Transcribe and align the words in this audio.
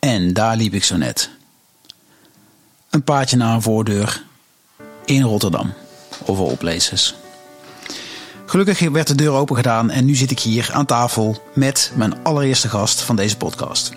En 0.00 0.32
daar 0.32 0.56
liep 0.56 0.74
ik 0.74 0.84
zo 0.84 0.96
net. 0.96 1.30
Een 2.90 3.04
paadje 3.04 3.36
naar 3.36 3.54
een 3.54 3.62
voordeur 3.62 4.22
in 5.04 5.22
Rotterdam. 5.22 5.72
All 6.26 6.56
places. 6.56 7.14
Gelukkig 8.46 8.90
werd 8.90 9.06
de 9.06 9.14
deur 9.14 9.32
open 9.32 9.56
gedaan 9.56 9.90
en 9.90 10.04
nu 10.04 10.14
zit 10.14 10.30
ik 10.30 10.40
hier 10.40 10.70
aan 10.72 10.86
tafel 10.86 11.42
met 11.54 11.92
mijn 11.94 12.22
allereerste 12.22 12.68
gast 12.68 13.00
van 13.00 13.16
deze 13.16 13.36
podcast. 13.36 13.92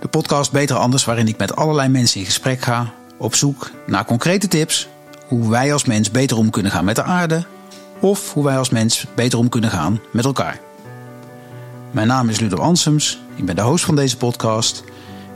De 0.00 0.08
podcast 0.08 0.52
Beter 0.52 0.76
Anders, 0.76 1.04
waarin 1.04 1.28
ik 1.28 1.38
met 1.38 1.56
allerlei 1.56 1.88
mensen 1.88 2.20
in 2.20 2.26
gesprek 2.26 2.60
ga, 2.60 2.92
op 3.16 3.34
zoek 3.34 3.70
naar 3.86 4.04
concrete 4.04 4.48
tips 4.48 4.88
hoe 5.28 5.50
wij 5.50 5.72
als 5.72 5.84
mens 5.84 6.10
beter 6.10 6.36
om 6.36 6.50
kunnen 6.50 6.72
gaan 6.72 6.84
met 6.84 6.96
de 6.96 7.02
aarde 7.02 7.44
of 8.00 8.32
hoe 8.32 8.44
wij 8.44 8.58
als 8.58 8.70
mens 8.70 9.06
beter 9.14 9.38
om 9.38 9.48
kunnen 9.48 9.70
gaan 9.70 10.00
met 10.10 10.24
elkaar. 10.24 10.60
Mijn 11.90 12.06
naam 12.06 12.28
is 12.28 12.40
Ludo 12.40 12.56
Ansems, 12.56 13.21
ik 13.36 13.44
ben 13.44 13.56
de 13.56 13.62
host 13.62 13.84
van 13.84 13.96
deze 13.96 14.16
podcast, 14.16 14.84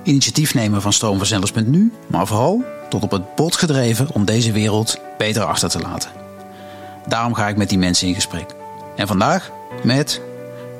initiatiefnemer 0.03 0.81
van 0.81 0.93
Stroomverzenders.nu, 0.93 1.93
maar 2.07 2.27
vooral 2.27 2.65
tot 2.89 3.03
op 3.03 3.11
het 3.11 3.35
bot 3.35 3.57
gedreven 3.57 4.09
om 4.13 4.25
deze 4.25 4.53
wereld 4.53 4.97
beter 5.19 5.45
achter 5.45 5.69
te 5.69 5.81
laten. 5.81 6.11
Daarom 7.07 7.35
ga 7.35 7.49
ik 7.49 7.57
met 7.57 7.69
die 7.69 7.79
mensen 7.79 8.09
in 8.09 8.15
gesprek. 8.15 8.55
En 8.97 9.07
vandaag 9.07 9.51
met 9.83 10.21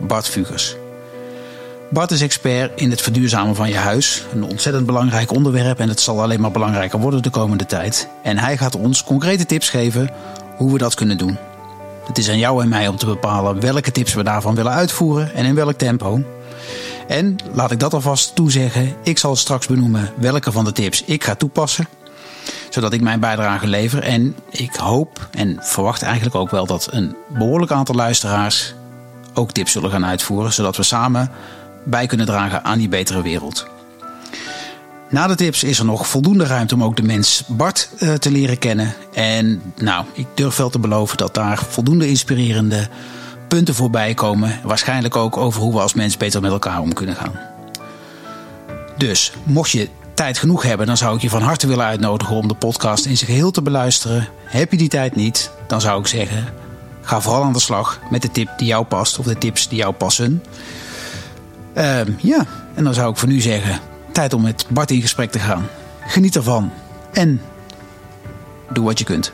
Bart 0.01 0.29
Vugers. 0.29 0.77
Bart 1.91 2.11
is 2.11 2.21
expert 2.21 2.81
in 2.81 2.91
het 2.91 3.03
verduurzamen 3.03 3.55
van 3.55 3.69
je 3.69 3.77
huis. 3.77 4.25
Een 4.33 4.45
ontzettend 4.45 4.87
belangrijk 4.87 5.33
onderwerp 5.33 5.79
en 5.79 5.89
het 5.89 6.01
zal 6.01 6.23
alleen 6.23 6.41
maar 6.41 6.51
belangrijker 6.51 6.99
worden 6.99 7.23
de 7.23 7.31
komende 7.31 7.67
tijd. 7.67 8.09
En 8.23 8.39
hij 8.39 8.57
gaat 8.57 8.77
ons 8.77 9.05
concrete 9.05 9.47
tips 9.47 9.69
geven 9.69 10.11
hoe 10.57 10.73
we 10.73 10.79
dat 10.79 10.95
kunnen 10.95 11.19
doen. 11.19 11.39
Het 12.07 12.19
is 12.19 12.29
aan 12.29 12.39
jou 12.39 12.63
en 12.63 12.69
mij 12.69 12.89
om 12.89 12.97
te 12.97 13.07
bepalen 13.07 13.61
welke 13.61 13.93
tips 13.93 14.15
we 14.15 14.23
daarvan 14.23 14.55
willen 14.55 14.73
uitvoeren 14.73 15.35
en 15.35 15.45
in 15.45 15.55
welk 15.55 15.79
tempo. 15.79 16.23
En 17.09 17.37
laat 17.53 17.71
ik 17.71 17.81
dat 17.81 17.95
alvast 17.95 18.35
toezeggen, 18.35 18.95
ik 19.03 19.19
zal 19.19 19.37
straks 19.37 19.67
benoemen 19.67 20.11
welke 20.17 20.53
van 20.53 20.65
de 20.65 20.73
tips 20.73 21.03
ik 21.05 21.25
ga 21.25 21.35
toepassen 21.35 21.87
zodat 22.71 22.93
ik 22.93 23.01
mijn 23.01 23.21
bijdrage 23.21 23.67
lever. 23.67 24.03
En 24.03 24.37
ik 24.51 24.75
hoop 24.75 25.29
en 25.31 25.57
verwacht 25.61 26.03
eigenlijk 26.03 26.35
ook 26.35 26.51
wel 26.51 26.67
dat 26.67 26.89
een 26.91 27.17
behoorlijk 27.29 27.73
aantal 27.73 27.95
luisteraars 27.95 28.75
ook 29.35 29.53
tips 29.53 29.73
zullen 29.73 29.91
gaan 29.91 30.07
uitvoeren, 30.07 30.53
zodat 30.53 30.77
we 30.77 30.83
samen 30.83 31.31
bij 31.85 32.07
kunnen 32.07 32.27
dragen 32.27 32.65
aan 32.65 32.79
die 32.79 32.89
betere 32.89 33.23
wereld. 33.23 33.67
Na 35.11 35.27
de 35.27 35.35
tips 35.35 35.65
is 35.65 35.79
er 35.79 35.85
nog 35.85 36.09
voldoende 36.09 36.45
ruimte 36.45 36.75
om 36.75 36.83
ook 36.83 36.97
de 36.97 37.03
mens 37.03 37.45
Bart 37.47 37.89
uh, 37.99 38.15
te 38.15 38.31
leren 38.31 38.59
kennen. 38.59 38.95
En 39.13 39.63
nou, 39.77 40.05
ik 40.13 40.27
durf 40.35 40.57
wel 40.57 40.71
te 40.71 40.79
beloven 40.79 41.17
dat 41.17 41.35
daar 41.35 41.63
voldoende 41.69 42.09
inspirerende 42.09 42.89
punten 43.49 43.75
voorbij 43.75 44.15
komen. 44.15 44.61
Waarschijnlijk 44.63 45.17
ook 45.17 45.37
over 45.37 45.61
hoe 45.61 45.73
we 45.73 45.81
als 45.81 45.95
mens 45.95 46.17
beter 46.17 46.41
met 46.41 46.51
elkaar 46.51 46.81
om 46.81 46.93
kunnen 46.93 47.15
gaan. 47.15 47.33
Dus 48.97 49.33
mocht 49.43 49.71
je 49.71 49.89
tijd 50.15 50.39
genoeg 50.39 50.63
hebben, 50.63 50.87
dan 50.87 50.97
zou 50.97 51.17
ik 51.17 51.23
je 51.23 51.31
van 51.31 51.43
harte 51.43 51.67
willen 51.67 51.85
uitnodigen 51.85 52.37
om 52.37 52.49
de 52.49 52.55
podcast 52.55 53.07
in 53.07 53.17
zijn 53.17 53.31
geheel 53.31 53.51
te 53.51 53.63
beluisteren. 53.63 54.29
Heb 54.45 54.71
je 54.71 54.77
die 54.77 54.89
tijd 54.89 55.17
niet, 55.17 55.51
dan 55.67 55.81
zou 55.81 56.01
ik 56.01 56.07
zeggen: 56.07 56.45
ga 57.01 57.21
vooral 57.21 57.43
aan 57.43 57.53
de 57.53 57.61
slag 57.61 58.01
met 58.11 58.23
de 58.23 58.31
tip 58.31 58.49
die 58.57 58.67
jou 58.67 58.85
past 58.85 59.19
of 59.19 59.25
de 59.25 59.39
tips 59.39 59.69
die 59.69 59.79
jou 59.79 59.93
passen. 59.93 60.43
Uh, 61.77 62.01
ja, 62.19 62.47
en 62.75 62.85
dan 62.85 62.95
zou 62.95 63.11
ik 63.11 63.17
voor 63.17 63.29
nu 63.29 63.41
zeggen: 63.41 63.81
tijd 64.13 64.33
om 64.33 64.43
met 64.43 64.67
Bart 64.69 64.91
in 64.91 65.01
gesprek 65.01 65.31
te 65.31 65.39
gaan. 65.39 65.67
Geniet 66.07 66.37
ervan 66.37 66.73
en 67.13 67.41
doe 68.73 68.85
wat 68.85 68.99
je 68.99 69.05
kunt. 69.05 69.33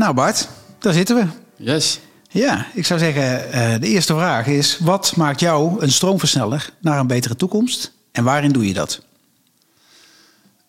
Nou 0.00 0.14
Bart, 0.14 0.48
daar 0.78 0.92
zitten 0.92 1.16
we. 1.16 1.26
Yes. 1.56 1.98
Ja, 2.30 2.66
ik 2.74 2.86
zou 2.86 3.00
zeggen, 3.00 3.48
uh, 3.54 3.80
de 3.80 3.86
eerste 3.86 4.14
vraag 4.14 4.46
is: 4.46 4.78
wat 4.78 5.16
maakt 5.16 5.40
jou 5.40 5.82
een 5.82 5.92
stroomversneller 5.92 6.70
naar 6.80 6.98
een 6.98 7.06
betere 7.06 7.36
toekomst? 7.36 7.92
En 8.12 8.24
waarin 8.24 8.52
doe 8.52 8.66
je 8.66 8.74
dat? 8.74 9.00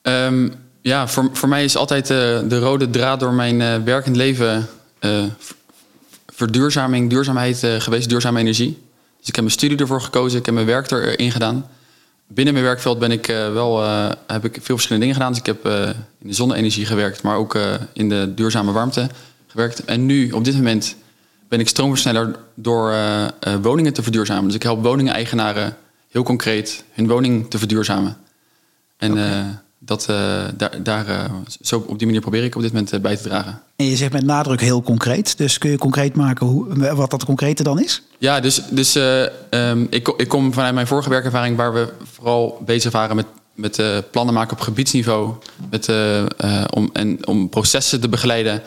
Um, 0.01 0.53
ja, 0.81 1.07
voor, 1.07 1.29
voor 1.33 1.49
mij 1.49 1.63
is 1.63 1.77
altijd 1.77 2.09
uh, 2.09 2.17
de 2.47 2.59
rode 2.59 2.89
draad 2.89 3.19
door 3.19 3.33
mijn 3.33 3.59
uh, 3.59 3.75
werkend 3.75 4.15
leven 4.15 4.67
verduurzaming, 6.27 7.09
duurzaamheid 7.09 7.57
geweest, 7.77 8.09
duurzame 8.09 8.39
energie. 8.39 8.81
Dus 9.19 9.27
ik 9.27 9.35
heb 9.35 9.43
mijn 9.43 9.57
studie 9.57 9.77
ervoor 9.77 10.01
gekozen, 10.01 10.39
ik 10.39 10.45
heb 10.45 10.53
mijn 10.55 10.65
werk 10.65 10.91
erin 10.91 11.31
gedaan. 11.31 11.69
Binnen 12.33 12.53
mijn 12.53 12.65
werkveld 12.65 12.99
ben 12.99 13.11
ik 13.11 13.25
wel, 13.53 13.83
heb 14.27 14.45
ik 14.45 14.53
veel 14.53 14.75
verschillende 14.75 15.07
dingen 15.07 15.13
gedaan. 15.13 15.29
Dus 15.31 15.39
ik 15.39 15.45
heb 15.45 15.65
in 16.19 16.27
de 16.27 16.33
zonne-energie 16.33 16.85
gewerkt, 16.85 17.21
maar 17.21 17.35
ook 17.35 17.57
in 17.93 18.09
de 18.09 18.31
duurzame 18.35 18.71
warmte 18.71 19.09
gewerkt. 19.47 19.85
En 19.85 20.05
nu, 20.05 20.31
op 20.31 20.43
dit 20.43 20.55
moment, 20.55 20.95
ben 21.47 21.59
ik 21.59 21.67
stroomversneller 21.67 22.35
door 22.53 22.93
woningen 23.61 23.93
te 23.93 24.03
verduurzamen. 24.03 24.45
Dus 24.45 24.55
ik 24.55 24.63
help 24.63 24.83
woningen-eigenaren 24.83 25.77
heel 26.11 26.23
concreet 26.23 26.83
hun 26.91 27.07
woning 27.07 27.49
te 27.49 27.57
verduurzamen. 27.57 28.17
En 28.97 29.11
okay. 29.11 29.43
Uh, 29.81 29.87
dat, 29.87 30.05
daar, 30.57 30.83
daar, 30.83 31.31
zo 31.61 31.83
op 31.87 31.97
die 31.97 32.07
manier 32.07 32.21
probeer 32.21 32.43
ik 32.43 32.55
op 32.55 32.61
dit 32.61 32.73
moment 32.73 33.01
bij 33.01 33.17
te 33.17 33.23
dragen. 33.23 33.61
En 33.75 33.85
je 33.85 33.95
zegt 33.95 34.13
met 34.13 34.25
nadruk 34.25 34.61
heel 34.61 34.81
concreet. 34.81 35.37
Dus 35.37 35.57
kun 35.57 35.69
je 35.69 35.77
concreet 35.77 36.15
maken 36.15 36.47
hoe, 36.47 36.93
wat 36.95 37.11
dat 37.11 37.25
concrete 37.25 37.63
dan 37.63 37.81
is? 37.81 38.03
Ja, 38.17 38.39
dus, 38.39 38.61
dus 38.69 38.95
um, 39.49 39.87
ik, 39.89 40.07
ik 40.17 40.27
kom 40.27 40.53
vanuit 40.53 40.73
mijn 40.73 40.87
vorige 40.87 41.09
werkervaring... 41.09 41.57
waar 41.57 41.73
we 41.73 41.93
vooral 42.03 42.61
bezig 42.65 42.91
waren 42.91 43.15
met 43.15 43.25
met 43.53 43.81
plannen 44.11 44.33
maken 44.33 44.57
op 44.57 44.59
gebiedsniveau. 44.59 45.33
Met, 45.69 45.91
om, 46.73 46.89
en 46.93 47.27
om 47.27 47.49
processen 47.49 48.01
te 48.01 48.09
begeleiden 48.09 48.61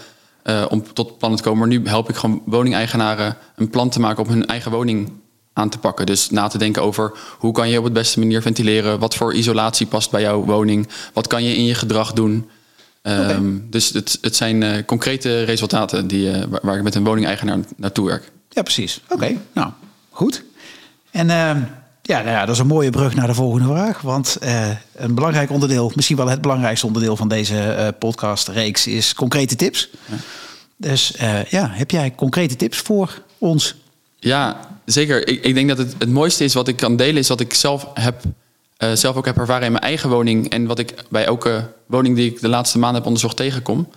om 0.69 0.93
tot 0.93 1.19
plannen 1.19 1.39
te 1.39 1.45
komen. 1.45 1.59
Maar 1.59 1.79
nu 1.79 1.89
help 1.89 2.09
ik 2.09 2.17
gewoon 2.17 2.43
woningeigenaren 2.45 3.37
een 3.57 3.71
plan 3.71 3.89
te 3.89 4.01
maken 4.01 4.25
om 4.25 4.31
hun 4.31 4.47
eigen 4.47 4.71
woning 4.71 5.13
aan 5.55 5.69
te 5.69 5.79
pakken. 5.79 6.07
Dus 6.07 6.31
na 6.31 6.49
te 6.49 6.59
denken 6.59 6.83
over 6.83 7.13
hoe 7.39 7.53
kan 7.53 7.69
je 7.69 7.79
op 7.79 7.85
de 7.85 7.91
beste 7.91 8.19
manier 8.19 8.43
ventileren, 8.43 8.99
wat 8.99 9.15
voor 9.15 9.35
isolatie 9.35 9.87
past 9.87 10.11
bij 10.11 10.21
jouw 10.21 10.45
woning, 10.45 10.89
wat 11.13 11.27
kan 11.27 11.45
je 11.45 11.57
in 11.57 11.65
je 11.65 11.75
gedrag 11.75 12.13
doen. 12.13 12.51
Okay. 13.03 13.35
Um, 13.35 13.67
dus 13.71 13.91
het, 13.91 14.19
het 14.21 14.37
zijn 14.37 14.63
uh, 14.63 14.85
concrete 14.87 15.43
resultaten 15.43 16.07
die, 16.07 16.27
uh, 16.27 16.45
waar, 16.49 16.61
waar, 16.63 16.77
ik 16.77 16.83
met 16.83 16.95
een 16.95 17.05
woningeigenaar 17.05 17.59
naartoe 17.77 18.07
werk. 18.07 18.31
Ja, 18.49 18.63
precies. 18.63 19.01
Oké, 19.05 19.15
okay. 19.15 19.39
nou 19.53 19.71
goed. 20.11 20.43
En 21.11 21.27
uh, 21.27 21.57
ja, 22.03 22.19
nou 22.19 22.29
ja, 22.29 22.45
dat 22.45 22.55
is 22.55 22.61
een 22.61 22.67
mooie 22.67 22.91
brug 22.91 23.15
naar 23.15 23.27
de 23.27 23.35
volgende 23.35 23.67
vraag. 23.67 24.01
Want 24.01 24.37
uh, 24.43 24.69
een 24.95 25.15
belangrijk 25.15 25.51
onderdeel, 25.51 25.93
misschien 25.95 26.17
wel 26.17 26.29
het 26.29 26.41
belangrijkste 26.41 26.87
onderdeel 26.87 27.17
van 27.17 27.29
deze 27.29 27.95
podcastreeks, 27.99 28.87
is 28.87 29.15
concrete 29.15 29.57
tips. 29.57 29.89
Ja. 30.07 30.17
Dus 30.77 31.15
ja, 31.49 31.69
heb 31.71 31.91
jij 31.91 32.15
concrete 32.15 32.57
tips 32.57 32.79
voor 32.79 33.23
ons? 33.39 33.75
Ja, 34.19 34.57
zeker. 34.85 35.29
Ik, 35.29 35.45
ik, 35.45 35.55
denk 35.55 35.69
dat 35.69 35.79
het, 35.79 35.95
het 35.99 36.11
mooiste 36.11 36.45
is 36.45 36.55
wat 36.55 36.69
ik 36.69 36.77
kan 36.77 36.97
delen, 36.97 37.17
is 37.17 37.29
wat 37.29 37.41
ik 37.41 37.55
zelf 37.55 37.87
heb. 37.95 38.23
zelf 38.95 39.17
ook 39.17 39.25
heb 39.25 39.39
ervaren 39.39 39.67
in 39.67 39.73
mijn 39.73 39.85
eigen 39.85 40.11
woning. 40.11 40.49
En 40.49 40.67
wat 40.67 40.79
ik 40.79 40.95
bij 41.09 41.25
elke 41.25 41.73
woning 41.87 42.17
die 42.17 42.31
ik 42.31 42.41
de 42.41 42.49
laatste 42.49 42.79
maanden 42.79 42.97
heb 42.97 43.07
onderzocht 43.07 43.37
tegenkom. 43.37 43.89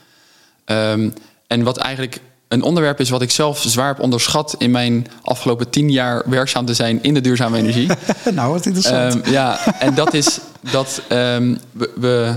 Um, 0.65 1.13
en 1.47 1.63
wat 1.63 1.77
eigenlijk 1.77 2.19
een 2.47 2.61
onderwerp 2.61 2.99
is 2.99 3.09
wat 3.09 3.21
ik 3.21 3.31
zelf 3.31 3.61
zwaar 3.61 3.87
heb 3.87 3.99
onderschat 3.99 4.55
in 4.57 4.71
mijn 4.71 5.07
afgelopen 5.21 5.69
tien 5.69 5.91
jaar 5.91 6.23
werkzaam 6.29 6.65
te 6.65 6.73
zijn 6.73 7.03
in 7.03 7.13
de 7.13 7.21
duurzame 7.21 7.57
energie. 7.57 7.87
nou, 8.33 8.51
wat 8.51 8.65
interessant. 8.65 9.13
Um, 9.13 9.31
ja, 9.31 9.79
en 9.79 9.95
dat 9.95 10.13
is 10.13 10.39
dat 10.71 11.01
um, 11.09 11.57
we, 11.71 11.91
we, 11.95 12.33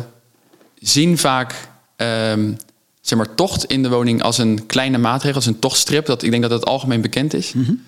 zien 0.78 1.19
vaak 1.19 1.55
zeg 3.00 3.19
maar, 3.19 3.34
tocht 3.34 3.65
in 3.65 3.82
de 3.82 3.88
woning 3.88 4.22
als 4.22 4.38
een 4.38 4.67
kleine 4.67 4.99
maatregel, 4.99 5.37
als 5.37 5.47
een 5.47 5.59
tochtstrip. 5.59 6.06
Dat, 6.06 6.22
ik 6.22 6.31
denk 6.31 6.43
dat 6.43 6.50
dat 6.50 6.67
algemeen 6.67 7.00
bekend 7.00 7.34
is. 7.34 7.53
Mm 7.53 7.65
-hmm. 7.65 7.82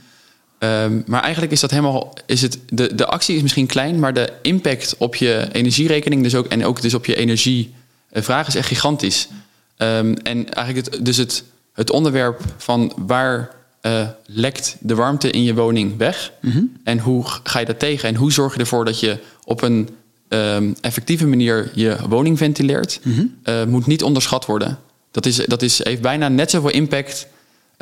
Maar 1.07 1.23
eigenlijk 1.23 1.53
is 1.53 1.61
dat 1.61 1.71
helemaal. 1.71 2.15
Is 2.27 2.43
het, 2.43 2.59
de, 2.69 2.95
de 2.95 3.07
actie 3.07 3.37
is 3.37 3.43
misschien 3.43 3.67
klein, 3.67 3.99
maar 3.99 4.15
de 4.15 4.33
impact 4.43 4.95
op 4.99 5.17
je 5.17 5.49
energierekening 5.53 6.23
dus 6.23 6.35
ook, 6.35 6.47
en 6.47 6.65
ook 6.65 6.83
dus 6.83 6.95
op 6.95 7.07
je 7.07 7.17
energievraag 7.17 8.47
is 8.47 8.55
echt 8.55 8.69
gigantisch. 8.69 9.29
en 9.77 10.55
eigenlijk 10.55 10.87
het, 10.87 11.05
dus 11.05 11.17
het 11.17 11.45
het 11.75 11.91
onderwerp 11.91 12.41
van 12.57 12.93
waar 12.97 13.51
uh, 13.83 14.09
lekt 14.27 14.77
de 14.81 14.95
warmte 14.95 15.31
in 15.31 15.43
je 15.43 15.55
woning 15.55 15.97
weg 15.97 16.33
mm 16.41 16.51
-hmm. 16.51 16.77
en 16.85 16.99
hoe 16.99 17.25
ga 17.43 17.59
je 17.59 17.67
dat 17.67 17.79
tegen 17.79 18.09
en 18.09 18.15
hoe 18.15 18.33
zorg 18.33 18.55
je 18.55 18.61
ervoor 18.61 18.85
dat 18.85 19.01
je 19.01 19.19
op 19.45 19.63
een 19.63 19.89
um, 20.29 20.75
effectieve 20.81 21.27
manier 21.27 21.71
je 21.75 21.97
woning 22.09 22.39
ventileert, 22.39 23.01
mm 23.03 23.15
-hmm. 23.15 23.35
uh, 23.45 23.65
moet 23.65 23.87
niet 23.87 24.03
onderschat 24.03 24.47
worden. 24.47 24.79
Dat, 25.11 25.27
is, 25.27 25.37
dat 25.37 25.63
is, 25.63 25.85
heeft 25.85 26.03
bijna 26.03 26.29
net 26.29 26.51
zoveel 26.51 26.71
impact, 26.71 27.27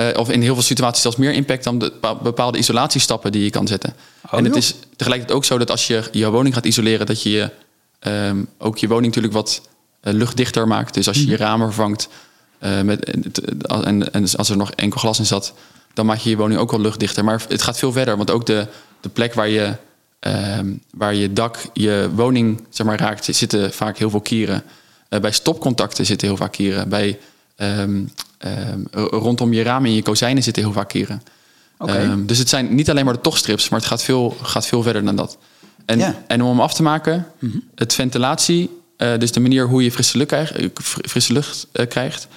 uh, 0.00 0.08
of 0.14 0.30
in 0.30 0.42
heel 0.42 0.54
veel 0.54 0.62
situaties 0.62 1.02
zelfs 1.02 1.16
meer 1.16 1.32
impact 1.32 1.64
dan 1.64 1.78
de 1.78 1.92
bepaalde 2.22 2.58
isolatiestappen 2.58 3.32
die 3.32 3.44
je 3.44 3.50
kan 3.50 3.66
zetten. 3.66 3.94
Oh, 4.26 4.38
en 4.38 4.44
het 4.44 4.56
is 4.56 4.74
tegelijkertijd 4.96 5.38
ook 5.38 5.44
zo 5.44 5.58
dat 5.58 5.70
als 5.70 5.86
je 5.86 6.08
je 6.12 6.30
woning 6.30 6.54
gaat 6.54 6.66
isoleren, 6.66 7.06
dat 7.06 7.22
je 7.22 7.50
um, 8.06 8.48
ook 8.58 8.78
je 8.78 8.88
woning 8.88 9.06
natuurlijk 9.06 9.34
wat 9.34 9.62
luchtdichter 10.00 10.68
maakt. 10.68 10.94
Dus 10.94 11.08
als 11.08 11.16
je 11.16 11.26
je 11.26 11.36
ramen 11.36 11.66
vervangt, 11.66 12.08
uh, 12.60 12.80
met, 12.80 13.10
en, 13.84 14.12
en 14.12 14.36
als 14.36 14.48
er 14.48 14.56
nog 14.56 14.72
enkel 14.72 15.00
glas 15.00 15.18
in 15.18 15.26
zat, 15.26 15.52
dan 15.94 16.06
maak 16.06 16.18
je 16.18 16.30
je 16.30 16.36
woning 16.36 16.60
ook 16.60 16.70
wel 16.70 16.80
luchtdichter. 16.80 17.24
Maar 17.24 17.42
het 17.48 17.62
gaat 17.62 17.78
veel 17.78 17.92
verder, 17.92 18.16
want 18.16 18.30
ook 18.30 18.46
de, 18.46 18.66
de 19.00 19.08
plek 19.08 19.34
waar 19.34 19.48
je, 19.48 19.76
uh, 20.26 20.58
waar 20.90 21.14
je 21.14 21.32
dak 21.32 21.58
je 21.72 22.08
woning 22.14 22.66
zeg 22.68 22.86
maar, 22.86 22.98
raakt, 22.98 23.24
zitten 23.24 23.72
vaak 23.72 23.98
heel 23.98 24.10
veel 24.10 24.20
kieren. 24.20 24.62
Bij 25.20 25.32
stopcontacten 25.32 26.06
zitten 26.06 26.28
heel 26.28 26.36
vaak 26.36 26.52
kieren. 26.52 26.88
Bij 26.88 27.18
um, 27.62 28.10
ehm, 28.38 28.80
r- 28.90 28.98
rondom 29.00 29.52
je 29.52 29.62
ramen 29.62 29.88
en 29.88 29.94
je 29.96 30.02
kozijnen 30.02 30.42
zitten 30.42 30.62
heel 30.62 30.72
vaak 30.72 30.88
keren. 30.88 31.22
Oké. 31.78 31.92
Ehm, 31.92 32.26
dus 32.26 32.38
het 32.38 32.48
zijn 32.48 32.74
niet 32.74 32.90
alleen 32.90 33.04
maar 33.04 33.14
de 33.14 33.20
tochtstrips, 33.20 33.68
maar 33.68 33.78
het 33.78 33.88
gaat 33.88 34.02
veel, 34.02 34.36
gaat 34.42 34.66
veel 34.66 34.82
verder 34.82 35.04
dan 35.04 35.16
dat. 35.16 35.38
En, 35.86 35.98
Ja. 35.98 36.08
Mhm. 36.08 36.16
en 36.26 36.42
om 36.42 36.48
hem 36.48 36.60
af 36.60 36.74
te 36.74 36.82
maken, 36.82 37.26
het 37.74 37.94
ventilatie, 37.94 38.70
eh, 38.96 39.18
dus 39.18 39.32
de 39.32 39.40
manier 39.40 39.66
hoe 39.68 39.84
je 39.84 39.92
frisse 39.92 40.16
lucht 40.16 40.28
krijgt, 40.28 40.52
eh, 40.54 40.68
fr- 40.82 41.08
frisse 41.08 41.32
lucht, 41.32 41.66
eh, 41.72 41.86
krijgt 41.88 42.28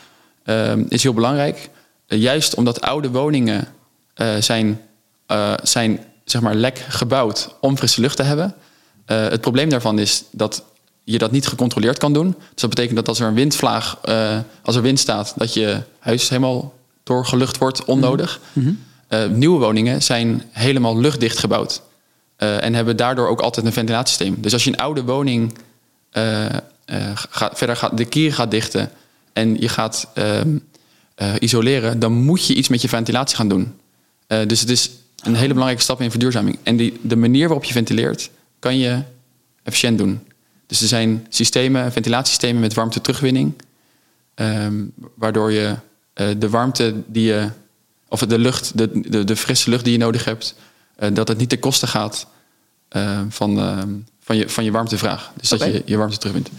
ehm, 0.44 0.84
is 0.90 1.04
heel 1.04 1.14
belangrijk. 1.14 1.70
Juist 2.08 2.56
omdat 2.56 2.82
oude 2.82 3.10
woningen 3.10 3.68
zijn, 4.40 4.82
zijn 5.64 6.00
zeg 6.26 6.42
maar, 6.42 6.56
lek 6.56 6.78
gebouwd 6.90 7.56
om 7.62 7.78
frisse 7.78 8.02
lucht 8.02 8.16
te 8.18 8.24
hebben. 8.24 8.56
Het 9.06 9.42
probleem 9.42 9.70
daarvan 9.70 10.00
is 10.00 10.24
dat 10.32 10.64
je 11.04 11.18
dat 11.18 11.32
niet 11.32 11.48
gecontroleerd 11.48 11.98
kan 11.98 12.14
doen. 12.14 12.36
Dus 12.38 12.62
dat 12.62 12.70
betekent 12.70 12.96
dat 12.96 13.08
als 13.08 13.20
er 13.20 13.28
een 13.28 13.34
windvlaag, 13.34 13.98
eh, 14.02 14.38
als 14.62 14.76
er 14.76 14.82
wind 14.82 15.00
staat, 15.00 15.34
dat 15.38 15.54
je 15.54 15.82
huis 16.00 16.30
helemaal 16.30 16.74
doorgelucht 17.04 17.58
wordt 17.58 17.86
onnodig. 17.86 18.40
Eh, 19.14 19.28
nieuwe 19.28 19.60
woningen 19.60 20.02
zijn 20.02 20.44
helemaal 20.52 21.00
luchtdicht 21.00 21.38
gebouwd. 21.38 21.82
Eh, 22.36 22.64
en 22.64 22.74
hebben 22.74 22.98
daardoor 22.98 23.28
ook 23.28 23.42
altijd 23.42 23.66
een 23.66 23.74
ventilatiesysteem. 23.74 24.42
Dus 24.42 24.54
als 24.54 24.64
je 24.64 24.70
een 24.70 24.78
oude 24.78 25.04
woning 25.04 25.54
gaat, 27.30 27.58
verder 27.58 27.76
gaat, 27.76 27.98
de 27.98 28.06
kieren 28.06 28.34
gaat 28.34 28.52
dichten 28.52 28.92
en 29.34 29.60
je 29.60 29.70
gaat 29.70 30.10
ehm, 30.14 30.58
eh, 31.16 31.34
isoleren, 31.40 32.00
dan 32.00 32.14
moet 32.14 32.48
je 32.48 32.54
iets 32.54 32.68
met 32.68 32.82
je 32.82 32.90
ventilatie 32.90 33.36
gaan 33.36 33.48
doen. 33.48 33.74
Dus 34.48 34.60
het 34.60 34.70
is 34.70 34.90
een 35.24 35.36
hele 35.36 35.48
belangrijke 35.48 35.84
stap 35.84 36.02
in 36.02 36.10
verduurzaming. 36.10 36.58
En 36.64 36.78
die, 36.78 37.00
de 37.02 37.16
manier 37.16 37.48
waarop 37.48 37.64
je 37.64 37.74
ventileert, 37.74 38.30
kan 38.60 38.78
je 38.78 39.02
efficiënt 39.64 39.98
doen. 39.98 40.22
Dus 40.74 40.82
er 40.82 40.88
zijn 40.88 41.26
systemen, 41.30 41.92
ventilatiesystemen 41.92 42.62
met 42.62 42.74
warmte 42.74 43.02
terugwinning, 43.02 43.54
ehm, 44.36 44.74
waardoor 45.16 45.52
je 45.52 45.76
eh, 46.14 46.28
de 46.38 46.50
warmte 46.50 46.94
die 47.06 47.26
je, 47.26 47.50
of 48.08 48.20
de 48.20 48.40
lucht, 48.40 48.78
de, 48.78 49.10
de, 49.10 49.24
de 49.24 49.36
frisse 49.36 49.70
lucht 49.70 49.84
die 49.84 49.94
je 49.94 50.00
nodig 50.00 50.26
hebt, 50.26 50.56
eh, 50.96 51.10
dat 51.14 51.28
het 51.28 51.38
niet 51.38 51.50
ten 51.50 51.60
koste 51.60 51.88
gaat 51.88 52.28
eh, 52.90 53.20
van, 53.30 53.60
ehm, 53.60 53.90
van, 54.24 54.36
je, 54.36 54.50
van 54.50 54.64
je 54.64 54.72
warmtevraag. 54.72 55.32
Dus 55.36 55.50
dat 55.50 55.60
je 55.64 55.82
je 55.86 55.98
warmte 55.98 56.18
terugwint. 56.18 56.50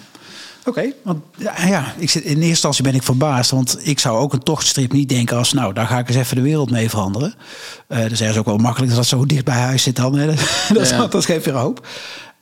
Oké, 0.64 0.92
want 1.02 1.24
ja, 1.36 1.66
ja, 1.66 1.94
ik 1.96 2.10
zit, 2.10 2.22
in 2.22 2.30
eerste 2.30 2.48
instantie 2.48 2.84
ben 2.84 2.94
ik 2.94 3.02
verbaasd. 3.02 3.50
Want 3.50 3.78
ik 3.82 3.98
zou 3.98 4.18
ook 4.18 4.32
een 4.32 4.42
tochtstrip 4.42 4.92
niet 4.92 5.08
denken 5.08 5.36
als... 5.36 5.52
nou, 5.52 5.72
daar 5.72 5.86
ga 5.86 5.98
ik 5.98 6.08
eens 6.08 6.16
even 6.16 6.36
de 6.36 6.42
wereld 6.42 6.70
mee 6.70 6.90
veranderen. 6.90 7.34
Dus 7.88 8.20
er 8.20 8.28
is 8.28 8.36
ook 8.36 8.44
wel 8.44 8.56
makkelijk 8.56 8.88
dat 8.88 9.00
dat 9.00 9.08
zo 9.08 9.26
dicht 9.26 9.44
bij 9.44 9.54
huis 9.54 9.82
zit 9.82 9.96
dan. 9.96 10.14
Hè. 10.14 10.26
dat, 10.74 10.88
Ja. 10.88 11.06
dat 11.06 11.24
geeft 11.24 11.44
weer 11.44 11.54
hoop. 11.54 11.86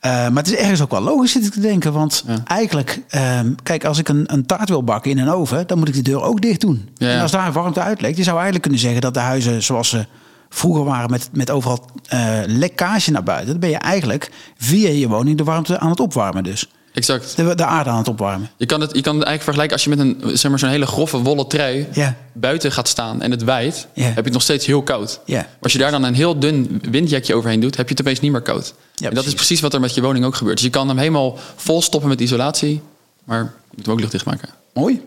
Eh, 0.03 0.11
maar 0.11 0.43
het 0.43 0.47
is 0.47 0.55
ergens 0.55 0.81
ook 0.81 0.91
wel 0.91 1.01
logisch 1.01 1.31
zit 1.31 1.45
ik 1.45 1.51
te 1.51 1.59
denken. 1.59 1.93
Want 1.93 2.23
Ja. 2.27 2.35
eigenlijk, 2.45 3.01
ehm, 3.09 3.53
kijk, 3.63 3.85
als 3.85 3.97
ik 3.97 4.09
een, 4.09 4.33
een 4.33 4.45
taart 4.45 4.69
wil 4.69 4.83
bakken 4.83 5.11
in 5.11 5.17
een 5.17 5.29
oven... 5.29 5.67
dan 5.67 5.77
moet 5.77 5.87
ik 5.87 5.93
de 5.93 6.01
deur 6.01 6.21
ook 6.21 6.41
dicht 6.41 6.61
doen. 6.61 6.89
Ja. 6.95 7.09
En 7.09 7.21
als 7.21 7.31
daar 7.31 7.51
warmte 7.51 7.79
uitlekt... 7.79 8.17
je 8.17 8.23
zou 8.23 8.33
eigenlijk 8.35 8.63
kunnen 8.63 8.81
zeggen 8.81 9.01
dat 9.01 9.13
de 9.13 9.19
huizen 9.19 9.63
zoals 9.63 9.89
ze 9.89 10.05
vroeger 10.49 10.83
waren... 10.83 11.09
met, 11.09 11.29
met 11.31 11.49
overal 11.49 11.85
eh, 12.07 12.19
lekkage 12.45 13.11
naar 13.11 13.23
buiten... 13.23 13.47
dan 13.51 13.59
ben 13.59 13.69
je 13.69 13.77
eigenlijk 13.77 14.31
via 14.57 14.89
je 14.89 15.07
woning 15.07 15.37
de 15.37 15.43
warmte 15.43 15.79
aan 15.79 15.89
het 15.89 15.99
opwarmen 15.99 16.43
dus. 16.43 16.69
Exact. 16.93 17.35
De, 17.35 17.55
de 17.55 17.65
aarde 17.65 17.89
aan 17.89 17.97
het 17.97 18.07
opwarmen. 18.07 18.49
Je 18.57 18.65
kan, 18.65 18.81
het, 18.81 18.95
je 18.95 19.01
kan 19.01 19.15
het 19.19 19.25
eigenlijk 19.27 19.43
vergelijken 19.43 19.73
als 19.75 19.83
je 19.83 19.89
met 19.89 19.99
een, 19.99 20.37
zeg 20.37 20.49
maar, 20.51 20.59
zo'n 20.59 20.69
hele 20.69 20.85
grove 20.85 21.17
wollen 21.17 21.47
trui 21.47 21.87
Ja. 21.93 22.15
buiten 22.33 22.71
gaat 22.71 22.87
staan 22.87 23.21
en 23.21 23.31
het 23.31 23.43
waait, 23.43 23.87
heb 23.93 24.15
je 24.15 24.21
het 24.21 24.33
nog 24.33 24.41
steeds 24.41 24.65
heel 24.65 24.83
koud. 24.83 25.19
Maar 25.27 25.47
als 25.61 25.71
je 25.71 25.77
daar 25.77 25.91
dan 25.91 26.03
een 26.03 26.13
heel 26.13 26.39
dun 26.39 26.81
windjakje 26.89 27.35
overheen 27.35 27.59
doet, 27.59 27.77
heb 27.77 27.85
je 27.87 27.91
het 27.95 28.01
opeens 28.01 28.19
niet 28.19 28.31
meer 28.31 28.41
koud. 28.41 28.73
Ja, 28.95 29.09
en 29.09 29.15
dat 29.15 29.25
is 29.25 29.33
precies. 29.33 29.59
wat 29.59 29.73
er 29.73 29.79
met 29.79 29.93
je 29.95 30.01
woning 30.01 30.25
ook 30.25 30.35
gebeurt. 30.35 30.55
Dus 30.57 30.65
je 30.65 30.71
kan 30.71 30.87
hem 30.87 30.97
helemaal 30.97 31.37
vol 31.55 31.81
stoppen 31.81 32.09
met 32.09 32.21
isolatie, 32.21 32.81
maar 33.23 33.39
je 33.39 33.49
moet 33.75 33.85
hem 33.85 33.93
ook 33.93 33.99
luchtdicht 33.99 34.25
maken. 34.25 34.49
Mooi. 34.73 35.01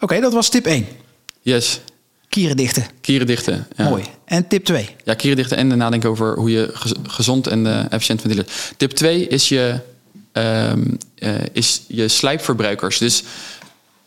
Oké, 0.00 0.20
dat 0.20 0.32
was 0.32 0.48
tip 0.48 0.66
1. 0.66 0.86
Yes, 1.40 1.80
Kieren 2.28 2.56
dichten. 2.56 2.86
kieren 3.00 3.26
dichten. 3.26 3.66
Ja. 3.76 3.88
Mooi. 3.88 4.04
En 4.24 4.48
tip 4.48 4.64
2. 4.64 4.90
Ja, 5.04 5.14
kieren 5.14 5.36
dichten 5.36 5.56
en 5.56 5.78
nadenken 5.78 6.10
over 6.10 6.34
hoe 6.38 6.50
je 6.50 6.70
gez- 6.72 6.92
gezond 7.06 7.46
en 7.46 7.66
eh, 7.66 7.84
efficiënt 7.92 8.20
ventileert. 8.20 8.52
Tip 8.76 8.90
2 8.90 9.26
is 9.28 9.48
je, 9.48 9.78
ehm, 10.34 10.82
eh, 11.14 11.34
is 11.52 11.82
je 11.88 12.08
slijpverbruikers. 12.08 12.98
Dus 12.98 13.22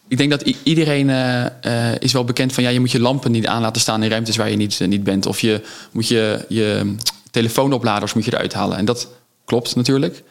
ik 0.08 0.18
denk 0.18 0.30
dat 0.30 0.42
iedereen 0.64 1.10
eh, 1.10 1.46
eh, 1.92 1.96
is 2.00 2.12
wel 2.12 2.24
bekend 2.24 2.54
van... 2.54 2.64
ja, 2.64 2.70
je 2.70 2.80
moet 2.80 2.92
je 2.92 3.00
lampen 3.00 3.32
niet 3.32 3.48
aan 3.48 3.62
laten 3.62 3.82
staan 3.82 4.04
in 4.04 4.10
ruimtes 4.10 4.36
waar 4.36 4.50
je 4.50 4.56
niet, 4.56 4.80
niet 4.80 5.04
bent. 5.04 5.26
Of 5.26 5.40
je 5.40 5.62
moet 5.92 6.08
je, 6.08 6.46
je 6.48 6.96
telefoonopladers 7.32 8.14
moet 8.14 8.26
je 8.26 8.34
eruit 8.34 8.54
halen. 8.54 8.78
En 8.78 8.86
dat 8.86 9.08
klopt 9.46 9.76
natuurlijk. 9.76 10.24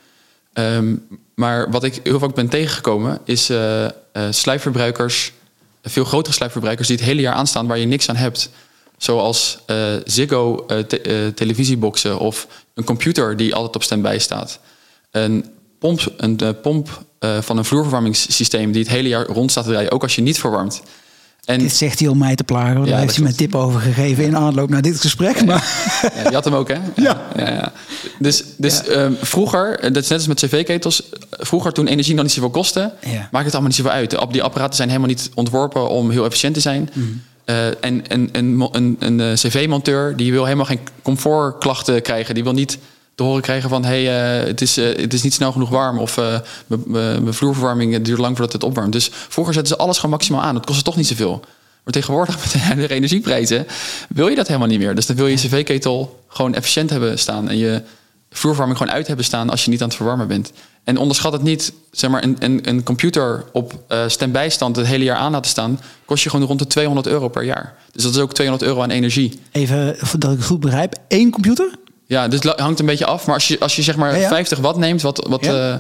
Ehm, 0.53 0.95
maar 1.35 1.71
wat 1.71 1.85
ik 1.85 2.01
heel 2.03 2.19
vaak 2.19 2.35
ben 2.35 2.49
tegengekomen 2.49 3.21
is 3.25 3.51
slijpverbruikers... 4.31 5.33
veel 5.83 6.05
grotere 6.05 6.35
slijpverbruikers 6.35 6.89
die 6.89 6.97
het 6.97 7.07
hele 7.07 7.21
jaar 7.21 7.35
aanstaan... 7.35 7.67
waar 7.67 7.79
je 7.79 7.87
niks 7.87 8.09
aan 8.09 8.17
hebt. 8.17 8.51
Zoals 8.97 9.59
Ziggo 10.05 10.67
te- 10.67 11.33
televisieboxen 11.35 12.19
of 12.19 12.47
een 12.75 12.85
computer 12.85 13.37
die 13.37 13.55
altijd 13.55 13.75
op 13.75 13.83
standby 13.83 14.17
staat. 14.19 14.59
Een 15.11 15.56
pomp, 15.87 16.13
een 16.17 16.39
eh, 16.39 16.49
pomp 16.63 17.05
eh, 17.19 17.39
van 17.41 17.57
een 17.57 17.65
vloerverwarmingssysteem 17.65 18.73
die 18.73 18.83
het 18.83 18.91
hele 18.91 19.09
jaar 19.09 19.27
rond 19.27 19.51
staat 19.51 19.65
te 19.65 19.71
draaien, 19.71 19.91
ook 19.91 20.03
als 20.03 20.15
je 20.15 20.23
niet 20.23 20.39
verwarmt. 20.39 20.83
En 21.45 21.59
Dit 21.59 21.77
zegt 21.77 21.99
hij 21.99 22.09
om 22.09 22.19
mij 22.19 22.35
te 22.35 22.45
plagen. 22.45 22.75
want 22.75 22.87
Ja, 22.87 22.93
Daar 22.93 23.01
heeft 23.01 23.15
hij 23.15 23.25
mijn 23.25 23.37
tip 23.37 23.55
over 23.55 23.81
gegeven 23.81 24.25
in 24.25 24.37
aanloop 24.37 24.69
naar 24.69 24.83
dit 24.83 25.01
gesprek. 25.01 25.45
Maar 25.45 25.65
Ja, 26.15 26.29
je 26.29 26.35
had 26.35 26.45
hem 26.45 26.55
ook, 26.55 26.69
hè? 26.69 26.79
Ja. 27.37 27.73
Dus, 28.19 28.45
dus 28.57 28.87
ehm, 28.87 29.13
vroeger, 29.21 29.79
eh, 29.79 29.93
dat 29.93 30.03
is 30.03 30.09
net 30.09 30.19
als 30.19 30.27
met 30.27 30.39
cv-ketels... 30.39 31.03
vroeger 31.31 31.73
toen 31.73 31.87
energie 31.87 32.15
nog 32.15 32.25
niet 32.25 32.33
zoveel 32.33 32.51
kostte... 32.51 32.93
Maakt 33.31 33.45
het 33.45 33.53
allemaal 33.53 33.63
niet 33.63 33.75
zoveel 33.75 33.93
uit. 33.93 34.11
De 34.11 34.27
Die 34.31 34.43
apparaten 34.43 34.77
zijn 34.77 34.89
helemaal 34.89 35.11
niet 35.11 35.31
ontworpen 35.35 35.89
om 35.89 36.11
heel 36.11 36.25
efficiënt 36.25 36.55
te 36.55 36.61
zijn. 36.61 36.91
Eh, 37.47 37.67
en 37.67 38.09
en 38.09 38.29
een, 38.33 38.69
een, 38.73 38.97
een, 38.99 39.21
eh, 39.21 39.33
cv-monteur 39.33 40.17
die 40.17 40.33
wil 40.33 40.45
helemaal 40.45 40.65
geen 40.65 40.81
comfortklachten 41.03 42.03
krijgen. 42.03 42.35
Die 42.35 42.43
wil 42.43 42.53
niet 42.53 42.79
te 43.17 43.23
horen 43.23 43.43
krijgen 43.43 43.69
van... 43.69 43.85
hey, 43.85 44.39
eh, 44.41 44.47
het, 44.47 44.61
is, 44.61 44.77
eh, 44.77 44.97
het 44.97 45.15
is 45.15 45.23
niet 45.23 45.35
snel 45.35 45.53
genoeg 45.53 45.69
warm... 45.69 45.99
of 45.99 46.19
eh, 46.19 46.39
mijn- 46.67 47.35
vloerverwarming 47.35 48.03
duurt 48.03 48.19
lang 48.19 48.37
voordat 48.37 48.53
het 48.53 48.65
opwarmt. 48.65 48.93
Dus 48.93 49.11
vroeger 49.13 49.55
zetten 49.55 49.77
ze 49.77 49.83
alles 49.83 49.97
gewoon 49.97 50.11
maximaal 50.11 50.43
aan. 50.43 50.55
Dat 50.55 50.67
kostte 50.67 50.85
toch 50.85 50.97
niet 50.97 51.07
zoveel. 51.07 51.41
Maar 51.85 51.93
tegenwoordig 51.93 52.39
met 52.77 52.89
de 52.89 52.95
energieprijzen 52.95 53.67
wil 54.09 54.29
je 54.29 54.37
dat 54.37 54.47
helemaal 54.47 54.69
niet 54.69 54.79
meer. 54.79 54.95
Dus 54.95 55.07
dan 55.07 55.17
wil 55.17 55.27
je 55.27 55.37
cv-ketel 55.37 56.25
gewoon 56.29 56.55
efficiënt 56.55 56.91
hebben 56.91 57.19
staan. 57.19 57.49
En 57.49 57.57
je 57.57 57.83
vloerverwarming 58.31 58.79
gewoon 58.79 58.95
uit 58.95 59.07
hebben 59.07 59.25
staan 59.25 59.51
als 59.51 59.65
je 59.65 59.71
niet 59.71 59.81
aan 59.81 59.89
het 59.89 59.97
verwarmen 59.97 60.29
bent. 60.29 60.53
En 60.85 60.97
onderschat 60.97 61.33
het 61.33 61.43
niet, 61.43 61.73
zeg 61.91 62.11
maar, 62.11 62.23
een, 62.23 62.37
een, 62.39 62.69
een 62.69 62.83
computer 62.83 63.45
op 63.53 63.83
uh, 63.89 63.99
standby 64.07 64.47
stand 64.51 64.77
het 64.77 64.87
hele 64.87 65.05
jaar 65.05 65.17
aan 65.17 65.33
laten 65.33 65.51
staan, 65.51 65.81
kost 66.05 66.23
je 66.23 66.31
gewoon 66.31 66.47
rond 66.47 66.59
de 66.59 66.67
200 66.67 67.07
euro 67.07 67.29
per 67.29 67.45
jaar. 67.45 67.75
Dus 67.93 68.03
dat 68.03 68.15
is 68.15 68.21
ook 68.21 68.35
200 68.35 68.69
euro 68.69 68.83
aan 68.83 68.91
energie. 68.91 69.41
even 69.53 69.97
dat 70.19 70.33
ik 70.33 70.39
het 70.39 70.47
goed 70.47 70.61
begrijp. 70.61 70.95
één 71.09 71.31
computer? 71.31 71.69
Ja, 72.07 72.29
dus 72.29 72.43
het 72.43 72.61
hangt 72.61 72.81
een 72.81 72.87
beetje 72.87 73.07
af. 73.07 73.27
Maar 73.27 73.35
als 73.35 73.49
je, 73.49 73.61
als 73.61 73.77
je 73.77 73.83
zeg 73.83 73.97
maar 73.97 74.15
Ja, 74.15 74.21
ja. 74.21 74.29
50 74.29 74.59
watt 74.59 74.79
neemt, 74.79 75.03
wat, 75.03 75.27
wat 75.29 75.47
eh, 75.47 75.73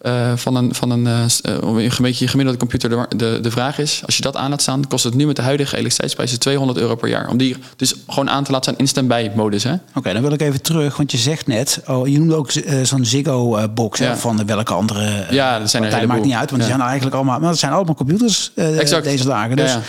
eh, 0.00 0.32
van 0.36 0.56
een, 0.56 0.74
van 0.74 0.90
een, 0.90 1.06
eh, 1.06 1.24
een 1.42 1.90
beetje 2.00 2.28
gemiddelde 2.28 2.58
computer 2.58 2.90
de, 2.90 3.16
de, 3.16 3.38
de 3.42 3.50
vraag 3.50 3.78
is, 3.78 4.02
als 4.06 4.16
je 4.16 4.22
dat 4.22 4.36
aan 4.36 4.50
laat 4.50 4.62
staan, 4.62 4.86
kost 4.86 5.04
het 5.04 5.14
nu 5.14 5.26
met 5.26 5.36
de 5.36 5.42
huidige 5.42 5.72
elektriciteitsprijzen 5.72 6.38
200 6.38 6.78
euro 6.78 6.94
per 6.94 7.08
jaar. 7.08 7.28
Om 7.28 7.36
die 7.36 7.56
dus 7.76 7.94
gewoon 8.08 8.30
aan 8.30 8.44
te 8.44 8.50
laten 8.50 8.72
staan 8.72 8.80
in 8.80 8.88
standby 8.88 9.30
modus. 9.34 9.62
Hè? 9.64 9.74
Oké, 9.94 10.12
dan 10.12 10.22
wil 10.22 10.32
ik 10.32 10.40
even 10.40 10.62
terug, 10.62 10.96
want 10.96 11.10
je 11.12 11.18
zegt 11.18 11.46
net, 11.46 11.80
oh, 11.86 12.08
je 12.08 12.18
noemde 12.18 12.34
ook 12.34 12.50
zo'n 12.82 13.04
Ziggo-box 13.04 13.98
Ja. 13.98 14.16
van 14.16 14.46
welke 14.46 14.72
andere. 14.74 15.26
Ja, 15.30 15.58
dat 15.58 15.70
zijn 15.70 15.84
er 15.84 16.06
maakt 16.06 16.24
niet 16.24 16.34
uit, 16.34 16.50
want 16.50 16.62
die 16.62 16.70
zijn 16.70 16.82
eigenlijk 16.82 17.16
allemaal, 17.16 17.40
maar 17.40 17.48
dat 17.48 17.58
zijn 17.58 17.72
allemaal 17.72 17.94
computers 17.94 18.52
Exact. 18.54 19.04
deze 19.04 19.24
dagen. 19.24 19.56
Dus 19.56 19.72
ja. 19.72 19.80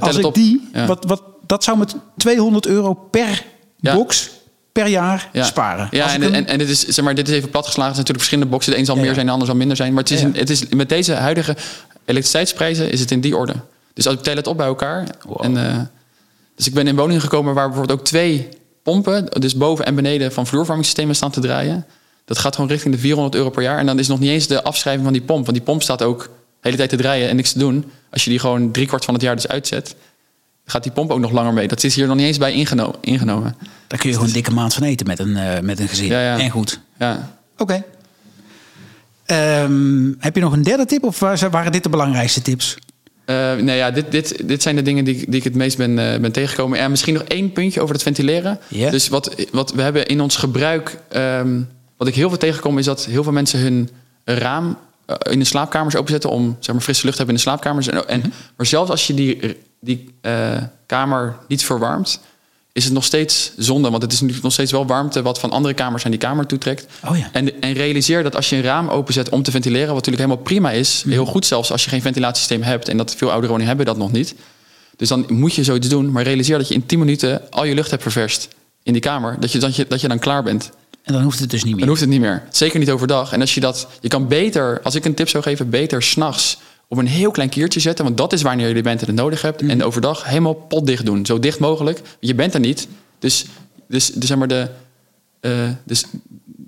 Als 0.00 0.16
ik 0.16 0.24
op. 0.26 0.34
die, 0.34 0.68
wat, 0.86 1.04
wat, 1.04 1.22
dat 1.46 1.64
zou 1.64 1.78
met 1.78 1.94
200 2.16 2.66
euro 2.66 2.94
per 2.94 3.44
box 3.80 4.30
per 4.74 4.86
jaar 4.86 5.28
Ja. 5.32 5.44
sparen. 5.44 5.88
Ja, 5.90 6.12
en, 6.12 6.22
hem- 6.22 6.32
en, 6.34 6.46
en 6.46 6.58
dit, 6.58 6.68
is, 6.68 6.86
zeg 6.86 7.04
maar, 7.04 7.14
dit 7.14 7.28
is 7.28 7.34
even 7.34 7.50
platgeslagen. 7.50 7.94
Het 7.96 8.06
zijn 8.06 8.16
natuurlijk 8.16 8.18
verschillende 8.18 8.50
boxen. 8.50 8.72
De 8.72 8.78
een 8.78 8.84
zal 8.84 8.96
Ja, 8.96 9.02
meer 9.02 9.14
zijn, 9.14 9.26
de 9.26 9.32
ander 9.32 9.46
zal 9.46 9.56
minder 9.56 9.76
zijn. 9.76 9.92
Maar 9.92 10.02
het 10.02 10.12
is, 10.12 10.22
een- 10.22 10.34
het 10.36 10.50
is, 10.50 10.68
met 10.68 10.88
deze 10.88 11.12
huidige 11.12 11.56
elektriciteitsprijzen 12.04 12.90
is 12.90 13.00
het 13.00 13.10
in 13.10 13.20
die 13.20 13.36
orde. 13.36 13.52
Dus 13.94 14.06
als 14.06 14.14
ik 14.14 14.22
tel 14.22 14.36
het 14.36 14.46
op 14.46 14.56
bij 14.56 14.66
elkaar. 14.66 15.06
Wow. 15.26 15.44
En, 15.44 15.56
eh, 15.70 15.80
dus 16.56 16.66
ik 16.66 16.74
ben 16.74 16.86
in 16.86 16.96
woningen 16.96 17.20
gekomen 17.22 17.54
waar 17.54 17.66
bijvoorbeeld 17.68 17.98
ook 17.98 18.04
twee 18.06 18.48
pompen, 18.82 19.26
dus 19.40 19.56
boven 19.56 19.84
en 19.86 19.94
beneden 19.94 20.32
van 20.32 20.46
vloerverwarmingssystemen 20.46 21.14
staan 21.16 21.30
te 21.30 21.40
draaien. 21.40 21.86
Dat 22.24 22.38
gaat 22.38 22.54
gewoon 22.54 22.70
richting 22.70 22.94
de 22.94 23.00
400 23.00 23.34
euro 23.34 23.50
per 23.50 23.62
jaar. 23.62 23.78
En 23.78 23.86
dan 23.86 23.98
is 23.98 24.08
nog 24.08 24.18
niet 24.18 24.30
eens 24.30 24.46
de 24.46 24.62
afschrijving 24.62 25.04
van 25.04 25.12
die 25.12 25.22
pomp. 25.22 25.44
Want 25.44 25.56
die 25.56 25.66
pomp 25.66 25.82
staat 25.82 26.02
ook 26.02 26.22
de 26.22 26.28
hele 26.60 26.76
tijd 26.76 26.88
te 26.90 26.96
draaien 26.96 27.28
en 27.28 27.36
niks 27.36 27.52
te 27.52 27.58
doen. 27.58 27.90
Als 28.10 28.24
je 28.24 28.30
die 28.30 28.38
gewoon 28.38 28.70
driekwart 28.70 29.04
van 29.04 29.14
het 29.14 29.22
jaar 29.22 29.34
dus 29.34 29.48
uitzet, 29.48 29.94
gaat 30.64 30.82
die 30.82 30.92
pomp 30.92 31.10
ook 31.10 31.18
nog 31.18 31.30
langer 31.30 31.52
mee. 31.52 31.68
Dat 31.68 31.84
is 31.84 31.94
hier 31.94 32.06
nog 32.06 32.16
niet 32.16 32.26
eens 32.26 32.38
bij 32.38 32.52
ingeno- 32.52 32.94
ingenomen. 33.00 33.56
Daar 33.86 33.98
kun 33.98 34.08
je 34.08 34.14
gewoon 34.14 34.28
een 34.28 34.34
dikke 34.34 34.50
maand 34.52 34.74
van 34.74 34.82
eten 34.82 35.06
met 35.06 35.18
een, 35.18 35.36
eh, 35.36 35.60
met 35.60 35.78
een 35.80 35.88
gezin. 35.88 36.06
Ja, 36.06 36.20
ja. 36.20 36.38
En 36.38 36.50
goed. 36.50 36.80
Ja. 36.98 37.36
Oké. 37.58 37.84
Ehm, 39.26 40.12
heb 40.18 40.34
je 40.34 40.40
nog 40.40 40.52
een 40.52 40.62
derde 40.62 40.84
tip 40.86 41.04
of 41.04 41.18
wa- 41.18 41.48
waren 41.50 41.72
dit 41.72 41.82
de 41.82 41.88
belangrijkste 41.88 42.42
tips? 42.42 42.76
Uh, 43.26 43.54
nee, 43.54 43.76
ja, 43.76 43.90
dit, 43.90 44.10
dit, 44.10 44.48
dit 44.48 44.62
zijn 44.62 44.76
de 44.76 44.82
dingen 44.82 45.04
die, 45.04 45.14
ik- 45.16 45.26
die 45.26 45.34
ik 45.36 45.44
het 45.44 45.54
meest 45.54 45.76
ben, 45.76 45.90
uh, 45.90 46.16
ben 46.20 46.32
tegengekomen. 46.32 46.78
En 46.78 46.90
misschien 46.90 47.14
nog 47.14 47.22
één 47.22 47.52
puntje 47.52 47.80
over 47.80 47.94
het 47.94 48.02
ventileren. 48.02 48.58
Ja. 48.68 48.90
Dus 48.90 49.08
wat, 49.08 49.34
wat 49.52 49.72
we 49.72 49.82
hebben 49.82 50.06
in 50.06 50.20
ons 50.20 50.36
gebruik... 50.36 50.98
ehm, 51.08 51.60
wat 51.96 52.08
ik 52.08 52.14
heel 52.14 52.28
veel 52.28 52.38
tegenkom 52.38 52.78
is 52.78 52.84
dat 52.84 53.04
heel 53.04 53.22
veel 53.22 53.32
mensen 53.32 53.58
hun 53.60 53.90
raam... 54.24 54.78
in 55.30 55.38
de 55.38 55.44
slaapkamers 55.44 55.96
openzetten 55.96 56.30
om 56.30 56.56
zeg 56.60 56.74
maar, 56.74 56.84
frisse 56.84 57.04
lucht 57.04 57.16
te 57.16 57.22
hebben 57.24 57.40
in 57.40 57.44
de 57.44 57.48
slaapkamers. 57.50 57.86
En, 57.88 58.08
en, 58.08 58.32
Maar 58.56 58.66
zelfs 58.66 58.90
als 58.90 59.06
je 59.06 59.14
die, 59.14 59.56
die 59.84 60.14
eh, 60.20 60.62
kamer 60.86 61.36
niet 61.48 61.64
verwarmt, 61.64 62.20
is 62.72 62.84
het 62.84 62.92
nog 62.92 63.04
steeds 63.04 63.52
zonde. 63.56 63.90
Want 63.90 64.02
het 64.02 64.12
is 64.12 64.18
natuurlijk 64.18 64.44
nog 64.44 64.52
steeds 64.52 64.72
wel 64.72 64.86
warmte 64.86 65.22
wat 65.22 65.38
van 65.38 65.50
andere 65.50 65.74
kamers 65.74 66.04
aan 66.04 66.10
die 66.10 66.20
kamer 66.20 66.46
toetrekt. 66.46 66.86
Oh 67.08 67.16
ja. 67.18 67.28
En, 67.32 67.60
en 67.60 67.72
realiseer 67.72 68.22
dat 68.22 68.36
als 68.36 68.48
je 68.50 68.56
een 68.56 68.62
raam 68.62 68.88
openzet 68.88 69.28
om 69.28 69.42
te 69.42 69.50
ventileren, 69.50 69.86
wat 69.86 69.94
natuurlijk 69.94 70.24
helemaal 70.24 70.44
prima 70.44 70.70
is, 70.70 71.02
Mhm. 71.04 71.12
heel 71.12 71.26
goed 71.26 71.46
zelfs 71.46 71.72
als 71.72 71.84
je 71.84 71.90
geen 71.90 72.02
ventilatiesysteem 72.02 72.62
hebt 72.62 72.88
en 72.88 72.96
dat 72.96 73.14
veel 73.14 73.28
oudere 73.30 73.48
woningen 73.48 73.68
hebben 73.76 73.86
dat 73.86 73.96
nog 73.96 74.12
niet. 74.12 74.34
Dus 74.96 75.08
dan 75.08 75.24
moet 75.28 75.54
je 75.54 75.64
zoiets 75.64 75.88
doen, 75.88 76.12
maar 76.12 76.22
realiseer 76.22 76.58
dat 76.58 76.68
je 76.68 76.74
in 76.74 76.86
10 76.86 76.98
minuten 76.98 77.50
al 77.50 77.64
je 77.64 77.74
lucht 77.74 77.90
hebt 77.90 78.02
ververst 78.02 78.48
in 78.82 78.92
die 78.92 79.02
kamer, 79.02 79.36
dat 79.40 79.52
je, 79.52 79.58
dat 79.58 79.76
je, 79.76 79.86
dat 79.88 80.00
je 80.00 80.08
dan 80.08 80.18
klaar 80.18 80.42
bent. 80.42 80.70
En 81.02 81.12
dan 81.12 81.22
hoeft 81.22 81.38
het 81.38 81.50
dus 81.50 81.62
niet 81.64 81.70
meer. 81.72 81.80
Dan 81.80 81.88
hoeft 81.88 82.00
het 82.00 82.10
niet 82.10 82.20
meer. 82.20 82.42
Zeker 82.50 82.78
niet 82.78 82.90
overdag. 82.90 83.32
En 83.32 83.40
als 83.40 83.54
je 83.54 83.60
dat, 83.60 83.88
je 84.00 84.08
kan 84.08 84.28
beter, 84.28 84.80
als 84.82 84.94
ik 84.94 85.04
een 85.04 85.14
tip 85.14 85.28
zou 85.28 85.42
geven, 85.42 85.70
beter 85.70 86.02
s'nachts 86.02 86.58
op 86.94 87.00
een 87.00 87.06
heel 87.10 87.30
klein 87.30 87.48
kiertje 87.48 87.80
zetten. 87.80 88.04
Want 88.04 88.16
dat 88.16 88.32
is 88.32 88.42
wanneer 88.42 88.68
je 88.68 88.74
de 88.74 88.82
bent 88.82 89.00
en 89.00 89.06
het 89.06 89.16
nodig 89.16 89.42
hebt. 89.42 89.62
En 89.62 89.82
overdag 89.82 90.24
helemaal 90.24 90.54
potdicht 90.54 91.06
doen. 91.06 91.26
Zo 91.26 91.38
dicht 91.38 91.58
mogelijk. 91.58 92.00
Je 92.20 92.34
bent 92.34 92.54
er 92.54 92.60
niet. 92.60 92.88
Dus, 93.18 93.44
dus, 93.88 94.12
dus 94.12 94.28
zeg 94.28 94.36
maar 94.38 94.48
de. 94.48 94.68
eh, 95.40 95.52
dus 95.84 96.04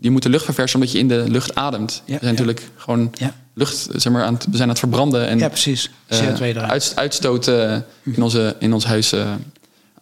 je 0.01 0.11
moet 0.11 0.23
de 0.23 0.29
lucht 0.29 0.45
verversen 0.45 0.79
omdat 0.79 0.93
je 0.95 0.99
in 0.99 1.09
de 1.09 1.25
lucht 1.29 1.55
ademt. 1.55 1.93
Ja, 1.93 2.01
we 2.05 2.11
zijn 2.11 2.21
ja. 2.25 2.31
natuurlijk 2.31 2.69
gewoon 2.77 3.11
Ja. 3.19 3.35
lucht, 3.55 3.89
zeg 3.93 4.13
maar, 4.13 4.25
aan 4.25 4.35
het, 4.35 4.45
we 4.45 4.51
zijn 4.51 4.63
aan 4.63 4.69
het 4.69 4.79
verbranden. 4.79 5.27
En, 5.29 5.39
Ja, 5.39 5.49
precies. 5.49 5.91
eh, 6.07 6.19
CO2 6.19 6.41
eruit. 6.41 6.71
uit, 6.71 6.93
uitstoot 6.95 7.49
eh, 7.49 7.77
in, 8.03 8.23
onze, 8.23 8.57
in 8.59 8.73
ons 8.73 8.85
huis 8.85 9.13
eh, 9.13 9.21
aan 9.21 9.45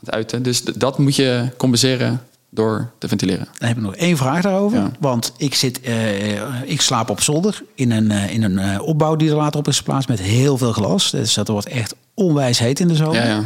het 0.01 0.11
uiten. 0.11 0.43
Dus 0.43 0.63
dat 0.65 0.99
moet 0.99 1.17
je 1.17 1.49
compenseren 1.57 2.23
door 2.55 2.91
te 2.99 3.09
ventileren. 3.09 3.49
Dan 3.59 3.69
heb 3.69 3.77
ik 3.77 3.83
nog 3.83 3.95
één 3.95 4.17
vraag 4.17 4.43
daarover. 4.43 4.79
Ja. 4.79 4.91
Want 4.99 5.33
ik, 5.37 5.55
zit, 5.55 5.81
eh, 5.81 6.63
ik 6.65 6.81
slaap 6.81 7.11
op 7.11 7.21
zolder 7.21 7.63
in 7.75 7.91
een, 7.91 8.11
eh, 8.11 8.31
in 8.31 8.43
een 8.43 8.59
eh, 8.59 8.83
opbouw 8.83 9.17
die 9.17 9.31
er 9.31 9.37
later 9.37 9.61
op 9.61 9.69
is 9.69 9.77
geplaatst 9.77 10.09
met 10.09 10.21
heel 10.21 10.59
veel 10.59 10.73
glas. 10.73 11.11
Dus 11.11 11.35
dat 11.35 11.49
wordt 11.49 11.67
echt 11.67 11.95
onwijs 12.15 12.59
heet 12.59 12.81
in 12.81 12.89
de 12.89 12.97
zomer. 12.97 13.15
Ja, 13.15 13.25
ja. 13.25 13.45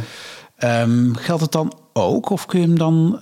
Ehm, 0.57 1.13
geldt 1.13 1.41
het 1.41 1.51
dan 1.51 1.73
ook? 1.93 2.29
Of 2.29 2.45
kun 2.45 2.59
je 2.59 2.67
hem 2.67 2.77
dan... 2.77 3.19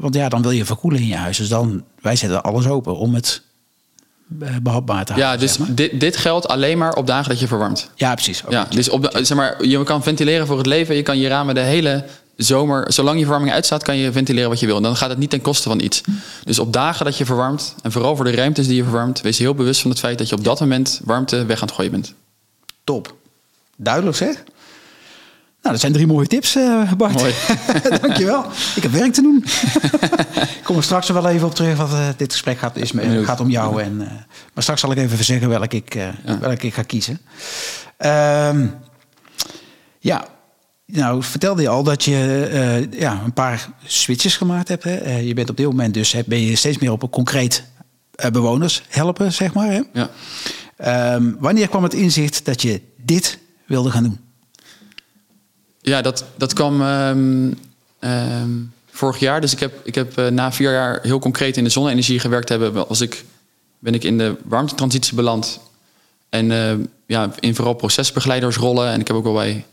want 0.00 0.14
ja, 0.14 0.28
dan 0.28 0.42
wil 0.42 0.50
je 0.50 0.64
verkoelen 0.64 1.00
in 1.00 1.06
je 1.06 1.16
huis. 1.16 1.36
Dus 1.36 1.48
dan, 1.48 1.84
wij 2.00 2.16
zetten 2.16 2.42
alles 2.42 2.66
open 2.66 2.96
om 2.96 3.14
het 3.14 3.42
eh, 4.40 4.48
behapbaar 4.62 5.04
te 5.04 5.12
houden. 5.12 5.32
Ja, 5.32 5.40
dus 5.40 5.52
zeg 5.52 5.66
maar. 5.66 5.76
dit, 5.76 6.00
dit 6.00 6.16
geldt 6.16 6.48
alleen 6.48 6.78
maar 6.78 6.94
op 6.94 7.06
dagen 7.06 7.28
dat 7.28 7.40
je 7.40 7.46
verwarmt. 7.46 7.90
ja 7.94 8.14
precies. 8.14 8.42
Ja, 8.48 8.66
dus 8.70 8.88
op 8.88 9.02
de, 9.02 9.24
zeg 9.24 9.36
maar, 9.36 9.64
je 9.64 9.82
kan 9.82 10.02
ventileren 10.02 10.46
voor 10.46 10.56
het 10.56 10.66
leven. 10.66 10.96
Je 10.96 11.02
kan 11.02 11.18
je 11.18 11.28
ramen 11.28 11.54
de 11.54 11.60
hele 11.60 12.04
zomer, 12.36 12.92
zolang 12.92 13.16
je 13.16 13.22
verwarming 13.22 13.52
uitstaat, 13.52 13.82
kan 13.82 13.96
je 13.96 14.12
ventileren 14.12 14.50
wat 14.50 14.60
je 14.60 14.66
wil. 14.66 14.76
En 14.76 14.82
dan 14.82 14.96
gaat 14.96 15.08
het 15.10 15.18
niet 15.18 15.30
ten 15.30 15.40
koste 15.40 15.68
van 15.68 15.80
iets. 15.80 16.00
Dus 16.44 16.58
op 16.58 16.72
dagen 16.72 17.04
dat 17.04 17.18
je 17.18 17.24
verwarmt, 17.24 17.74
en 17.82 17.92
vooral 17.92 18.16
voor 18.16 18.24
de 18.24 18.34
ruimtes 18.34 18.66
die 18.66 18.76
je 18.76 18.82
verwarmt, 18.82 19.20
wees 19.20 19.38
heel 19.38 19.54
bewust 19.54 19.80
van 19.80 19.90
het 19.90 20.00
feit 20.00 20.18
dat 20.18 20.28
je 20.28 20.34
op 20.34 20.44
dat 20.44 20.60
moment 20.60 21.00
warmte 21.04 21.44
weg 21.46 21.60
aan 21.60 21.66
het 21.66 21.76
gooien 21.76 21.90
bent. 21.90 22.14
Top. 22.84 23.14
Duidelijk 23.76 24.16
zeg. 24.16 24.34
Nou, 25.64 25.76
dat 25.76 25.80
zijn 25.80 25.92
drie 25.92 26.06
mooie 26.06 26.26
tips, 26.26 26.56
eh, 26.56 26.92
Bart. 26.92 27.14
Mooi. 27.14 27.34
Dankjewel. 28.00 28.44
Ik 28.76 28.82
heb 28.82 28.92
werk 28.92 29.12
te 29.12 29.22
doen. 29.22 29.44
ik 30.58 30.60
kom 30.64 30.76
er 30.76 30.82
straks 30.82 31.08
wel 31.08 31.28
even 31.28 31.46
op 31.46 31.54
terug, 31.54 31.76
want 31.76 31.92
eh, 31.92 32.08
dit 32.16 32.32
gesprek 32.32 32.58
gaat, 32.58 32.76
is, 32.76 32.92
Benieuwd. 32.92 33.24
gaat 33.24 33.40
om 33.40 33.50
jou. 33.50 33.82
En, 33.82 34.00
eh, 34.00 34.12
maar 34.52 34.62
straks 34.62 34.80
zal 34.80 34.90
ik 34.90 34.98
even 34.98 35.24
zeggen 35.24 35.48
welke 35.48 35.76
ik, 35.76 35.94
eh, 35.94 36.08
welke 36.40 36.66
ik 36.66 36.74
ga 36.74 36.82
kiezen. 36.82 37.20
Ehm, 37.96 38.66
ja, 39.98 40.24
nou 40.86 41.22
vertelde 41.22 41.62
je 41.62 41.68
al 41.68 41.82
dat 41.82 42.04
je 42.04 42.48
eh, 42.52 43.00
ja, 43.00 43.20
een 43.24 43.32
paar 43.32 43.68
switches 43.84 44.36
gemaakt 44.36 44.68
hebt. 44.68 44.84
Hè? 44.84 44.94
Eh, 44.96 45.26
je 45.26 45.34
bent 45.34 45.50
op 45.50 45.56
dit 45.56 45.66
moment 45.66 45.94
dus 45.94 46.16
ben 46.26 46.40
je 46.40 46.56
steeds 46.56 46.78
meer 46.78 46.92
op 46.92 47.02
een 47.02 47.10
concreet 47.10 47.64
eh, 48.14 48.30
bewoners 48.30 48.82
helpen, 48.88 49.32
zeg 49.32 49.54
maar. 49.54 49.70
Hè? 49.70 49.82
Ja. 49.92 50.10
Ehm, 50.76 51.32
wanneer 51.38 51.68
kwam 51.68 51.82
het 51.82 51.94
inzicht 51.94 52.44
dat 52.44 52.62
je 52.62 52.80
dit 52.96 53.38
wilde 53.66 53.90
gaan 53.90 54.02
doen? 54.02 54.18
Ja, 55.80 56.02
dat, 56.02 56.24
dat 56.36 56.52
kwam 56.52 56.82
ehm, 56.82 57.52
ehm, 57.98 58.50
vorig 58.90 59.18
jaar. 59.18 59.40
Dus 59.40 59.52
ik 59.52 59.60
heb, 59.60 59.80
ik 59.84 59.94
heb 59.94 60.30
na 60.30 60.52
vier 60.52 60.72
jaar 60.72 60.98
heel 61.02 61.18
concreet 61.18 61.56
in 61.56 61.64
de 61.64 61.70
zonne-energie 61.70 62.18
gewerkt 62.18 62.48
hebben. 62.48 62.88
Als 62.88 63.00
ik, 63.00 63.24
ben 63.78 63.94
ik 63.94 64.04
in 64.04 64.18
de 64.18 64.36
warmtetransitie 64.44 65.14
beland. 65.14 65.60
En 66.28 66.46
ja, 67.06 67.30
in 67.40 67.54
vooral 67.54 67.74
procesbegeleidersrollen. 67.74 68.92
En 68.92 69.00
ik 69.00 69.06
heb 69.06 69.16
ook 69.16 69.24
wel 69.24 69.32
bij 69.32 69.64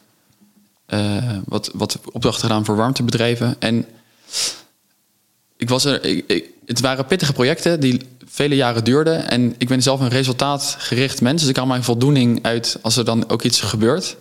eh, 0.92 1.38
wat, 1.46 1.70
wat 1.74 2.00
opdrachten 2.12 2.42
gedaan 2.42 2.66
voor 2.66 2.76
warmtebedrijven. 2.76 3.56
En 3.60 3.86
ik 5.58 5.70
was 5.70 5.86
er, 5.86 6.06
ik, 6.06 6.24
ik- 6.28 6.50
het 6.66 6.80
waren 6.80 7.06
pittige 7.06 7.34
projecten 7.34 7.80
die 7.80 8.02
vele 8.26 8.56
jaren 8.56 8.84
duurden. 8.84 9.30
En 9.30 9.56
ik 9.58 9.68
ben 9.68 9.82
zelf 9.82 10.00
een 10.00 10.08
resultaatgericht 10.10 11.22
mens. 11.22 11.42
Dus 11.42 11.50
ik 11.50 11.56
haal 11.56 11.66
mijn 11.66 11.84
voldoening 11.84 12.40
uit 12.44 12.78
als 12.82 12.98
er 12.98 13.06
dan 13.06 13.30
ook 13.30 13.42
iets 13.44 13.62
gebeurt. 13.62 14.18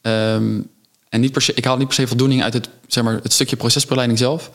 Ehm, 0.00 0.60
en 1.08 1.20
niet 1.20 1.32
per 1.32 1.42
se, 1.42 1.54
ik 1.54 1.64
haal 1.64 1.76
niet 1.76 1.86
per 1.86 1.96
se 1.96 2.06
voldoening 2.06 2.42
uit 2.42 2.54
het, 2.54 2.68
zeg 2.86 3.04
maar, 3.04 3.18
het 3.22 3.32
stukje 3.32 3.56
procesbegeleiding 3.56 4.18
zelf. 4.18 4.50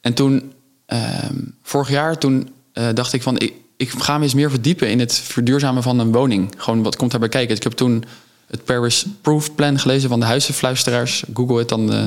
En 0.00 0.14
toen, 0.14 0.52
ehm, 0.86 1.36
vorig 1.62 1.88
jaar, 1.90 2.18
toen 2.18 2.48
eh, 2.72 2.88
dacht 2.94 3.12
ik 3.12 3.22
van... 3.22 3.38
Ik, 3.38 3.52
ik 3.76 3.90
ga 3.90 4.18
me 4.18 4.24
eens 4.24 4.34
meer 4.34 4.50
verdiepen 4.50 4.90
in 4.90 4.98
het 5.00 5.14
verduurzamen 5.14 5.82
van 5.82 5.98
een 5.98 6.12
woning. 6.12 6.52
Gewoon, 6.56 6.82
wat 6.82 6.96
komt 6.96 7.10
daarbij 7.10 7.28
kijken? 7.28 7.56
Ik 7.56 7.62
heb 7.62 7.72
toen 7.72 8.04
het 8.52 8.64
Paris 8.64 9.06
Proof 9.20 9.54
Plan 9.54 9.78
gelezen 9.78 10.08
van 10.08 10.20
de 10.20 10.26
huizenfluisteraars. 10.26 11.24
Google 11.34 11.58
het, 11.58 11.68
dan, 11.68 11.92
eh, 11.92 12.04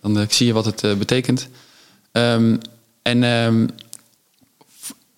dan 0.00 0.18
eh, 0.18 0.24
zie 0.28 0.46
je 0.46 0.52
wat 0.52 0.64
het 0.64 0.84
eh, 0.84 0.94
betekent. 0.94 1.48
Ehm, 2.12 2.56
en 3.02 3.24
ehm, 3.24 3.66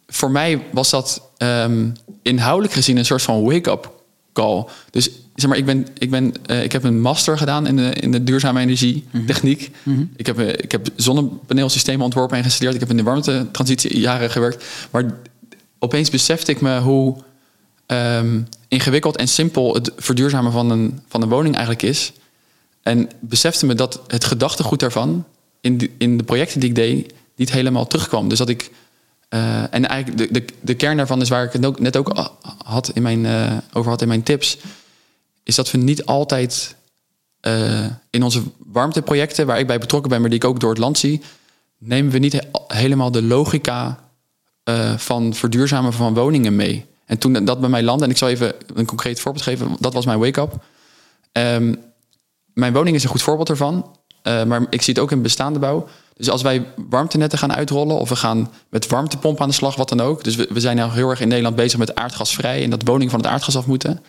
voor 0.07 0.31
mij 0.31 0.63
was 0.73 0.91
dat 0.91 1.23
ehm, 1.37 1.89
inhoudelijk 2.23 2.75
gezien 2.75 2.97
een 2.97 3.05
soort 3.05 3.23
van 3.23 3.43
wake-up 3.43 3.93
call. 4.33 4.65
Dus 4.91 5.11
zeg 5.35 5.49
maar, 5.49 5.59
ik, 5.59 5.65
ben, 5.65 5.87
ik, 5.99 6.11
ben, 6.11 6.35
ik 6.63 6.73
heb 6.73 6.85
een 6.85 7.01
master 7.01 7.39
gedaan 7.39 7.67
in 7.67 7.77
de, 7.77 7.91
in 7.95 8.13
de 8.13 8.25
duurzame 8.25 8.61
energietechniek. 8.61 9.71
ik, 10.17 10.27
heb, 10.27 10.39
ik 10.39 10.73
heb 10.73 10.89
zonnepaneelsystemen 10.97 12.05
ontworpen 12.05 12.37
en 12.37 12.45
gestudeerd. 12.45 12.75
Ik 12.75 12.81
heb 12.81 12.91
in 12.91 12.97
de 12.97 13.03
warmtetransitie 13.03 14.01
jaren 14.01 14.31
gewerkt. 14.31 14.65
Maar 14.91 15.19
opeens 15.79 16.11
besefte 16.11 16.51
ik 16.51 16.61
me 16.61 16.81
hoe 16.81 17.17
ehm, 17.87 18.41
ingewikkeld 18.69 19.17
en 19.17 19.29
simpel 19.29 19.75
het 19.75 19.93
verduurzamen 19.97 20.53
van 20.53 20.71
een, 20.71 21.01
van 21.09 21.23
een 21.23 21.29
woning 21.29 21.55
eigenlijk 21.55 21.85
is. 21.85 22.13
En 22.83 23.11
besefte 23.21 23.67
me 23.67 23.75
dat 23.75 24.01
het 24.07 24.25
gedachtegoed 24.25 24.81
daarvan 24.81 25.25
in 25.61 25.79
de, 25.79 25.91
in 25.99 26.17
de 26.17 26.25
projecten 26.25 26.61
die 26.61 26.69
ik 26.69 26.75
deed 26.75 27.13
niet 27.37 27.53
helemaal 27.53 27.87
terugkwam. 27.87 28.29
Dus 28.29 28.39
dat 28.39 28.49
ik. 28.49 28.71
eh, 29.29 29.75
en 29.75 29.87
eigenlijk 29.89 30.19
de, 30.19 30.41
de, 30.41 30.45
de 30.61 30.75
kern 30.75 30.97
daarvan 30.97 31.21
is 31.21 31.29
waar 31.29 31.45
ik 31.45 31.53
het 31.53 31.79
net 31.81 31.97
ook 31.97 32.31
had 32.65 32.91
in 32.95 33.03
mijn, 33.03 33.27
eh, 33.27 33.57
over 33.73 33.91
had 33.91 34.03
in 34.03 34.09
mijn 34.09 34.23
tips. 34.23 34.59
Is 35.43 35.55
dat 35.55 35.71
we 35.71 35.79
niet 35.79 36.05
altijd 36.05 36.77
eh, 37.41 37.87
in 38.11 38.23
onze 38.23 38.43
warmteprojecten, 38.59 39.47
waar 39.47 39.59
ik 39.59 39.67
bij 39.67 39.79
betrokken 39.79 40.11
ben, 40.11 40.21
maar 40.21 40.31
die 40.31 40.39
ik 40.39 40.45
ook 40.45 40.61
door 40.61 40.71
het 40.71 40.79
land 40.79 40.99
zie, 40.99 41.21
nemen 41.79 42.13
we 42.13 42.19
niet 42.19 42.33
he- 42.33 42.49
helemaal 42.69 43.11
de 43.11 43.23
logica 43.23 44.03
van 44.97 45.35
verduurzamen 45.35 45.93
van 45.93 46.15
woningen 46.15 46.57
mee. 46.57 46.87
En 47.07 47.19
toen 47.19 47.45
dat 47.45 47.61
bij 47.61 47.69
mij 47.69 47.83
landde, 47.83 48.05
en 48.05 48.11
ik 48.11 48.17
zal 48.17 48.29
even 48.29 48.55
een 48.75 48.87
concreet 48.87 49.21
voorbeeld 49.21 49.45
geven, 49.45 49.77
dat 49.79 49.93
was 49.93 50.07
mijn 50.07 50.19
wake-up. 50.19 50.65
Ehm, 51.33 51.75
mijn 52.53 52.73
woning 52.73 52.97
is 52.97 53.03
een 53.03 53.11
goed 53.11 53.23
voorbeeld 53.23 53.49
ervan. 53.49 53.97
eh, 54.23 54.45
maar 54.45 54.67
ik 54.71 54.83
zie 54.83 54.95
het 54.95 55.03
ook 55.03 55.11
in 55.11 55.23
bestaande 55.23 55.59
bouw. 55.59 55.89
Dus 56.17 56.31
als 56.31 56.43
wij 56.43 56.67
warmtenetten 56.89 57.39
gaan 57.39 57.53
uitrollen... 57.55 57.99
of 57.99 58.09
we 58.09 58.17
gaan 58.17 58.51
met 58.69 58.87
warmtepomp 58.87 59.41
aan 59.41 59.49
de 59.49 59.55
slag, 59.55 59.77
wat 59.77 59.89
dan 59.89 60.01
ook. 60.01 60.25
Dus 60.25 60.37
we, 60.37 60.49
we 60.51 60.61
zijn 60.61 60.77
nou 60.77 60.93
heel 60.93 61.11
erg 61.11 61.21
in 61.21 61.29
Nederland 61.29 61.57
bezig 61.57 61.79
met 61.79 61.95
aardgasvrij... 61.95 62.63
en 62.63 62.71
dat 62.71 62.83
woningen 62.85 63.11
van 63.11 63.21
het 63.21 63.29
aardgas 63.29 63.57
af 63.57 63.67
moeten. 63.67 64.03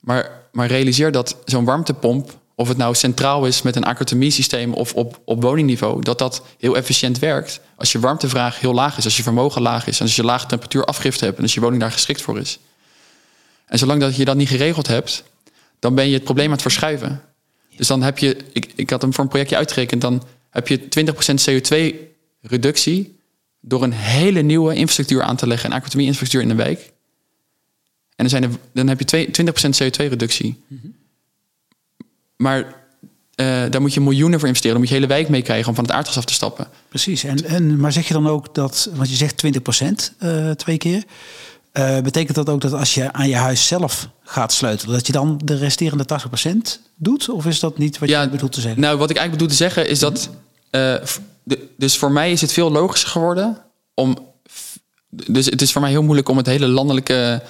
Maar, 0.00 0.30
maar 0.52 0.66
realiseer 0.66 1.12
dat 1.12 1.36
zo'n 1.44 1.64
warmtepomp... 1.64 2.38
of 2.58 2.68
het 2.68 2.76
nou 2.76 2.94
centraal 2.94 3.46
is 3.46 3.62
met 3.62 3.76
een 3.76 3.84
acrotomie-systeem... 3.84 4.72
of 4.72 4.94
op, 4.94 5.20
op 5.24 5.42
woningniveau, 5.42 6.02
dat 6.02 6.18
dat 6.18 6.42
heel 6.58 6.76
efficiënt 6.76 7.18
werkt... 7.18 7.60
als 7.76 7.92
je 7.92 8.00
warmtevraag 8.00 8.60
heel 8.60 8.74
laag 8.74 8.96
is, 8.98 9.04
als 9.04 9.16
je 9.16 9.22
vermogen 9.22 9.62
laag 9.62 9.86
is... 9.86 9.98
en 9.98 10.04
als 10.04 10.16
je 10.16 10.24
lage 10.24 10.46
temperatuur 10.46 10.84
afgifte 10.84 11.24
hebt... 11.24 11.36
en 11.36 11.42
als 11.42 11.54
je 11.54 11.60
woning 11.60 11.80
daar 11.80 11.92
geschikt 11.92 12.22
voor 12.22 12.38
is. 12.38 12.58
En 13.66 13.78
zolang 13.78 14.00
dat 14.00 14.16
je 14.16 14.24
dat 14.24 14.36
niet 14.36 14.48
geregeld 14.48 14.86
hebt... 14.86 15.24
dan 15.78 15.94
ben 15.94 16.08
je 16.08 16.14
het 16.14 16.24
probleem 16.24 16.46
aan 16.46 16.52
het 16.52 16.62
verschuiven. 16.62 17.22
Dus 17.76 17.86
dan 17.86 18.02
heb 18.02 18.18
je, 18.18 18.36
ik, 18.52 18.72
ik 18.76 18.90
had 18.90 19.02
hem 19.02 19.14
voor 19.14 19.24
een 19.24 19.30
projectje 19.30 19.56
uitgerekend, 19.56 20.00
dan 20.00 20.22
heb 20.50 20.68
je 20.68 20.80
20% 20.80 20.80
CO2-reductie 21.50 23.18
door 23.60 23.82
een 23.82 23.92
hele 23.92 24.40
nieuwe 24.40 24.74
infrastructuur 24.74 25.22
aan 25.22 25.36
te 25.36 25.46
leggen, 25.46 25.70
een 25.70 25.76
aquatomie-infrastructuur 25.76 26.50
in 26.50 26.56
de 26.56 26.62
wijk. 26.62 26.80
En 28.16 28.26
dan, 28.26 28.28
zijn 28.28 28.42
er, 28.42 28.50
dan 28.72 28.88
heb 28.88 28.98
je 28.98 29.04
twee- 29.04 29.26
20% 29.26 29.30
CO2-reductie. 29.82 30.62
Maar 32.36 32.84
eh, 33.34 33.46
daar 33.70 33.80
moet 33.80 33.94
je 33.94 34.00
miljoenen 34.00 34.38
voor 34.38 34.48
investeren. 34.48 34.76
Dan 34.76 34.86
moet 34.86 34.94
je 34.94 35.02
hele 35.02 35.14
wijk 35.14 35.28
meekrijgen 35.28 35.68
om 35.68 35.74
van 35.74 35.84
het 35.84 35.92
aardgas 35.92 36.16
af 36.16 36.24
te 36.24 36.32
stappen. 36.32 36.68
Precies. 36.88 37.24
En, 37.24 37.44
en, 37.44 37.76
maar 37.80 37.92
zeg 37.92 38.08
je 38.08 38.14
dan 38.14 38.28
ook 38.28 38.54
dat, 38.54 38.90
want 38.94 39.10
je 39.10 39.16
zegt 39.16 39.42
20% 39.46 40.16
eh 40.18 40.50
twee 40.50 40.76
keer. 40.78 41.04
Eh, 41.72 42.00
betekent 42.00 42.36
dat 42.36 42.48
ook 42.48 42.60
dat 42.60 42.72
als 42.72 42.94
je 42.94 43.12
aan 43.12 43.28
je 43.28 43.36
huis 43.36 43.66
zelf 43.66 44.08
gaat 44.22 44.52
sleutelen, 44.52 44.94
dat 44.94 45.06
je 45.06 45.12
dan 45.12 45.40
de 45.44 45.56
resterende 45.56 46.04
80% 46.78 46.80
doet? 46.94 47.28
Of 47.28 47.46
is 47.46 47.60
dat 47.60 47.78
niet 47.78 47.98
wat 47.98 48.08
je 48.08 48.28
bedoelt 48.30 48.52
te 48.52 48.60
zeggen? 48.60 48.80
Nou, 48.80 48.98
wat 48.98 49.10
ik 49.10 49.16
eigenlijk 49.16 49.48
bedoel 49.48 49.58
te 49.58 49.64
zeggen 49.64 49.88
is 49.88 49.98
dat. 49.98 50.30
de- 50.70 51.68
dus 51.76 51.96
voor 51.98 52.12
mij 52.12 52.32
is 52.32 52.40
het 52.40 52.52
veel 52.52 52.70
logischer 52.70 53.10
geworden 53.10 53.58
om. 53.94 54.18
Dus 55.10 55.46
het 55.46 55.62
is 55.62 55.72
voor 55.72 55.80
mij 55.80 55.90
heel 55.90 56.02
moeilijk 56.02 56.28
om 56.28 56.36
het 56.36 56.46
hele 56.46 56.66
landelijke 56.66 57.42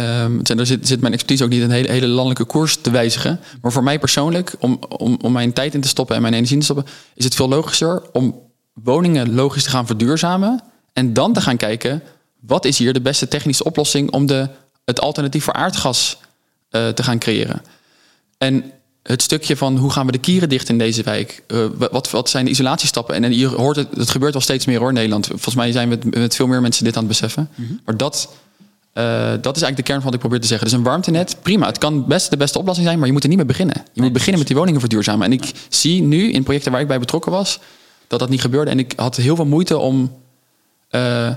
Um, 0.00 0.42
daar 0.42 0.66
zit, 0.66 0.88
zit, 0.88 1.00
mijn 1.00 1.12
expertise 1.12 1.44
ook 1.44 1.50
niet 1.50 1.62
een 1.62 1.70
hele, 1.70 1.90
hele, 1.90 2.06
landelijke 2.06 2.44
koers 2.44 2.76
te 2.76 2.90
wijzigen. 2.90 3.40
Maar 3.62 3.72
voor 3.72 3.82
mij 3.82 3.98
persoonlijk, 3.98 4.54
om, 4.58 4.78
om, 4.88 5.18
om 5.22 5.32
mijn 5.32 5.52
tijd 5.52 5.74
in 5.74 5.80
te 5.80 5.88
stoppen 5.88 6.16
en 6.16 6.22
mijn 6.22 6.34
energie 6.34 6.54
in 6.54 6.60
te 6.60 6.66
stoppen, 6.66 6.92
is 7.14 7.24
het 7.24 7.34
veel 7.34 7.48
logischer 7.48 8.02
om 8.12 8.40
woningen 8.72 9.34
logisch 9.34 9.62
te 9.62 9.70
gaan 9.70 9.86
verduurzamen. 9.86 10.62
En 10.92 11.12
dan 11.12 11.32
te 11.32 11.40
gaan 11.40 11.56
kijken, 11.56 12.02
wat 12.40 12.64
is 12.64 12.78
hier 12.78 12.92
de 12.92 13.00
beste 13.00 13.28
technische 13.28 13.64
oplossing 13.64 14.10
om 14.10 14.26
de, 14.26 14.48
het 14.84 15.00
alternatief 15.00 15.44
voor 15.44 15.54
aardgas 15.54 16.18
uh, 16.70 16.88
te 16.88 17.02
gaan 17.02 17.18
creëren. 17.18 17.62
En 18.38 18.72
het 19.02 19.22
stukje 19.22 19.56
van 19.56 19.76
hoe 19.76 19.90
gaan 19.90 20.06
we 20.06 20.12
de 20.12 20.18
kieren 20.18 20.48
dicht 20.48 20.68
in 20.68 20.78
deze 20.78 21.02
wijk? 21.02 21.42
Uh, 21.48 21.66
wat, 21.90 22.10
wat 22.10 22.30
zijn 22.30 22.44
de 22.44 22.50
isolatiestappen? 22.50 23.14
En, 23.14 23.24
en 23.24 23.36
je 23.36 23.46
hoort 23.46 23.76
het, 23.76 23.88
het 23.96 24.10
gebeurt 24.10 24.32
wel 24.32 24.42
steeds 24.42 24.66
meer 24.66 24.78
hoor 24.78 24.88
in 24.88 24.94
Nederland. 24.94 25.26
Volgens 25.26 25.54
mij 25.54 25.72
zijn 25.72 25.88
we 25.88 25.96
met, 25.96 26.14
met 26.14 26.36
veel 26.36 26.46
meer 26.46 26.60
mensen 26.60 26.84
dit 26.84 26.96
aan 26.96 27.02
het 27.02 27.12
beseffen. 27.12 27.48
Mm 27.54 27.66
-hmm. 27.66 27.80
Maar 27.84 27.96
dat, 27.96 28.28
uh, 28.94 29.30
dat 29.40 29.56
is 29.56 29.62
eigenlijk 29.62 29.76
de 29.76 29.82
kern 29.82 29.94
van 29.96 30.04
wat 30.04 30.14
ik 30.14 30.20
probeer 30.20 30.40
te 30.40 30.46
zeggen. 30.46 30.68
Dus 30.68 30.76
een 30.76 30.84
warmtenet, 30.84 31.36
prima. 31.42 31.66
Het 31.66 31.78
kan 31.78 32.06
best 32.06 32.30
de 32.30 32.36
beste 32.36 32.58
oplossing 32.58 32.86
zijn, 32.86 32.98
maar 32.98 33.06
je 33.06 33.12
moet 33.12 33.22
er 33.22 33.28
niet 33.28 33.38
mee 33.38 33.46
beginnen. 33.46 33.76
Je 33.76 33.82
nee, 33.94 34.04
moet 34.04 34.12
beginnen 34.12 34.38
met 34.38 34.46
die 34.46 34.56
woningen 34.56 34.80
verduurzamen. 34.80 35.26
En 35.26 35.32
ik 35.32 35.52
zie 35.68 36.02
nu 36.02 36.32
in 36.32 36.42
projecten 36.42 36.72
waar 36.72 36.80
ik 36.80 36.88
bij 36.88 36.98
betrokken 36.98 37.32
was, 37.32 37.60
dat 38.06 38.18
dat 38.18 38.28
niet 38.28 38.40
gebeurde. 38.40 38.70
En 38.70 38.78
ik 38.78 38.92
had 38.96 39.16
heel 39.16 39.36
veel 39.36 39.46
moeite 39.46 39.78
om. 39.78 40.12
Uh, 40.90 41.30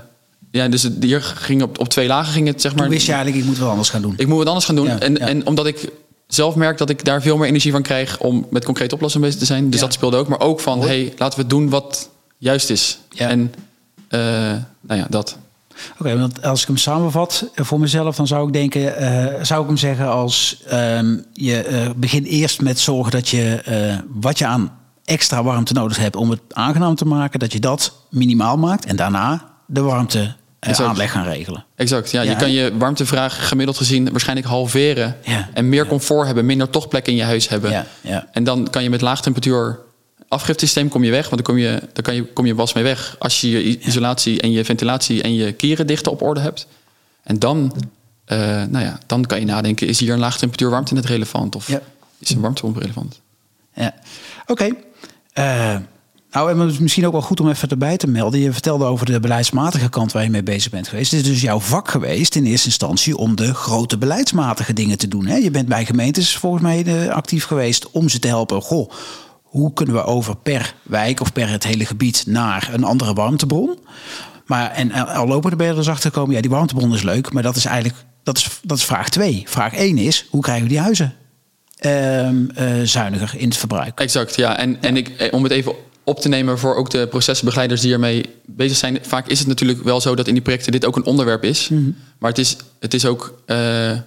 ja, 0.50 0.68
dus 0.68 0.82
het, 0.82 0.92
hier 1.00 1.22
ging 1.22 1.62
op, 1.62 1.78
op 1.78 1.88
twee 1.88 2.06
lagen 2.06 2.32
ging 2.32 2.46
het, 2.46 2.60
zeg 2.60 2.72
maar. 2.72 2.82
Toen 2.82 2.90
wist 2.92 3.06
je 3.06 3.12
eigenlijk, 3.12 3.42
ik 3.42 3.48
moet 3.48 3.58
wel 3.58 3.70
anders 3.70 3.90
gaan 3.90 4.02
doen. 4.02 4.14
Ik 4.16 4.26
moet 4.26 4.38
wat 4.38 4.46
anders 4.46 4.64
gaan 4.64 4.76
doen. 4.76 4.86
Ja, 4.86 4.98
en, 4.98 5.14
ja. 5.14 5.26
en 5.26 5.46
omdat 5.46 5.66
ik 5.66 5.88
zelf 6.26 6.54
merk 6.54 6.78
dat 6.78 6.90
ik 6.90 7.04
daar 7.04 7.22
veel 7.22 7.36
meer 7.36 7.48
energie 7.48 7.72
van 7.72 7.82
krijg 7.82 8.20
om 8.20 8.46
met 8.50 8.64
concrete 8.64 8.94
oplossingen 8.94 9.26
bezig 9.26 9.40
te 9.40 9.46
zijn. 9.46 9.70
Dus 9.70 9.80
ja. 9.80 9.86
dat 9.86 9.94
speelde 9.94 10.16
ook. 10.16 10.28
Maar 10.28 10.40
ook 10.40 10.60
van, 10.60 10.80
hey, 10.80 11.14
laten 11.16 11.40
we 11.40 11.46
doen 11.46 11.68
wat 11.68 12.08
juist 12.38 12.70
is. 12.70 12.98
En 13.16 13.40
uh, 14.10 14.20
nou 14.80 15.00
ja, 15.00 15.06
dat. 15.10 15.36
Oké, 15.92 16.00
okay, 16.00 16.18
want 16.18 16.42
als 16.42 16.60
ik 16.60 16.66
hem 16.66 16.76
samenvat 16.76 17.50
voor 17.54 17.80
mezelf, 17.80 18.16
dan 18.16 18.26
zou 18.26 18.46
ik 18.46 18.52
denken, 18.52 18.80
uh, 19.02 19.44
zou 19.44 19.60
ik 19.60 19.66
hem 19.66 19.76
zeggen 19.76 20.08
als 20.08 20.62
um, 20.72 21.24
je 21.32 21.68
uh, 21.70 21.90
begint 21.96 22.26
eerst 22.26 22.60
met 22.60 22.80
zorgen 22.80 23.12
dat 23.12 23.28
je 23.28 23.62
uh, 23.68 23.98
wat 24.20 24.38
je 24.38 24.46
aan 24.46 24.72
extra 25.04 25.42
warmte 25.42 25.72
nodig 25.72 25.98
hebt 25.98 26.16
om 26.16 26.30
het 26.30 26.40
aangenaam 26.48 26.94
te 26.94 27.04
maken, 27.04 27.38
dat 27.38 27.52
je 27.52 27.60
dat 27.60 27.92
minimaal 28.10 28.56
maakt 28.56 28.84
en 28.84 28.96
daarna 28.96 29.44
de 29.66 29.80
warmte 29.80 30.34
exact. 30.60 30.88
aanleg 30.88 31.12
gaan 31.12 31.24
regelen. 31.24 31.64
Exact, 31.76 32.10
ja, 32.10 32.22
ja. 32.22 32.30
Je 32.30 32.36
kan 32.36 32.50
je 32.50 32.76
warmtevraag 32.78 33.48
gemiddeld 33.48 33.76
gezien 33.76 34.10
waarschijnlijk 34.10 34.48
halveren. 34.48 35.16
Ja. 35.22 35.48
En 35.54 35.68
meer 35.68 35.86
comfort 35.86 36.26
hebben, 36.26 36.46
minder 36.46 36.70
tochtplekken 36.70 37.12
in 37.12 37.18
je 37.18 37.24
huis 37.24 37.48
hebben. 37.48 37.70
Ja. 37.70 37.86
Ja. 38.00 38.26
En 38.32 38.44
dan 38.44 38.70
kan 38.70 38.82
je 38.82 38.90
met 38.90 39.00
laag 39.00 39.20
afgiftesysteem 40.28 40.88
kom 40.88 41.04
je 41.04 41.10
weg. 41.10 41.28
Want 41.28 41.44
dan 41.44 41.54
kom 41.54 41.62
je, 41.62 41.82
dan 41.92 42.02
kan 42.02 42.14
je, 42.14 42.24
kom 42.24 42.46
je 42.46 42.54
was 42.54 42.72
mee 42.72 42.84
weg 42.84 43.16
als 43.18 43.40
je 43.40 43.50
je 43.50 43.78
isolatie 43.78 44.40
en 44.40 44.50
je 44.50 44.64
ventilatie 44.64 45.22
en 45.22 45.34
je 45.34 45.52
kierendichten 45.52 46.12
op 46.12 46.22
orde 46.22 46.40
hebt. 46.40 46.66
En 47.22 47.38
dan, 47.38 47.72
uh, 48.26 48.38
nou 48.64 48.84
ja, 48.84 48.98
dan 49.06 49.26
kan 49.26 49.40
je 49.40 49.46
nadenken, 49.46 49.86
is 49.86 50.00
hier 50.00 50.12
een 50.12 50.18
laag 50.18 50.38
temperatuur 50.38 50.70
warmtenet 50.70 51.04
relevant? 51.04 51.56
Of 51.56 51.68
is 52.18 52.30
een 52.30 52.40
warmtepomp 52.40 52.76
relevant? 52.76 53.20
Ja, 53.74 53.94
oké. 54.46 54.52
Okay. 54.52 55.74
Uh, 55.74 55.80
nou, 56.30 56.50
en 56.50 56.82
misschien 56.82 57.06
ook 57.06 57.12
wel 57.12 57.22
goed 57.22 57.40
om 57.40 57.48
even 57.48 57.68
erbij 57.68 57.96
te 57.96 58.06
melden. 58.06 58.40
Je 58.40 58.52
vertelde 58.52 58.84
over 58.84 59.06
de 59.06 59.20
beleidsmatige 59.20 59.88
kant 59.88 60.12
waar 60.12 60.22
je 60.22 60.30
mee 60.30 60.42
bezig 60.42 60.70
bent 60.70 60.88
geweest. 60.88 61.10
Het 61.10 61.20
is 61.20 61.26
dus 61.26 61.40
jouw 61.40 61.60
vak 61.60 61.90
geweest 61.90 62.34
in 62.34 62.44
eerste 62.44 62.66
instantie 62.66 63.16
om 63.16 63.36
de 63.36 63.54
grote 63.54 63.98
beleidsmatige 63.98 64.72
dingen 64.72 64.98
te 64.98 65.08
doen. 65.08 65.26
Hè? 65.26 65.36
Je 65.36 65.50
bent 65.50 65.68
bij 65.68 65.84
gemeentes 65.84 66.36
volgens 66.36 66.62
mij 66.62 67.12
actief 67.12 67.44
geweest 67.44 67.90
om 67.90 68.08
ze 68.08 68.18
te 68.18 68.28
helpen. 68.28 68.62
Goh, 68.62 68.90
hoe 69.58 69.72
kunnen 69.72 69.94
we 69.94 70.04
over 70.04 70.36
per 70.36 70.74
wijk 70.82 71.20
of 71.20 71.32
per 71.32 71.48
het 71.48 71.64
hele 71.64 71.86
gebied 71.86 72.24
naar 72.26 72.70
een 72.72 72.84
andere 72.84 73.12
warmtebron? 73.12 73.78
Maar 74.46 74.70
en 74.70 74.92
al 74.92 75.26
lopen 75.26 75.60
er 75.60 75.74
dus 75.74 75.88
achter 75.88 76.10
gekomen, 76.10 76.34
ja, 76.34 76.40
die 76.40 76.50
warmtebron 76.50 76.94
is 76.94 77.02
leuk, 77.02 77.32
maar 77.32 77.42
dat 77.42 77.56
is 77.56 77.64
eigenlijk 77.64 78.04
dat 78.22 78.36
is, 78.36 78.60
dat 78.62 78.78
is 78.78 78.84
vraag 78.84 79.08
twee. 79.08 79.42
Vraag 79.46 79.74
één 79.74 79.98
is, 79.98 80.26
hoe 80.30 80.42
krijgen 80.42 80.62
we 80.62 80.68
die 80.68 80.80
huizen 80.80 81.14
uh, 81.80 82.30
uh, 82.30 82.40
zuiniger 82.82 83.34
in 83.36 83.48
het 83.48 83.56
verbruik? 83.56 84.00
Exact, 84.00 84.36
ja. 84.36 84.56
En, 84.56 84.70
ja. 84.70 84.76
en 84.80 84.96
ik, 84.96 85.28
om 85.30 85.42
het 85.42 85.52
even 85.52 85.74
op 86.04 86.20
te 86.20 86.28
nemen 86.28 86.58
voor 86.58 86.74
ook 86.74 86.90
de 86.90 87.06
procesbegeleiders 87.06 87.80
die 87.80 87.92
ermee 87.92 88.24
bezig 88.46 88.76
zijn. 88.76 88.98
Vaak 89.02 89.26
is 89.26 89.38
het 89.38 89.48
natuurlijk 89.48 89.82
wel 89.82 90.00
zo 90.00 90.14
dat 90.14 90.26
in 90.26 90.34
die 90.34 90.42
projecten 90.42 90.72
dit 90.72 90.84
ook 90.84 90.96
een 90.96 91.04
onderwerp 91.04 91.44
is. 91.44 91.68
Mm 91.68 91.78
-hmm. 91.78 91.96
Maar 92.18 92.30
het 92.30 92.38
is, 92.38 92.56
het 92.80 92.94
is 92.94 93.06
ook 93.06 93.42
uh, 93.46 93.98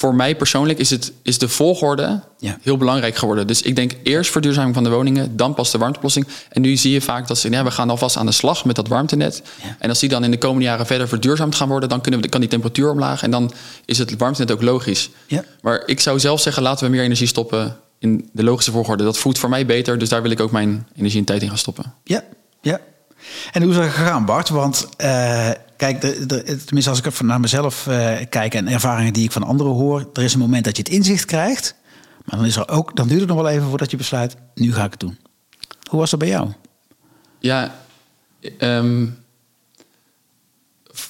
voor 0.00 0.14
mij 0.14 0.36
persoonlijk 0.36 0.78
is, 0.78 0.90
het, 0.90 1.12
is 1.22 1.38
de 1.38 1.48
volgorde 1.48 2.20
ja. 2.38 2.58
heel 2.62 2.76
belangrijk 2.76 3.16
geworden. 3.16 3.46
Dus 3.46 3.62
ik 3.62 3.76
denk 3.76 3.92
eerst 4.02 4.30
verduurzaming 4.30 4.74
van 4.74 4.84
de 4.84 4.90
woningen, 4.90 5.36
dan 5.36 5.54
pas 5.54 5.70
de 5.70 5.78
warmteplossing. 5.78 6.26
En 6.48 6.60
nu 6.60 6.76
zie 6.76 6.92
je 6.92 7.00
vaak 7.00 7.26
dat 7.26 7.38
ze, 7.38 7.50
ja, 7.50 7.64
we 7.64 7.70
gaan 7.70 7.90
alvast 7.90 8.16
aan 8.16 8.26
de 8.26 8.32
slag 8.32 8.64
met 8.64 8.76
dat 8.76 8.88
warmtenet. 8.88 9.42
Ja. 9.62 9.76
En 9.78 9.88
als 9.88 9.98
die 9.98 10.08
dan 10.08 10.24
in 10.24 10.30
de 10.30 10.38
komende 10.38 10.64
jaren 10.64 10.86
verder 10.86 11.08
verduurzaamd 11.08 11.54
gaan 11.54 11.68
worden, 11.68 11.88
dan 11.88 12.00
kunnen 12.00 12.20
we, 12.20 12.28
kan 12.28 12.40
die 12.40 12.48
temperatuur 12.48 12.90
omlaag. 12.90 13.22
En 13.22 13.30
dan 13.30 13.52
is 13.84 13.98
het 13.98 14.16
warmtenet 14.16 14.52
ook 14.52 14.62
logisch. 14.62 15.10
Ja. 15.26 15.44
Maar 15.62 15.82
ik 15.86 16.00
zou 16.00 16.20
zelf 16.20 16.40
zeggen, 16.40 16.62
laten 16.62 16.84
we 16.84 16.90
meer 16.90 17.02
energie 17.04 17.26
stoppen 17.26 17.76
in 17.98 18.28
de 18.32 18.44
logische 18.44 18.70
volgorde. 18.70 19.04
Dat 19.04 19.18
voelt 19.18 19.38
voor 19.38 19.48
mij 19.48 19.66
beter, 19.66 19.98
dus 19.98 20.08
daar 20.08 20.22
wil 20.22 20.30
ik 20.30 20.40
ook 20.40 20.52
mijn 20.52 20.86
energie 20.96 21.18
en 21.18 21.24
tijd 21.24 21.42
in 21.42 21.48
gaan 21.48 21.58
stoppen. 21.58 21.94
Ja, 22.04 22.24
ja. 22.60 22.80
En 23.52 23.62
hoe 23.62 23.70
is 23.70 23.76
dat 23.76 23.90
gegaan, 23.90 24.24
Bart? 24.24 24.48
Want 24.48 24.88
uh, 24.98 25.50
kijk, 25.80 26.00
de, 26.00 26.26
de, 26.26 26.42
tenminste 26.42 26.90
als 26.90 26.98
ik 26.98 27.06
even 27.06 27.26
naar 27.26 27.40
mezelf 27.40 27.86
uh, 27.86 28.16
kijk 28.28 28.54
en 28.54 28.68
ervaringen 28.68 29.12
die 29.12 29.24
ik 29.24 29.32
van 29.32 29.42
anderen 29.42 29.72
hoor, 29.72 30.08
er 30.12 30.22
is 30.22 30.32
een 30.32 30.38
moment 30.38 30.64
dat 30.64 30.76
je 30.76 30.82
het 30.82 30.92
inzicht 30.92 31.24
krijgt, 31.24 31.74
maar 32.24 32.38
dan, 32.38 32.46
is 32.46 32.56
er 32.56 32.68
ook, 32.68 32.96
dan 32.96 33.08
duurt 33.08 33.20
het 33.20 33.28
nog 33.28 33.38
wel 33.38 33.48
even 33.48 33.68
voordat 33.68 33.90
je 33.90 33.96
besluit, 33.96 34.36
nu 34.54 34.72
ga 34.72 34.84
ik 34.84 34.90
het 34.90 35.00
doen. 35.00 35.18
Hoe 35.90 36.00
was 36.00 36.10
dat 36.10 36.18
bij 36.18 36.28
jou? 36.28 36.48
Ja, 37.38 37.74
um, 38.58 39.18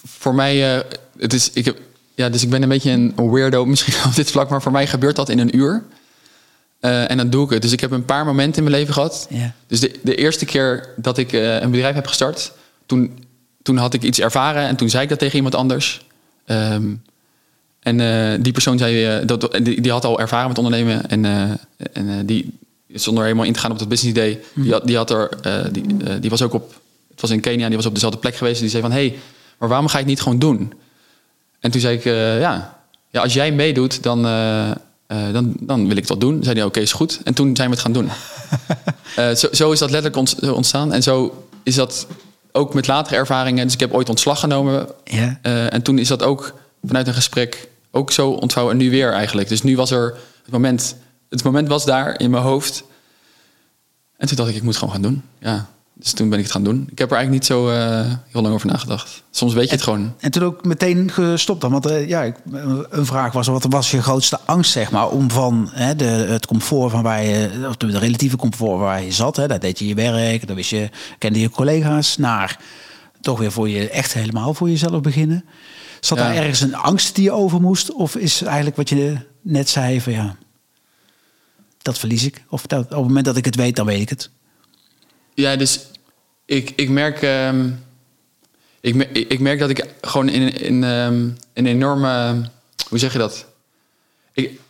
voor 0.05 0.35
mij, 0.35 0.77
uh, 0.77 0.83
het 1.19 1.33
is, 1.33 1.51
ik 1.51 1.65
heb, 1.65 1.79
ja, 2.15 2.29
dus 2.29 2.43
ik 2.43 2.51
ben 2.51 2.63
een 2.63 2.69
beetje 2.69 2.91
een 2.91 3.31
weirdo 3.31 3.65
misschien 3.73 3.95
op 4.07 4.15
dit 4.15 4.31
vlak, 4.31 4.49
maar 4.49 4.63
voor 4.63 4.73
mij 4.73 4.87
gebeurt 4.87 5.17
dat 5.17 5.29
in 5.29 5.39
een 5.39 5.57
uur. 5.57 5.85
Uh, 6.81 7.11
en 7.11 7.17
dan 7.17 7.31
doe 7.31 7.45
ik 7.45 7.51
het. 7.51 7.63
Dus 7.63 7.73
ik 7.73 7.81
heb 7.81 7.91
een 7.91 8.05
paar 8.05 8.25
momenten 8.25 8.57
in 8.57 8.71
mijn 8.71 8.81
leven 8.81 8.95
gehad. 8.95 9.27
Ja. 9.31 9.55
Dus 9.67 9.81
de, 9.81 9.99
de 10.03 10.15
eerste 10.15 10.45
keer 10.45 10.89
dat 10.97 11.19
ik 11.19 11.33
uh, 11.33 11.61
een 11.61 11.71
bedrijf 11.71 11.95
heb 11.95 12.07
gestart, 12.07 12.53
toen, 12.87 13.25
toen 13.62 13.77
had 13.77 13.94
ik 13.94 14.03
iets 14.03 14.20
ervaren 14.20 14.66
en 14.66 14.77
toen 14.77 14.88
zei 14.88 15.03
ik 15.03 15.09
dat 15.09 15.18
tegen 15.18 15.37
iemand 15.37 15.55
anders. 15.55 16.07
Um, 16.46 17.03
en 17.81 17.99
uh, 17.99 18.42
die 18.42 18.53
persoon 18.53 18.79
zei, 18.79 19.25
dat, 19.27 19.59
die, 19.62 19.81
die, 19.81 19.90
had 19.90 20.05
al 20.05 20.20
ervaren 20.20 20.49
met 20.49 20.59
ondernemen 20.59 21.09
en, 21.09 21.25
en 21.92 22.27
die, 22.27 22.59
zonder 22.92 23.25
helemaal 23.25 23.44
in 23.44 23.53
te 23.53 23.59
gaan 23.59 23.70
op 23.70 23.79
dat 23.79 23.88
business 23.88 24.18
idee, 24.18 24.40
mm. 24.53 24.62
die, 24.62 24.73
had, 24.73 24.87
die, 24.87 24.96
had 24.96 25.11
er, 25.11 25.31
die, 25.73 26.20
die 26.20 26.31
was 26.31 26.42
ook 26.42 26.53
op, 26.53 26.81
het 27.11 27.20
was 27.20 27.31
in 27.31 27.40
Kenia, 27.40 27.66
die 27.66 27.77
was 27.77 27.87
op 27.87 27.94
dezelfde 27.94 28.18
plek 28.18 28.37
geweest. 28.37 28.57
En 28.57 28.62
die 28.62 28.70
zei 28.70 28.83
van, 28.83 28.92
hé, 28.92 29.09
hey, 29.09 29.18
maar 29.59 29.68
waarom 29.68 29.87
ga 29.87 29.92
je 29.92 29.99
het 29.99 30.09
niet 30.12 30.20
gewoon 30.20 30.38
doen? 30.38 30.73
En 31.61 31.70
toen 31.70 31.81
zei 31.81 31.96
ik, 31.96 32.05
ja, 32.40 32.79
ja, 33.11 33.20
als 33.20 33.35
jij 33.35 33.53
meedoet, 33.53 34.03
dan 34.03 34.23
dan, 35.33 35.55
dan 35.61 35.88
wil 35.88 35.96
ik 35.96 36.07
dat 36.07 36.20
doen. 36.20 36.42
Zei 36.42 36.55
hij, 36.55 36.64
oké, 36.64 36.66
okay, 36.66 36.83
is 36.83 36.92
goed. 36.92 37.20
En 37.25 37.35
toen 37.35 37.57
zijn 37.57 37.68
we 37.68 37.75
het 37.75 37.85
gaan 37.85 37.92
doen. 37.92 38.09
zo, 39.40 39.49
zo, 39.53 39.73
is 39.73 39.79
dat 39.79 39.90
letterlijk 39.90 40.33
ontstaan. 40.55 40.92
En 40.92 41.03
zo 41.03 41.44
is 41.62 41.75
dat 41.75 42.07
ook 42.53 42.75
met 42.75 42.87
latere 42.87 43.17
ervaringen. 43.17 43.65
Dus 43.65 43.75
ik 43.75 43.81
heb 43.81 43.93
ooit 43.93 44.09
ontslag 44.09 44.41
genomen. 44.41 44.89
Ja. 45.05 45.39
Uh, 45.43 45.73
en 45.73 45.83
toen 45.83 45.99
is 45.99 46.09
dat 46.09 46.23
ook 46.23 46.55
vanuit 46.85 47.07
een 47.07 47.15
gesprek 47.15 47.69
ook 47.91 48.11
zo 48.11 48.31
ontvouwen. 48.31 48.75
En 48.75 48.83
nu 48.83 48.91
weer 48.91 49.13
eigenlijk. 49.13 49.49
Dus 49.49 49.63
nu 49.63 49.77
was 49.77 49.91
er 49.91 50.17
het 50.43 50.53
moment... 50.53 50.97
Het 51.29 51.45
moment 51.45 51.69
was 51.69 51.85
daar 51.85 52.21
in 52.21 52.31
mijn 52.31 52.43
hoofd. 52.43 52.85
En 54.17 54.29
toen 54.29 54.37
dacht 54.37 54.49
ik, 54.49 54.57
ik 54.57 54.63
moet 54.63 54.77
gewoon 54.77 54.93
gaan 54.93 55.03
doen. 55.03 55.23
Ja. 55.39 55.69
Dus 56.01 56.13
toen 56.13 56.29
ben 56.29 56.39
ik 56.39 56.45
het 56.45 56.53
gaan 56.53 56.65
doen. 56.65 56.89
Ik 56.91 56.99
heb 56.99 57.11
er 57.11 57.17
eigenlijk 57.17 57.31
niet 57.31 57.59
zo 57.59 57.71
uh, 57.71 58.15
heel 58.31 58.43
lang 58.43 58.55
over 58.55 58.67
nagedacht. 58.67 59.23
Soms 59.31 59.55
weet 59.55 59.65
je 59.65 59.71
en, 59.71 59.75
het 59.75 59.85
gewoon. 59.85 60.15
En 60.19 60.31
toen 60.31 60.43
ook 60.43 60.65
meteen 60.65 61.11
gestopt 61.11 61.61
dan? 61.61 61.71
Want 61.71 61.87
uh, 61.87 62.09
ja, 62.09 62.23
ik, 62.23 62.37
een 62.91 63.07
vraag 63.07 63.33
was, 63.33 63.47
wat 63.47 63.67
was 63.69 63.91
je 63.91 64.03
grootste 64.03 64.41
angst, 64.45 64.73
zeg 64.73 64.91
maar, 64.91 65.09
om 65.09 65.31
van 65.31 65.71
hè, 65.73 65.97
de, 65.97 66.05
het 66.05 66.47
comfort 66.47 66.91
van 66.91 67.03
waar 67.03 67.23
je, 67.23 67.67
of 67.69 67.77
de 67.77 67.99
relatieve 67.99 68.37
comfort 68.37 68.79
waar 68.79 69.03
je 69.03 69.13
zat, 69.13 69.37
hè, 69.37 69.47
daar 69.47 69.61
deed 69.61 69.79
je 69.79 69.87
je 69.87 69.95
werk, 69.95 70.47
daar 70.47 70.57
wist 70.57 70.71
je, 70.71 70.91
kende 71.19 71.41
je 71.41 71.51
collega's, 71.51 72.17
naar 72.17 72.59
toch 73.21 73.39
weer 73.39 73.53
voor 73.53 73.69
je 73.69 73.91
echt 73.91 74.13
helemaal 74.13 74.55
voor 74.55 74.69
jezelf 74.69 75.01
beginnen. 75.01 75.45
Zat 76.01 76.19
ja. 76.19 76.25
daar 76.25 76.35
ergens 76.35 76.61
een 76.61 76.75
angst 76.75 77.15
die 77.15 77.25
je 77.25 77.33
over 77.33 77.61
moest? 77.61 77.93
Of 77.93 78.17
is 78.17 78.43
eigenlijk 78.43 78.77
wat 78.77 78.89
je 78.89 79.17
net 79.43 79.69
zei 79.69 80.01
van 80.01 80.13
ja, 80.13 80.37
dat 81.83 81.99
verlies 81.99 82.25
ik? 82.25 82.45
Of 82.49 82.67
dat, 82.67 82.85
op 82.85 82.91
het 82.91 83.01
moment 83.01 83.25
dat 83.25 83.37
ik 83.37 83.45
het 83.45 83.57
weet, 83.57 83.77
dan 83.77 83.87
weet 83.87 84.01
ik 84.01 84.09
het? 84.09 84.31
Ja, 85.40 85.57
dus 85.57 85.81
ik, 86.44 86.72
ik 86.76 86.88
merk. 86.88 87.22
Um, 87.22 87.85
ik, 88.81 88.94
ik 89.12 89.40
merk 89.40 89.59
dat 89.59 89.70
ik 89.70 89.85
gewoon 90.00 90.29
in, 90.29 90.61
in 90.61 90.83
um, 90.83 91.37
een 91.53 91.66
enorme. 91.66 92.42
Hoe 92.88 92.98
zeg 92.98 93.12
je 93.12 93.18
dat? 93.18 93.46
Ik, 94.33 94.61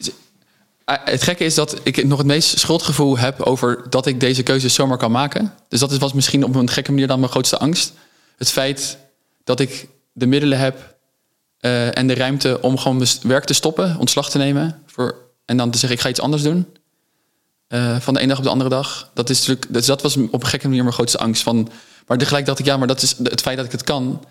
het 0.84 1.22
gekke 1.22 1.44
is 1.44 1.54
dat 1.54 1.80
ik 1.82 2.04
nog 2.04 2.18
het 2.18 2.26
meest 2.26 2.58
schuldgevoel 2.58 3.18
heb 3.18 3.40
over 3.40 3.90
dat 3.90 4.06
ik 4.06 4.20
deze 4.20 4.42
keuzes 4.42 4.74
zomaar 4.74 4.98
kan 4.98 5.10
maken. 5.10 5.54
Dus 5.68 5.80
dat 5.80 5.98
was 5.98 6.12
misschien 6.12 6.44
op 6.44 6.54
een 6.54 6.70
gekke 6.70 6.90
manier 6.90 7.06
dan 7.06 7.18
mijn 7.18 7.30
grootste 7.30 7.58
angst. 7.58 7.92
Het 8.36 8.50
feit 8.50 8.98
dat 9.44 9.60
ik 9.60 9.88
de 10.12 10.26
middelen 10.26 10.58
heb 10.58 10.96
uh, 11.60 11.98
en 11.98 12.06
de 12.06 12.14
ruimte 12.14 12.60
om 12.60 12.78
gewoon 12.78 13.06
werk 13.22 13.44
te 13.44 13.52
stoppen, 13.52 13.96
ontslag 13.98 14.30
te 14.30 14.38
nemen. 14.38 14.82
Voor, 14.86 15.16
en 15.44 15.56
dan 15.56 15.70
te 15.70 15.78
zeggen, 15.78 15.98
ik 15.98 16.04
ga 16.04 16.10
iets 16.10 16.20
anders 16.20 16.42
doen. 16.42 16.66
Uh, 17.74 17.96
van 18.00 18.14
de 18.14 18.20
ene 18.20 18.28
dag 18.28 18.38
op 18.38 18.44
de 18.44 18.50
andere 18.50 18.70
dag. 18.70 19.10
Dat, 19.14 19.30
is 19.30 19.38
natuurlijk, 19.38 19.66
dus 19.72 19.86
dat 19.86 20.02
was 20.02 20.16
op 20.16 20.42
een 20.42 20.48
gekke 20.48 20.66
manier 20.66 20.82
mijn 20.82 20.94
grootste 20.94 21.18
angst. 21.18 21.42
Van, 21.42 21.68
maar 22.06 22.18
tegelijk 22.18 22.46
dacht 22.46 22.58
ik, 22.58 22.64
ja, 22.64 22.76
maar 22.76 22.86
dat 22.88 23.02
is 23.02 23.14
het 23.22 23.40
feit 23.40 23.56
dat 23.56 23.66
ik 23.66 23.72
het 23.72 23.84
kan. 23.84 24.24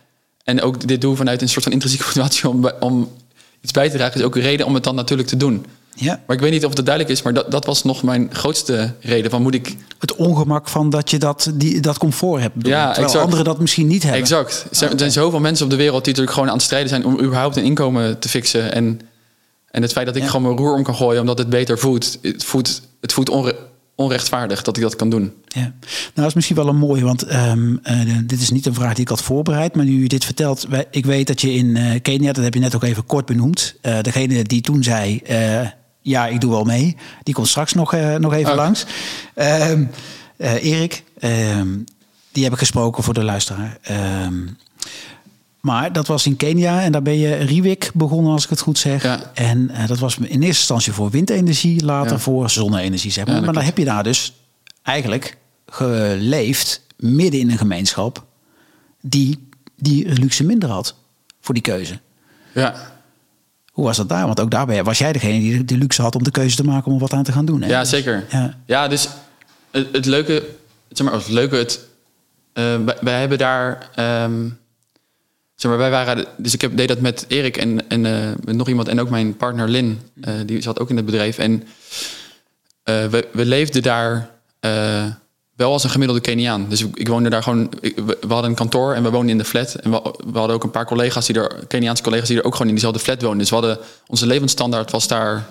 En 0.43 0.61
ook 0.61 0.87
dit 0.87 1.01
doe 1.01 1.15
vanuit 1.15 1.41
een 1.41 1.49
soort 1.49 1.63
van 1.63 1.73
intrinsieke 1.73 2.05
motivatie 2.07 2.49
om, 2.49 2.71
om 2.79 3.11
iets 3.61 3.71
bij 3.71 3.89
te 3.89 3.97
dragen, 3.97 4.19
is 4.19 4.25
ook 4.25 4.35
een 4.35 4.41
reden 4.41 4.65
om 4.65 4.73
het 4.73 4.83
dan 4.83 4.95
natuurlijk 4.95 5.27
te 5.27 5.37
doen. 5.37 5.65
Ja. 5.95 6.21
Maar 6.27 6.35
ik 6.35 6.41
weet 6.41 6.51
niet 6.51 6.65
of 6.65 6.75
het 6.75 6.85
duidelijk 6.85 7.15
is, 7.15 7.23
maar 7.23 7.33
dat, 7.33 7.51
dat 7.51 7.65
was 7.65 7.83
nog 7.83 8.03
mijn 8.03 8.29
grootste 8.31 8.93
reden. 8.99 9.31
Van 9.31 9.41
moet 9.41 9.53
ik. 9.53 9.75
Het 9.99 10.15
ongemak 10.15 10.67
van 10.69 10.89
dat 10.89 11.09
je 11.09 11.17
dat, 11.19 11.51
die, 11.53 11.79
dat 11.79 11.97
comfort 11.97 12.41
hebt. 12.41 12.55
bedoel, 12.55 12.71
Ja, 12.71 12.85
terwijl 12.85 13.05
exact. 13.05 13.23
anderen 13.23 13.45
dat 13.45 13.59
misschien 13.59 13.87
niet 13.87 14.03
hebben. 14.03 14.21
Exact. 14.21 14.65
Er 14.69 14.75
zijn, 14.75 14.91
er 14.91 14.99
zijn 14.99 15.11
zoveel 15.11 15.39
mensen 15.39 15.65
op 15.65 15.71
de 15.71 15.77
wereld 15.77 16.03
die 16.03 16.07
natuurlijk 16.07 16.33
gewoon 16.33 16.49
aan 16.49 16.55
het 16.55 16.65
strijden 16.65 16.89
zijn 16.89 17.05
om 17.05 17.19
überhaupt 17.19 17.55
een 17.55 17.63
inkomen 17.63 18.19
te 18.19 18.29
fixen. 18.29 18.73
En, 18.73 19.01
en 19.71 19.81
het 19.81 19.91
feit 19.91 20.05
dat 20.05 20.15
ik 20.15 20.21
Ja. 20.21 20.27
gewoon 20.27 20.45
mijn 20.45 20.57
roer 20.57 20.73
om 20.73 20.83
kan 20.83 20.95
gooien 20.95 21.21
omdat 21.21 21.37
het 21.37 21.49
beter 21.49 21.79
voelt, 21.79 22.17
het 22.21 22.43
voelt, 22.43 22.81
het 23.01 23.13
voelt 23.13 23.29
onre- 23.29 23.67
onrechtvaardig 23.95 24.61
dat 24.61 24.77
ik 24.77 24.83
dat 24.83 24.95
kan 24.95 25.09
doen. 25.09 25.33
Ja. 25.47 25.59
Nou, 25.61 25.73
dat 26.13 26.25
is 26.25 26.33
misschien 26.33 26.55
wel 26.55 26.67
een 26.67 26.75
mooie, 26.77 27.03
want 27.03 27.23
ehm, 27.23 27.75
eh, 27.83 27.99
dit 28.23 28.41
is 28.41 28.49
niet 28.49 28.65
een 28.65 28.73
vraag 28.73 28.93
die 28.93 29.01
ik 29.03 29.09
had 29.09 29.21
voorbereid. 29.21 29.75
Maar 29.75 29.85
nu 29.85 30.01
je 30.01 30.07
dit 30.07 30.25
vertelt, 30.25 30.65
wij- 30.69 30.85
ik 30.91 31.05
weet 31.05 31.27
dat 31.27 31.41
je 31.41 31.53
in 31.53 31.75
eh, 31.77 32.01
Kenia, 32.01 32.31
dat 32.33 32.43
heb 32.43 32.53
je 32.53 32.59
net 32.59 32.75
ook 32.75 32.83
even 32.83 33.05
kort 33.05 33.25
benoemd. 33.25 33.75
eh, 33.81 34.01
degene 34.01 34.43
die 34.43 34.61
toen 34.61 34.83
zei, 34.83 35.21
ja, 36.01 36.27
ik 36.27 36.41
doe 36.41 36.51
wel 36.51 36.63
mee, 36.63 36.95
die 37.23 37.33
komt 37.33 37.47
straks 37.47 37.73
nog, 37.73 37.95
nog 38.17 38.33
even 38.33 38.51
Oh. 38.51 38.55
langs. 38.57 38.85
Eh, 39.35 39.71
Erik, 40.37 41.03
ehm, 41.19 41.67
die 42.31 42.43
heb 42.43 42.53
ik 42.53 42.59
gesproken 42.59 43.03
voor 43.03 43.13
de 43.13 43.23
luisteraar. 43.23 43.77
Maar 45.61 45.93
dat 45.93 46.07
was 46.07 46.25
in 46.25 46.35
Kenia 46.35 46.81
en 46.81 46.91
daar 46.91 47.01
ben 47.01 47.17
je 47.17 47.35
Riwik 47.35 47.91
begonnen, 47.93 48.31
als 48.31 48.43
ik 48.43 48.49
het 48.49 48.59
goed 48.59 48.77
zeg. 48.77 49.03
Ja. 49.03 49.31
En 49.33 49.69
eh, 49.69 49.87
dat 49.87 49.99
was 49.99 50.17
in 50.17 50.23
eerste 50.23 50.45
instantie 50.45 50.93
voor 50.93 51.09
windenergie, 51.09 51.85
later 51.85 52.11
Ja. 52.11 52.19
voor 52.19 52.49
zonne-energie. 52.49 53.11
Zeg 53.11 53.25
maar. 53.25 53.35
Ja, 53.35 53.41
maar 53.41 53.53
dan 53.53 53.63
heb 53.63 53.77
je 53.77 53.85
daar 53.85 54.03
dus 54.03 54.33
eigenlijk 54.83 55.37
geleefd 55.67 56.81
midden 56.97 57.39
in 57.39 57.51
een 57.51 57.57
gemeenschap 57.57 58.23
die 59.01 59.47
die 59.75 60.13
luxe 60.13 60.43
minder 60.43 60.69
had 60.69 60.95
voor 61.41 61.53
die 61.53 61.63
keuze. 61.63 61.99
Ja, 62.53 62.75
Hoe 63.71 63.85
was 63.85 63.97
dat 63.97 64.09
daar? 64.09 64.25
Want 64.25 64.39
ook 64.39 64.51
daarbij 64.51 64.83
was 64.83 64.97
jij 64.97 65.11
degene 65.13 65.39
die 65.39 65.65
de 65.65 65.77
luxe 65.77 66.01
had 66.01 66.15
om 66.15 66.23
de 66.23 66.31
keuze 66.31 66.55
te 66.55 66.63
maken 66.63 66.87
om 66.87 66.93
er 66.93 66.99
wat 66.99 67.13
aan 67.13 67.23
te 67.23 67.31
gaan 67.31 67.45
doen. 67.45 67.61
Hè? 67.61 67.67
ja 67.69 67.79
Dus- 67.79 67.89
zeker. 67.89 68.25
Ja. 68.29 68.57
Ja, 68.65 68.87
dus 68.87 69.09
het, 69.71 69.87
het 69.91 70.05
leuke, 70.05 70.43
zeg 70.89 71.05
maar, 71.07 71.15
het 71.15 71.27
leuke, 71.27 71.55
het, 71.55 71.79
wij, 72.53 72.97
wij 73.01 73.19
hebben 73.19 73.37
daar, 73.37 73.89
ehm, 73.95 74.49
maar, 75.67 75.77
wij 75.77 75.89
waren, 75.89 76.25
dus 76.37 76.53
ik 76.53 76.61
heb, 76.61 76.77
deed 76.77 76.87
dat 76.87 76.99
met 76.99 77.25
Erik 77.27 77.57
en, 77.57 77.89
en 77.89 78.05
eh, 78.05 78.29
met 78.43 78.55
nog 78.55 78.67
iemand 78.67 78.87
en 78.87 78.99
ook 78.99 79.09
mijn 79.09 79.37
partner 79.37 79.69
Lin, 79.69 79.99
eh, 80.21 80.33
die 80.45 80.61
zat 80.61 80.79
ook 80.79 80.89
in 80.89 80.95
het 80.95 81.05
bedrijf. 81.05 81.37
En 81.37 81.63
eh, 82.83 83.05
we, 83.05 83.27
we 83.31 83.45
leefden 83.45 83.81
daar 83.81 84.29
wel 85.55 85.71
als 85.71 85.83
een 85.83 85.89
gemiddelde 85.89 86.21
Keniaan. 86.21 86.65
Dus 86.69 86.85
ik, 86.93 87.07
woonde 87.07 87.29
daar 87.29 87.43
gewoon, 87.43 87.71
we, 87.81 88.17
hadden 88.27 88.49
een 88.49 88.55
kantoor 88.55 88.93
en 88.93 89.03
we 89.03 89.09
woonden 89.09 89.29
in 89.29 89.37
de 89.37 89.45
flat. 89.45 89.73
En 89.73 89.91
we, 89.91 89.99
hadden 90.33 90.55
ook 90.55 90.63
een 90.63 90.71
paar 90.71 90.85
collega's 90.85 91.25
die 91.25 91.35
er, 91.35 91.65
Keniaanse 91.67 92.03
collega's 92.03 92.27
die 92.27 92.37
er 92.37 92.43
ook 92.43 92.51
gewoon 92.51 92.67
in 92.67 92.73
diezelfde 92.73 92.99
flat 92.99 93.21
woonden. 93.21 93.39
Dus 93.39 93.49
we 93.49 93.55
hadden, 93.55 93.77
onze 94.07 94.25
levensstandaard 94.25 94.91
was 94.91 95.07
daar 95.07 95.47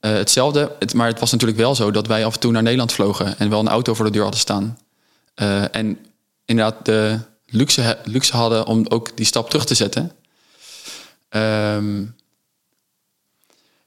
hetzelfde. 0.00 0.72
Het, 0.78 0.94
maar 0.94 1.06
het 1.06 1.20
was 1.20 1.32
natuurlijk 1.32 1.60
wel 1.60 1.74
zo 1.74 1.90
dat 1.90 2.06
wij 2.06 2.24
af 2.24 2.34
en 2.34 2.40
toe 2.40 2.52
naar 2.52 2.62
Nederland 2.62 2.92
vlogen 2.92 3.38
en 3.38 3.50
wel 3.50 3.60
een 3.60 3.68
auto 3.68 3.94
voor 3.94 4.04
de 4.04 4.10
deur 4.10 4.22
hadden 4.22 4.40
staan. 4.40 4.78
En 5.70 5.98
inderdaad 6.44 6.84
de 6.84 7.18
luxe, 7.52 8.30
hadden 8.30 8.66
om 8.66 8.86
ook 8.88 9.16
die 9.16 9.26
stap 9.26 9.50
terug 9.50 9.64
te 9.64 9.74
zetten. 9.74 10.12
Ehm, 11.28 12.04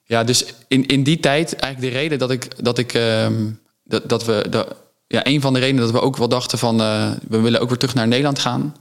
ja, 0.04 0.24
dus 0.24 0.46
in, 0.68 0.86
in 0.86 1.04
die 1.04 1.20
tijd 1.20 1.56
eigenlijk 1.56 1.94
de 1.94 2.00
reden 2.00 2.20
dat 2.20 2.32
ik 2.32 2.64
dat 2.64 2.78
ik 2.78 2.94
ehm, 2.94 3.50
dat, 3.84 4.10
dat 4.10 4.26
we 4.26 4.46
dat, 4.50 4.76
ja, 5.08 5.26
een 5.26 5.42
van 5.42 5.54
de 5.54 5.60
redenen 5.60 5.84
dat 5.84 5.92
we 5.92 6.02
ook 6.02 6.18
wel 6.18 6.30
dachten 6.30 6.58
van 6.58 6.82
eh, 6.82 7.12
we 7.28 7.40
willen 7.40 7.62
ook 7.62 7.70
weer 7.70 7.78
terug 7.78 7.96
naar 7.96 8.08
Nederland 8.08 8.40
gaan, 8.40 8.76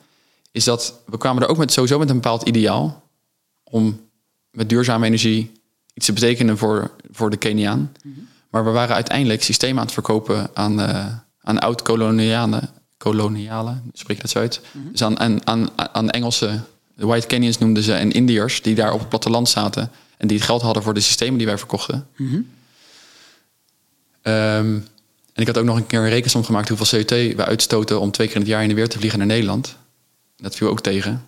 is 0.52 0.64
dat 0.64 1.00
we 1.06 1.18
kwamen 1.18 1.42
er 1.42 1.48
ook 1.48 1.56
met 1.56 1.72
sowieso 1.72 1.98
met 1.98 2.08
een 2.08 2.14
bepaald 2.14 2.48
ideaal 2.48 3.02
om 3.64 4.00
met 4.50 4.68
duurzame 4.68 5.06
energie 5.06 5.52
iets 5.94 6.06
te 6.06 6.12
betekenen 6.12 6.58
voor, 6.58 6.90
voor 7.10 7.30
de 7.30 7.36
Keniaan. 7.36 7.92
Maar 8.50 8.64
we 8.64 8.70
waren 8.70 8.94
uiteindelijk 8.94 9.42
systemen 9.42 9.78
aan 9.78 9.84
het 9.84 9.92
verkopen 9.94 10.50
aan, 10.54 10.80
eh, 10.80 11.06
aan 11.40 11.58
oud-kolonialen, 11.58 12.70
kolonialen, 13.04 13.82
spreek 13.92 14.16
je 14.16 14.22
dat 14.22 14.30
zo 14.30 14.38
uit? 14.38 14.60
Dus 14.90 15.02
aan, 15.02 15.20
aan, 15.20 15.46
aan, 15.46 15.68
aan 15.76 16.10
Engelse, 16.10 16.60
de 16.94 17.06
White 17.06 17.26
Kenyans 17.26 17.58
noemden 17.58 17.82
ze, 17.82 17.92
en 17.92 18.12
Indiërs 18.12 18.62
die 18.62 18.74
daar 18.74 18.92
op 18.92 18.98
het 18.98 19.08
platteland 19.08 19.48
zaten 19.48 19.90
en 20.16 20.26
die 20.26 20.36
het 20.36 20.46
geld 20.46 20.62
hadden 20.62 20.82
voor 20.82 20.94
de 20.94 21.00
systemen 21.00 21.38
die 21.38 21.46
wij 21.46 21.58
verkochten. 21.58 22.06
Ehm, 24.22 24.74
en 25.32 25.42
ik 25.42 25.46
had 25.46 25.58
ook 25.58 25.64
nog 25.64 25.76
een 25.76 25.86
keer 25.86 26.00
een 26.00 26.08
rekensom 26.08 26.44
gemaakt 26.44 26.68
hoeveel 26.68 27.00
CO2 27.00 27.36
we 27.36 27.44
uitstoten 27.44 28.00
om 28.00 28.10
twee 28.10 28.26
keer 28.26 28.36
in 28.36 28.42
het 28.42 28.50
jaar 28.50 28.62
in 28.62 28.68
de 28.68 28.74
weer 28.74 28.88
te 28.88 28.98
vliegen 28.98 29.18
naar 29.18 29.28
Nederland. 29.28 29.76
Dat 30.36 30.54
viel 30.56 30.68
ook 30.68 30.80
tegen. 30.80 31.24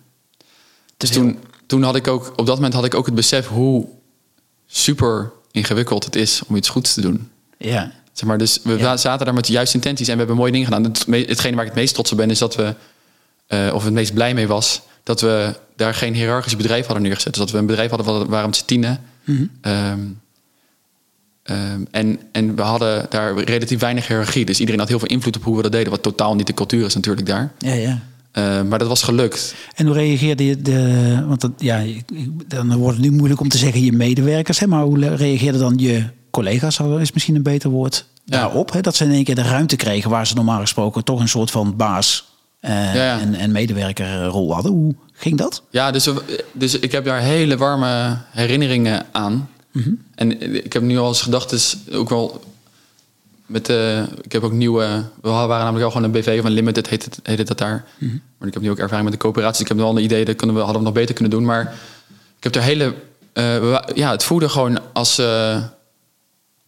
Dus 0.97 1.09
toen, 1.09 1.39
toen 1.65 1.83
had 1.83 1.95
ik 1.95 2.07
ook, 2.07 2.33
op 2.35 2.45
dat 2.45 2.55
moment 2.55 2.73
had 2.73 2.85
ik 2.85 2.95
ook 2.95 3.05
het 3.05 3.15
besef 3.15 3.47
hoe 3.47 3.87
super 4.65 5.31
ingewikkeld 5.51 6.05
het 6.05 6.15
is 6.15 6.41
om 6.47 6.55
iets 6.55 6.69
goeds 6.69 6.93
te 6.93 7.01
doen. 7.01 7.29
Ja. 7.57 7.91
Zeg 8.17 8.29
maar, 8.29 8.37
dus 8.37 8.59
we 8.63 8.77
Ja. 8.77 8.97
zaten 8.97 9.25
daar 9.25 9.33
met 9.35 9.45
de 9.45 9.51
juiste 9.51 9.75
intenties 9.75 10.07
en 10.07 10.13
we 10.13 10.19
hebben 10.19 10.35
mooie 10.37 10.51
dingen 10.51 10.67
gedaan. 10.67 10.83
Het, 10.83 11.05
hetgene 11.27 11.55
waar 11.55 11.65
ik 11.65 11.71
het 11.71 11.79
meest 11.79 11.93
trots 11.93 12.11
op 12.11 12.17
ben, 12.17 12.29
is 12.29 12.39
dat 12.39 12.55
we, 12.55 12.73
eh, 13.47 13.71
of 13.73 13.83
het 13.83 13.93
meest 13.93 14.13
blij 14.13 14.33
mee 14.33 14.47
was, 14.47 14.81
dat 15.03 15.21
we 15.21 15.53
daar 15.75 15.93
geen 15.93 16.13
hiërarchisch 16.13 16.55
bedrijf 16.55 16.85
hadden 16.85 17.03
neergezet. 17.03 17.33
Dus 17.33 17.41
dat 17.41 17.51
we 17.51 17.57
een 17.57 17.65
bedrijf 17.65 17.89
hadden 17.89 18.27
waar 18.29 18.41
we 18.41 18.47
met 18.47 18.55
z'n 18.55 18.65
tienen. 18.65 18.99
Ehm, 19.61 19.99
ehm, 21.43 21.81
en, 21.91 22.19
en 22.31 22.55
we 22.55 22.61
hadden 22.61 23.05
daar 23.09 23.37
relatief 23.43 23.79
weinig 23.79 24.07
hiërarchie. 24.07 24.45
Dus 24.45 24.59
iedereen 24.59 24.79
had 24.79 24.89
heel 24.89 24.99
veel 24.99 25.07
invloed 25.07 25.35
op 25.37 25.43
hoe 25.43 25.55
we 25.55 25.61
dat 25.61 25.71
deden, 25.71 25.91
wat 25.91 26.03
totaal 26.03 26.35
niet 26.35 26.47
de 26.47 26.53
cultuur 26.53 26.85
is 26.85 26.95
natuurlijk 26.95 27.27
daar. 27.27 27.51
Ja, 27.57 27.73
ja. 27.73 27.99
Eh, 28.31 28.61
maar 28.61 28.79
dat 28.79 28.87
was 28.87 29.03
gelukt. 29.03 29.55
En 29.75 29.85
hoe 29.85 29.95
reageerde 29.95 30.45
je 30.45 30.61
de... 30.61 31.23
Want 31.27 31.41
dat, 31.41 31.51
ja, 31.57 31.83
dan 32.47 32.75
wordt 32.75 32.97
het 32.97 33.05
nu 33.09 33.11
moeilijk 33.15 33.41
om 33.41 33.49
te 33.49 33.57
zeggen 33.57 33.83
je 33.83 33.91
medewerkers. 33.91 34.59
Hè, 34.59 34.67
maar 34.67 34.83
hoe 34.83 35.15
reageerden 35.15 35.61
dan 35.61 35.77
je 35.77 36.03
collega's, 36.43 36.79
is 36.79 37.11
misschien 37.11 37.35
een 37.35 37.43
beter 37.43 37.69
woord, 37.69 38.05
Ja. 38.23 38.37
daarop? 38.39 38.71
Hè, 38.71 38.81
dat 38.81 38.95
ze 38.95 39.03
in 39.03 39.11
één 39.11 39.23
keer 39.23 39.35
de 39.35 39.41
ruimte 39.41 39.75
kregen 39.75 40.09
waar 40.09 40.27
ze 40.27 40.35
normaal 40.35 40.59
gesproken 40.59 41.03
toch 41.03 41.19
een 41.19 41.27
soort 41.29 41.51
van 41.51 41.75
baas 41.75 42.25
eh, 42.59 42.95
Ja. 42.95 43.19
En, 43.19 43.33
en 43.35 43.51
medewerkerrol 43.51 44.53
hadden. 44.53 44.71
Hoe 44.71 44.95
ging 45.13 45.37
dat? 45.37 45.61
Ja, 45.69 45.91
dus, 45.91 46.05
we- 46.05 46.45
dus 46.51 46.79
ik 46.79 46.91
heb 46.91 47.05
daar 47.05 47.19
hele 47.21 47.57
warme 47.57 48.17
herinneringen 48.31 49.05
aan. 49.11 49.49
En 50.15 50.55
ik 50.65 50.73
heb 50.73 50.81
nu 50.81 50.97
al 50.97 51.07
eens 51.07 51.21
gedacht, 51.21 51.49
dus 51.49 51.77
ook 51.91 52.09
wel 52.09 52.41
met 53.45 53.65
de. 53.65 54.05
Ik 54.21 54.31
heb 54.31 54.43
ook 54.43 54.51
nieuwe. 54.51 55.03
We 55.21 55.29
waren 55.29 55.57
namelijk 55.57 55.83
al 55.85 55.91
gewoon 55.91 56.03
een 56.05 56.11
BV 56.19 56.41
een 56.43 56.51
limited 56.51 56.89
heette, 56.89 57.09
het- 57.09 57.19
heette 57.23 57.43
dat 57.43 57.57
daar. 57.57 57.85
Maar 58.37 58.47
ik 58.47 58.53
heb 58.53 58.63
nu 58.63 58.69
ook 58.69 58.77
ervaring 58.79 59.03
met 59.09 59.13
de 59.13 59.19
coöperaties. 59.19 59.61
Ik 59.61 59.67
heb 59.67 59.77
wel 59.77 59.89
een 59.97 60.03
idee 60.03 60.25
dat 60.25 60.35
kunnen 60.35 60.55
we, 60.55 60.61
hadden 60.61 60.79
we 60.81 60.85
nog 60.87 60.95
beter 60.97 61.13
kunnen 61.15 61.31
doen. 61.33 61.45
Maar 61.45 61.61
ik 62.37 62.43
heb 62.43 62.55
er 62.55 62.61
hele. 62.61 62.93
eh, 63.33 63.77
ja, 63.95 64.11
het 64.11 64.23
voelde 64.23 64.49
gewoon 64.49 64.79
als, 64.93 65.17
eh, 65.17 65.63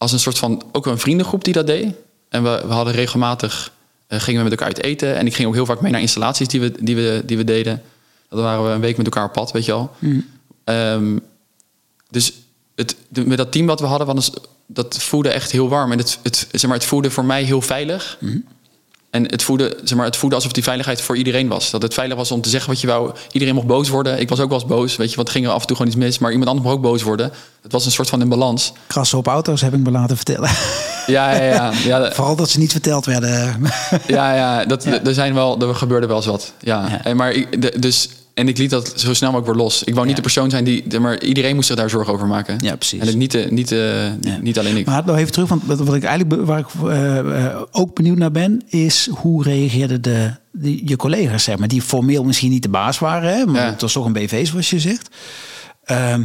als 0.00 0.12
een 0.12 0.18
soort 0.20 0.38
van. 0.38 0.62
Ook 0.72 0.86
een 0.86 0.98
vriendengroep 0.98 1.44
die 1.44 1.52
dat 1.52 1.66
deed. 1.66 1.94
En 2.28 2.42
we, 2.42 2.62
we 2.66 2.72
hadden 2.72 2.94
regelmatig. 2.94 3.72
eh, 4.06 4.20
gingen 4.20 4.42
we 4.44 4.48
met 4.50 4.58
elkaar 4.58 4.74
uit 4.74 4.84
eten. 4.84 5.16
En 5.16 5.26
ik 5.26 5.34
ging 5.34 5.48
ook 5.48 5.54
heel 5.54 5.66
vaak 5.66 5.80
mee 5.80 5.92
naar 5.92 6.00
installaties 6.00 6.48
die 6.48 6.60
we, 6.60 6.72
die 6.80 6.96
we, 6.96 7.22
die 7.26 7.36
we 7.36 7.44
deden. 7.44 7.82
Dan 8.28 8.42
waren 8.42 8.64
we 8.64 8.70
een 8.70 8.80
week 8.80 8.96
met 8.96 9.06
elkaar 9.06 9.24
op 9.24 9.32
pad, 9.32 9.52
weet 9.52 9.64
je 9.64 9.72
wel. 9.72 9.90
Ehm, 10.64 11.18
dus 12.10 12.32
het, 12.74 12.96
de- 13.08 13.26
met 13.26 13.38
dat 13.38 13.52
team 13.52 13.66
wat 13.66 13.80
we 13.80 13.86
hadden, 13.86 14.06
was, 14.14 14.30
dat 14.66 14.96
voelde 15.02 15.28
echt 15.28 15.50
heel 15.50 15.68
warm. 15.68 15.92
En 15.92 15.98
het, 15.98 16.18
het, 16.22 16.48
zeg 16.52 16.62
maar, 16.70 16.78
het 16.78 16.86
voelde 16.88 17.10
voor 17.10 17.24
mij 17.24 17.42
heel 17.42 17.60
veilig. 17.62 18.18
En 19.10 19.24
het 19.24 19.42
voelde, 19.42 19.78
zeg 19.84 19.96
maar, 19.96 20.06
het 20.06 20.16
voelde 20.16 20.34
alsof 20.34 20.52
die 20.52 20.62
veiligheid 20.62 21.00
voor 21.00 21.16
iedereen 21.16 21.48
was. 21.48 21.70
Dat 21.70 21.82
het 21.82 21.94
veilig 21.94 22.16
was 22.16 22.30
om 22.30 22.40
te 22.40 22.48
zeggen 22.48 22.70
wat 22.70 22.80
je 22.80 22.86
wou. 22.86 23.12
Iedereen 23.32 23.54
mocht 23.54 23.66
boos 23.66 23.88
worden. 23.88 24.20
Ik 24.20 24.28
was 24.28 24.40
ook 24.40 24.48
wel 24.48 24.58
eens 24.58 24.68
boos. 24.68 24.96
Weet 24.96 25.10
je, 25.10 25.16
want 25.16 25.30
ging 25.30 25.46
er 25.46 25.52
af 25.52 25.60
en 25.60 25.66
toe 25.66 25.76
gewoon 25.76 25.92
iets 25.92 26.00
mis. 26.00 26.18
Maar 26.18 26.30
iemand 26.30 26.48
anders 26.48 26.66
mocht 26.66 26.78
ook 26.78 26.90
boos 26.90 27.02
worden. 27.02 27.32
Het 27.62 27.72
was 27.72 27.84
een 27.84 27.90
soort 27.90 28.08
van 28.08 28.20
in 28.20 28.28
balans. 28.28 28.72
Krassen 28.86 29.18
op 29.18 29.26
auto's 29.26 29.60
heb 29.60 29.74
ik 29.74 29.80
me 29.80 29.90
laten 29.90 30.16
vertellen. 30.16 30.50
Ja, 31.06 31.30
ja, 31.30 31.44
ja. 31.44 31.72
ja, 31.84 32.10
Vooral 32.14 32.36
dat 32.36 32.50
ze 32.50 32.58
niet 32.58 32.70
verteld 32.72 33.06
werden. 33.06 33.62
ja, 34.06 34.34
ja, 34.34 34.64
dat, 34.64 34.84
er, 35.06 35.14
zijn 35.14 35.34
wel, 35.34 35.60
er 35.60 35.74
gebeurde 35.74 36.06
wel 36.06 36.16
eens 36.16 36.26
wat. 36.26 36.52
Ja. 36.60 36.88
Ja. 36.88 37.04
En, 37.04 37.16
maar 37.16 37.44
dus, 37.78 38.08
en 38.40 38.48
ik 38.48 38.58
liet 38.58 38.70
dat 38.70 38.92
zo 38.96 39.14
snel 39.14 39.30
mogelijk 39.30 39.54
weer 39.56 39.64
los. 39.64 39.82
Ik 39.84 39.94
wou 39.94 40.06
niet 40.06 40.16
de 40.16 40.22
persoon 40.22 40.50
zijn 40.50 40.64
die... 40.64 40.82
de- 40.88 40.98
Maar 40.98 41.22
iedereen 41.22 41.54
moest 41.54 41.66
zich 41.66 41.76
daar 41.76 41.90
zorgen 41.90 42.12
over 42.12 42.26
maken. 42.26 42.56
Ja, 42.58 42.76
precies. 42.76 43.00
En 43.00 43.06
het 43.06 43.16
niet, 43.16 43.30
de- 43.30 43.46
niet, 43.50 43.68
de- 43.68 44.12
Ja. 44.20 44.38
niet 44.40 44.58
alleen 44.58 44.76
ik. 44.76 44.86
Maar 44.86 45.02
nog 45.06 45.16
even 45.16 45.32
terug, 45.32 45.48
want 45.48 45.62
wat 45.64 45.78
wat 45.78 45.94
ik 45.94 46.02
eigenlijk 46.04 46.46
waar 46.46 46.58
ik 46.58 46.66
eh, 46.84 47.18
eh, 47.46 47.60
ook 47.70 47.94
benieuwd 47.94 48.18
naar 48.18 48.30
ben, 48.30 48.62
is 48.68 49.08
hoe 49.12 49.42
reageerden 49.42 50.02
de, 50.02 50.30
die, 50.52 50.82
je 50.88 50.96
collega's, 50.96 51.42
zeg 51.44 51.58
maar, 51.58 51.68
die 51.68 51.82
formeel 51.82 52.24
misschien 52.24 52.50
niet 52.50 52.62
de 52.62 52.68
baas 52.68 52.98
waren, 52.98 53.30
hè, 53.38 53.46
maar 53.46 53.62
Ja. 53.62 53.70
het 53.70 53.80
was 53.80 53.92
toch 53.92 54.04
een 54.06 54.12
BV, 54.12 54.46
zoals 54.46 54.70
je 54.70 54.80
zegt. 54.80 55.08
Ehm, 55.84 56.24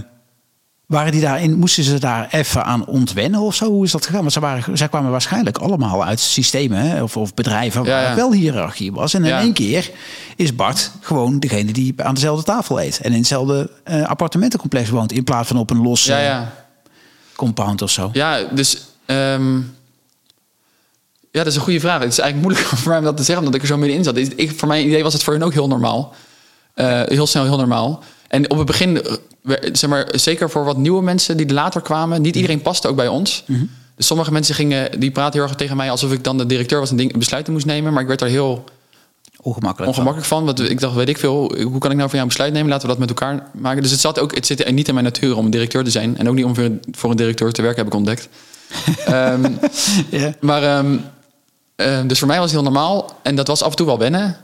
waren 0.87 1.11
die 1.11 1.21
daarin, 1.21 1.57
moesten 1.57 1.83
ze 1.83 1.99
daar 1.99 2.27
even 2.31 2.65
aan 2.65 2.85
ontwennen 2.85 3.39
of 3.39 3.55
zo? 3.55 3.65
Hoe 3.65 3.83
is 3.85 3.91
dat 3.91 4.05
gegaan? 4.05 4.19
Want 4.21 4.33
ze 4.33 4.39
waren, 4.39 4.77
zij 4.77 4.87
kwamen 4.89 5.11
waarschijnlijk 5.11 5.57
allemaal 5.57 6.03
uit 6.05 6.19
systemen 6.19 6.77
hè, 6.79 7.03
of, 7.03 7.17
of 7.17 7.33
bedrijven 7.33 7.83
waar 7.85 7.89
Ja, 8.03 8.09
ja. 8.09 8.15
wel 8.15 8.31
hiërarchie 8.33 8.91
was. 8.91 9.13
En 9.13 9.23
in 9.23 9.29
Ja. 9.29 9.39
één 9.39 9.53
keer 9.53 9.91
is 10.35 10.55
Bart 10.55 10.91
gewoon 11.01 11.39
degene 11.39 11.71
die 11.71 11.93
aan 12.03 12.13
dezelfde 12.13 12.43
tafel 12.43 12.81
eet 12.81 12.99
en 13.01 13.11
in 13.11 13.17
hetzelfde 13.17 13.69
eh, 13.83 14.03
appartementencomplex 14.03 14.89
woont, 14.89 15.11
in 15.11 15.23
plaats 15.23 15.47
van 15.47 15.57
op 15.57 15.69
een 15.69 15.81
los 15.81 16.11
compound 17.35 17.81
of 17.81 17.89
zo. 17.91 18.09
Ja, 18.13 18.39
dus... 18.43 18.81
ehm, 19.05 19.55
ja, 21.31 21.43
dat 21.43 21.45
is 21.51 21.55
een 21.55 21.61
goede 21.61 21.79
vraag. 21.79 21.99
Het 22.01 22.11
is 22.11 22.19
eigenlijk 22.19 22.47
moeilijk 22.49 22.75
voor 22.77 22.89
mij 22.91 22.97
om 22.97 23.03
dat 23.03 23.17
te 23.17 23.23
zeggen, 23.23 23.45
omdat 23.45 23.55
ik 23.61 23.67
er 23.67 23.73
zo 23.73 23.77
middenin 23.77 24.03
zat. 24.03 24.17
Ik, 24.17 24.53
voor 24.57 24.67
mijn 24.67 24.87
idee 24.87 25.03
was 25.03 25.13
het 25.13 25.23
voor 25.23 25.33
hen 25.33 25.43
ook 25.43 25.53
heel 25.53 25.67
normaal. 25.67 26.13
Eh, 26.73 27.01
heel 27.05 27.27
snel 27.27 27.43
heel 27.43 27.57
normaal. 27.57 28.03
En 28.35 28.51
op 28.51 28.57
het 28.57 28.65
begin 28.67 28.93
we- 29.41 29.69
zeg 29.71 29.89
maar, 29.89 30.07
zeker 30.11 30.49
voor 30.49 30.63
wat 30.65 30.77
nieuwe 30.77 31.01
mensen 31.03 31.37
die 31.37 31.45
er 31.45 31.53
later 31.53 31.81
kwamen, 31.81 32.21
niet 32.21 32.35
iedereen 32.35 32.61
paste 32.61 32.87
ook 32.87 32.95
bij 32.95 33.07
ons. 33.07 33.43
Dus 33.95 34.07
sommige 34.07 34.31
mensen 34.31 34.55
gingen, 34.55 34.99
die 34.99 35.11
praten 35.11 35.39
heel 35.39 35.47
erg 35.49 35.57
tegen 35.57 35.77
mij 35.77 35.89
alsof 35.91 36.11
ik 36.11 36.23
dan 36.23 36.37
de 36.37 36.45
directeur 36.45 36.79
was 36.79 36.89
en 36.89 36.95
ding, 36.95 37.17
besluiten 37.17 37.53
moest 37.53 37.65
nemen. 37.65 37.93
Maar 37.93 38.01
ik 38.01 38.07
werd 38.07 38.21
er 38.21 38.27
heel 38.27 38.63
Ongemakkelijk. 39.41 39.91
ongemakkelijk 39.91 40.27
van. 40.27 40.45
Want 40.45 40.69
ik 40.69 40.79
dacht, 40.79 40.95
weet 40.95 41.09
ik 41.09 41.17
veel, 41.17 41.55
hoe 41.61 41.77
kan 41.79 41.91
ik 41.91 41.97
nou 41.97 42.09
voor 42.09 42.09
jou 42.09 42.21
een 42.21 42.27
besluit 42.27 42.53
nemen? 42.53 42.69
Laten 42.69 42.87
we 42.89 42.95
dat 42.95 42.99
met 43.07 43.09
elkaar 43.09 43.47
maken. 43.53 43.81
Dus 43.81 43.91
het 43.91 43.99
zat 43.99 44.19
ook, 44.19 44.35
het 44.35 44.45
zit 44.45 44.71
niet 44.71 44.87
in 44.87 44.93
mijn 44.93 45.05
natuur 45.05 45.37
om 45.37 45.49
directeur 45.49 45.83
te 45.83 45.89
zijn. 45.91 46.17
En 46.17 46.29
ook 46.29 46.35
niet 46.35 46.45
om 46.45 46.55
voor 46.91 47.09
een, 47.09 47.15
directeur 47.17 47.51
te 47.53 47.61
werken, 47.61 47.77
heb 47.83 47.87
ik 47.93 47.97
ontdekt. 47.99 48.27
Ja. 50.09 50.33
maar, 50.39 50.63
ehm, 50.63 50.97
ehm, 51.75 52.07
dus 52.07 52.19
voor 52.19 52.27
mij 52.27 52.37
was 52.39 52.51
het 52.51 52.61
heel 52.61 52.71
normaal. 52.71 53.19
En 53.23 53.35
dat 53.35 53.47
was 53.47 53.61
af 53.63 53.69
en 53.69 53.75
toe 53.75 53.85
wel 53.85 53.97
wennen. 53.99 54.37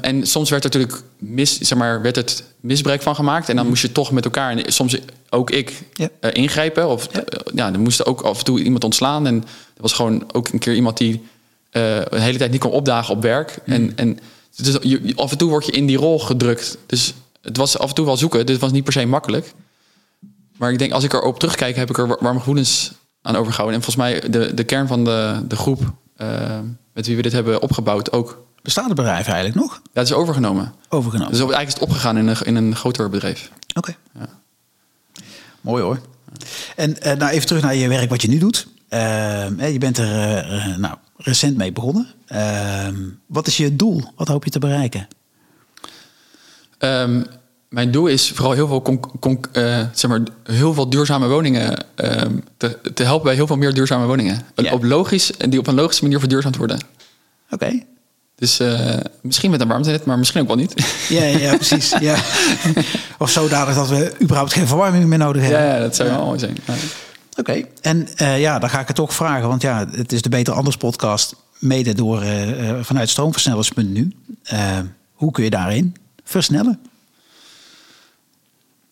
En 0.00 0.26
soms 0.26 0.50
werd 0.50 0.64
er 0.64 0.70
natuurlijk 0.70 1.02
mis, 1.18 1.58
zeg 1.58 1.78
maar, 1.78 2.02
werd 2.02 2.16
het 2.16 2.44
misbruik 2.62 3.02
van 3.02 3.14
gemaakt. 3.14 3.48
En 3.48 3.56
dan 3.56 3.66
moest 3.68 3.82
je 3.82 3.92
toch 3.92 4.10
met 4.12 4.24
elkaar, 4.24 4.56
en 4.56 4.72
soms 4.72 4.98
ook 5.30 5.50
ik, 5.50 5.82
Ja. 5.92 6.08
eh, 6.20 6.30
ingrijpen. 6.32 6.88
Of 6.88 7.08
Ja. 7.12 7.24
eh, 7.24 7.52
ja, 7.54 7.72
er 7.72 7.80
moest 7.80 8.06
ook 8.06 8.20
af 8.20 8.38
en 8.38 8.44
toe 8.44 8.62
iemand 8.62 8.84
ontslaan. 8.84 9.26
En 9.26 9.34
er 9.76 9.82
was 9.82 9.92
gewoon 9.92 10.24
ook 10.32 10.48
een 10.48 10.58
keer 10.58 10.74
iemand 10.74 10.96
die 10.96 11.22
eh 11.70 11.96
een 11.96 12.20
hele 12.20 12.38
tijd 12.38 12.50
niet 12.50 12.60
kon 12.60 12.70
opdagen 12.70 13.14
op 13.14 13.22
werk. 13.22 13.58
En, 13.64 13.92
en 13.96 14.18
dus 14.56 14.76
je, 14.82 15.12
af 15.16 15.30
en 15.30 15.38
toe 15.38 15.48
word 15.50 15.66
je 15.66 15.72
in 15.72 15.86
die 15.86 15.96
rol 15.96 16.18
gedrukt. 16.20 16.78
Dus 16.86 17.14
het 17.42 17.56
was 17.56 17.78
af 17.78 17.88
en 17.88 17.94
toe 17.94 18.04
wel 18.04 18.16
zoeken. 18.16 18.46
Dit 18.46 18.58
was 18.60 18.72
niet 18.72 18.84
per 18.84 18.92
se 18.92 19.06
makkelijk. 19.06 19.52
Maar 20.56 20.72
ik 20.72 20.78
denk, 20.78 20.92
als 20.92 21.04
ik 21.04 21.12
erop 21.12 21.38
terugkijk, 21.38 21.76
heb 21.76 21.90
ik 21.90 21.98
er 21.98 22.06
wa- 22.08 22.16
warme 22.20 22.38
gevoelens 22.38 22.92
aan 23.22 23.36
overgehouden. 23.36 23.76
En 23.78 23.84
volgens 23.84 24.04
mij 24.06 24.30
de, 24.30 24.54
de 24.54 24.64
kern 24.64 24.86
van 24.86 25.04
de, 25.04 25.40
de 25.48 25.56
groep 25.56 25.80
eh, 26.16 26.58
met 26.94 27.06
wie 27.06 27.16
we 27.16 27.22
dit 27.22 27.32
hebben 27.32 27.62
opgebouwd 27.62 28.12
ook. 28.12 28.44
Bestaat 28.62 28.86
het 28.86 28.94
bedrijf 28.94 29.26
eigenlijk 29.26 29.54
nog? 29.54 29.80
Ja, 29.82 30.00
het 30.00 30.08
is 30.08 30.14
overgenomen. 30.14 30.74
Overgenomen. 30.88 31.30
Dus 31.30 31.40
eigenlijk 31.40 31.68
is 31.68 31.74
het 31.74 31.82
opgegaan 31.82 32.18
in 32.18 32.26
een, 32.26 32.36
in 32.44 32.56
een 32.56 32.76
groter 32.76 33.10
bedrijf. 33.10 33.50
Oké. 33.74 33.96
Mooi 35.60 35.82
hoor. 35.82 36.00
En 36.76 37.02
eh, 37.02 37.16
nou 37.16 37.30
even 37.30 37.46
terug 37.46 37.62
naar 37.62 37.74
je 37.74 37.88
werk 37.88 38.10
wat 38.10 38.22
je 38.22 38.28
nu 38.28 38.38
doet. 38.38 38.66
Ehm, 38.88 39.64
je 39.64 39.78
bent 39.78 39.98
er 39.98 40.12
eh, 40.12 40.66
eh, 40.66 40.76
nou, 40.76 40.94
recent 41.16 41.56
mee 41.56 41.72
begonnen. 41.72 42.06
Ehm, 42.26 42.96
wat 43.26 43.46
is 43.46 43.56
je 43.56 43.76
doel? 43.76 44.02
Wat 44.16 44.28
hoop 44.28 44.44
je 44.44 44.50
te 44.50 44.58
bereiken? 44.58 45.08
Ehm, 46.78 47.22
mijn 47.68 47.90
doel 47.90 48.06
is 48.06 48.30
vooral 48.30 48.52
heel 48.52 48.66
veel, 48.66 49.00
zeg 49.92 50.10
maar, 50.10 50.20
heel 50.44 50.74
veel 50.74 50.90
duurzame 50.90 51.28
woningen 51.28 51.84
te, 52.56 52.78
te 52.94 53.02
helpen 53.02 53.24
bij 53.24 53.34
heel 53.34 53.46
veel 53.46 53.56
meer 53.56 53.74
duurzame 53.74 54.06
woningen. 54.06 54.42
Ja. 54.54 54.72
Op 54.72 54.82
logisch, 54.82 55.36
en 55.36 55.50
die 55.50 55.58
op 55.58 55.66
een 55.66 55.74
logische 55.74 56.02
manier 56.02 56.18
verduurzaamd 56.18 56.56
worden. 56.56 56.78
Oké. 57.50 57.82
Dus 58.42 58.60
eh, 58.60 58.96
misschien 59.20 59.50
met 59.50 59.60
een 59.60 59.68
warmtenet, 59.68 60.04
maar 60.04 60.18
misschien 60.18 60.40
ook 60.40 60.46
wel 60.46 60.56
niet. 60.56 60.74
Ja, 61.08 61.24
ja, 61.24 61.56
precies. 61.56 61.94
Ja. 62.00 62.16
Of 63.18 63.30
zodanig 63.30 63.74
dat 63.74 63.88
we 63.88 64.14
überhaupt 64.22 64.52
geen 64.52 64.66
verwarming 64.66 65.04
meer 65.04 65.18
nodig 65.18 65.42
hebben. 65.42 65.60
ja, 65.60 65.74
ja, 65.74 65.80
dat 65.80 65.96
zou 65.96 66.08
wel 66.08 66.24
mooi 66.24 66.38
zijn. 66.38 66.56
Oké, 67.36 67.64
en 67.80 68.08
eh, 68.16 68.40
ja, 68.40 68.58
dan 68.58 68.70
ga 68.70 68.80
ik 68.80 68.86
het 68.86 68.96
toch 68.96 69.14
vragen, 69.14 69.48
want 69.48 69.62
ja, 69.62 69.86
het 69.90 70.12
is 70.12 70.22
de 70.22 70.28
Beter 70.28 70.54
Anders 70.54 70.76
podcast, 70.76 71.34
mede 71.58 71.94
door 71.94 72.22
eh, 72.22 72.80
vanuit 72.80 73.08
stroomversnellers.nu. 73.08 74.12
Hoe 75.12 75.30
kun 75.32 75.44
je 75.44 75.50
daarin 75.50 75.96
versnellen? 76.24 76.80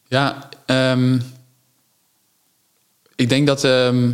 Ja, 0.08 0.48
ehm, 0.66 1.18
ik 3.14 3.28
denk 3.28 3.46
dat 3.46 3.64
ehm, 3.64 4.10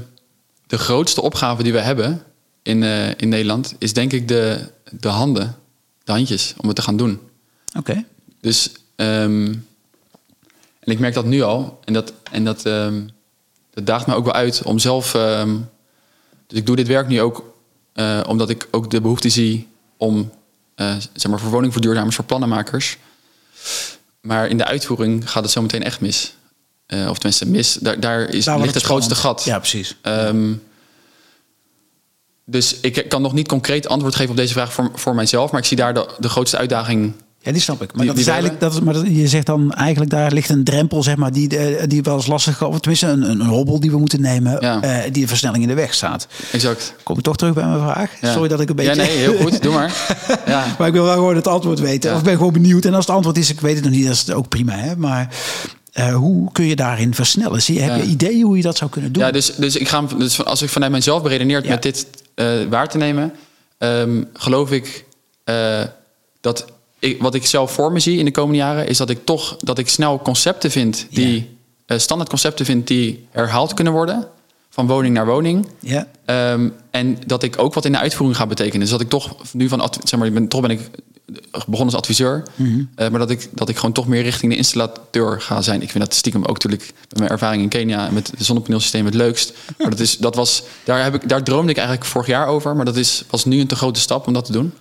de 0.66 0.79
grootste 0.79 1.22
opgave 1.22 1.62
die 1.62 1.72
we 1.72 1.81
hebben 1.81 2.22
in, 2.62 2.83
in 3.16 3.29
Nederland 3.29 3.75
is 3.79 3.92
denk 3.92 4.12
ik 4.12 4.29
de, 4.29 4.75
de 4.90 5.09
handen, 5.09 5.57
de 6.05 6.12
handjes, 6.12 6.55
om 6.57 6.66
het 6.66 6.77
te 6.77 6.83
gaan 6.83 6.96
doen. 6.96 7.20
Oké, 7.79 8.05
Dus, 8.40 8.72
ehm, 8.96 9.55
en 10.81 10.92
ik 10.92 10.99
merk 10.99 11.14
dat 11.14 11.25
nu 11.25 11.42
al, 11.42 11.81
en 11.85 11.92
dat, 11.92 12.12
en 12.31 12.44
dat, 12.44 12.64
ehm, 12.66 13.03
dat 13.75 13.87
daagt 13.87 14.07
me 14.07 14.14
ook 14.14 14.25
wel 14.25 14.35
uit 14.35 14.62
om 14.62 14.79
zelf. 14.79 15.14
ehm, 15.14 15.57
dus 16.46 16.59
ik 16.59 16.66
doe 16.66 16.77
dit 16.77 16.87
werk 16.87 17.09
nu 17.09 17.20
ook 17.20 17.55
eh, 17.92 18.20
omdat 18.27 18.51
ik 18.51 18.68
ook 18.70 18.90
de 18.90 19.01
behoefte 19.01 19.29
zie 19.29 19.68
om, 19.96 20.31
eh, 20.75 20.96
zeg 21.12 21.31
maar, 21.31 21.40
voor 21.40 21.51
woningverduurzamers, 21.51 22.16
voor 22.16 22.25
plannenmakers. 22.25 22.96
Maar 24.20 24.49
in 24.49 24.57
de 24.57 24.64
uitvoering 24.64 25.31
gaat 25.31 25.42
het 25.42 25.53
zo 25.53 25.62
meteen 25.62 25.83
echt 25.83 26.01
mis. 26.01 26.35
Eh, 26.87 27.09
of 27.09 27.14
tenminste 27.14 27.46
mis, 27.46 27.72
daar, 27.75 28.01
daar 28.01 28.29
is, 28.29 28.44
Daar 28.44 28.61
ligt 28.61 28.75
het 28.75 28.83
grootste 28.83 29.14
gat. 29.14 29.44
Ja, 29.44 29.59
precies. 29.59 29.96
Dus 32.49 32.77
ik 32.81 33.05
kan 33.09 33.23
nog 33.23 33.33
niet 33.33 33.49
concreet 33.49 33.89
antwoord 33.89 34.15
geven 34.15 34.31
op 34.31 34.37
deze 34.37 34.53
vraag 34.53 34.73
voor, 34.73 34.91
voor 34.95 35.15
mijzelf. 35.15 35.51
Maar 35.51 35.61
ik 35.61 35.67
zie 35.67 35.77
daar 35.77 35.95
de, 35.95 36.09
de 36.19 36.29
grootste 36.29 36.57
uitdaging 36.57 37.13
Ja, 37.41 37.53
die 37.53 37.61
snap 37.61 37.83
ik. 37.83 37.89
Maar 37.93 37.99
Die- 38.05 38.11
dat 38.11 38.19
is 38.21 38.27
eigenlijk, 38.27 38.61
dat 38.61 38.73
is, 38.73 38.81
maar 38.81 38.95
dat- 38.95 39.07
je 39.09 39.29
zegt 39.29 39.47
dan 39.47 39.73
eigenlijk 39.73 40.11
daar 40.11 40.33
ligt 40.33 40.49
een 40.49 40.65
drempel, 40.65 41.03
zeg 41.03 41.17
maar, 41.17 41.33
die, 41.33 41.57
eh, 41.59 41.89
die 41.89 42.03
wel 42.03 42.17
eens 42.17 42.27
lastig, 42.27 42.63
of 42.63 42.79
tenminste 42.81 43.07
een, 43.07 43.31
een 43.31 43.41
hobbel 43.41 43.81
die 43.81 43.91
we 43.91 43.99
moeten 43.99 44.21
nemen, 44.21 44.57
Ja. 44.61 44.81
eh, 44.83 45.03
die 45.13 45.23
de 45.23 45.29
versnelling 45.29 45.63
in 45.63 45.69
de 45.69 45.75
weg 45.75 45.95
staat. 45.95 46.27
Exact. 46.53 46.95
Kom 47.03 47.17
ik 47.19 47.23
toch 47.23 47.37
terug 47.37 47.55
bij 47.55 47.65
mijn 47.67 47.79
vraag? 47.81 48.11
Ja. 48.21 48.33
Sorry 48.33 48.49
dat 48.49 48.61
ik 48.61 48.69
een 48.69 48.77
beetje. 48.77 48.91
Ja, 48.95 48.97
nee, 49.07 49.17
heel 49.17 49.37
goed. 49.37 49.63
Doe 49.63 49.73
maar. 49.73 49.93
Ja. 50.47 50.75
maar 50.79 50.87
ik 50.89 50.93
wil 50.95 51.05
wel 51.05 51.15
gewoon 51.15 51.37
het 51.37 51.47
antwoord 51.47 51.79
weten. 51.81 52.13
Of 52.13 52.19
ik 52.19 52.25
ben 52.25 52.37
gewoon 52.37 52.53
benieuwd. 52.53 52.85
En 52.85 52.95
als 52.95 53.07
het 53.07 53.15
antwoord 53.15 53.39
is, 53.39 53.51
ik 53.51 53.61
weet 53.61 53.75
het 53.75 53.85
nog 53.85 53.93
niet, 53.93 54.05
dat 54.05 54.15
is 54.15 54.21
het 54.21 54.33
ook 54.33 54.49
prima. 54.49 54.73
Hè? 54.73 54.97
Maar 54.97 55.35
eh, 55.93 56.15
hoe 56.15 56.53
kun 56.53 56.65
je 56.65 56.77
daarin 56.77 57.15
versnellen? 57.15 57.63
Zie, 57.63 57.81
heb 57.81 57.97
je 58.03 58.09
ideeën 58.11 58.43
hoe 58.45 58.57
je 58.57 58.63
dat 58.63 58.77
zou 58.77 58.91
kunnen 58.91 59.13
doen? 59.13 59.23
Ja, 59.23 59.31
dus, 59.31 59.55
dus, 59.57 59.77
ik 59.77 59.89
ga, 59.89 60.05
hem- 60.07 60.19
dus 60.19 60.45
als 60.45 60.63
ik 60.63 60.69
vanuit 60.69 60.93
mezelf 60.93 61.23
beredeneerd 61.23 61.65
Ja. 61.65 61.71
met 61.71 61.83
dit 61.83 62.07
eh, 62.37 62.64
waar 62.68 62.88
te 62.88 62.99
nemen, 62.99 63.33
ehm, 63.79 64.22
geloof 64.33 64.72
ik 64.72 65.05
eh, 65.44 65.83
dat 66.40 66.64
ik, 66.99 67.22
wat 67.22 67.35
ik 67.35 67.46
zelf 67.46 67.72
voor 67.72 67.92
me 67.92 68.01
zie 68.01 68.18
in 68.18 68.25
de 68.25 68.31
komende 68.31 68.59
jaren, 68.59 68.88
is 68.88 68.96
dat 68.96 69.11
ik 69.11 69.25
toch 69.25 69.57
dat 69.57 69.79
ik 69.79 69.88
snel 69.88 70.18
concepten 70.18 70.70
vind 70.70 71.07
die 71.11 71.59
eh, 71.87 71.99
standaard 71.99 72.31
concepten 72.31 72.64
vind 72.64 72.87
die 72.87 73.27
herhaald 73.31 73.75
kunnen 73.75 73.92
worden 73.92 74.29
van 74.70 74.87
woning 74.87 75.14
naar 75.14 75.27
woning. 75.27 75.68
Ja, 75.81 76.07
Ehm, 76.27 76.68
en 76.90 77.18
dat 77.27 77.42
ik 77.42 77.59
ook 77.59 77.75
wat 77.75 77.85
in 77.85 77.92
de 77.92 77.99
uitvoering 77.99 78.38
ga 78.38 78.46
betekenen. 78.46 78.81
Dus 78.81 78.90
dat 78.90 79.01
ik 79.01 79.09
toch 79.09 79.37
nu 79.53 79.68
van, 79.68 79.90
zeg 80.05 80.18
maar, 80.18 80.29
ik 80.29 80.35
ben, 80.35 80.49
toch 80.49 80.61
ben 80.61 80.70
ik 80.70 80.81
begonnen 81.51 81.85
als 81.85 81.95
adviseur. 81.95 82.43
Mhm. 82.55 82.85
Eh, 82.95 83.09
maar 83.09 83.19
dat 83.19 83.31
ik, 83.31 83.49
dat 83.53 83.69
ik 83.69 83.77
gewoon 83.77 83.93
toch 83.93 84.07
meer 84.07 84.23
richting 84.23 84.53
de 84.53 84.59
installateur 84.59 85.41
ga 85.41 85.62
zijn. 85.62 85.83
Ik 85.83 85.91
vind 85.91 86.05
dat 86.05 86.15
stiekem 86.15 86.41
ook 86.43 86.53
natuurlijk 86.53 86.93
met 87.09 87.19
mijn 87.19 87.31
ervaring 87.31 87.62
in 87.62 87.69
Kenia 87.69 88.11
met 88.11 88.33
de 88.39 88.45
zonnepaneelsysteem 88.45 89.05
het 89.05 89.15
leukst. 89.15 89.53
Maar 89.79 89.91
dat 89.91 90.01
is, 90.01 90.19
dat 90.19 90.35
was, 90.35 90.62
daar, 90.85 91.03
heb 91.03 91.15
ik, 91.15 91.29
daar 91.29 91.43
droomde 91.43 91.71
ik 91.71 91.77
eigenlijk 91.77 92.07
vorig 92.07 92.27
jaar 92.27 92.47
over. 92.47 92.77
Maar 92.77 92.85
dat 92.85 92.97
is, 92.97 93.25
was 93.31 93.45
nu 93.45 93.61
een 93.61 93.67
te 93.67 93.77
grote 93.77 94.01
stap 94.01 94.27
om 94.27 94.33
dat 94.33 94.45
te 94.45 94.53
doen. 94.53 94.73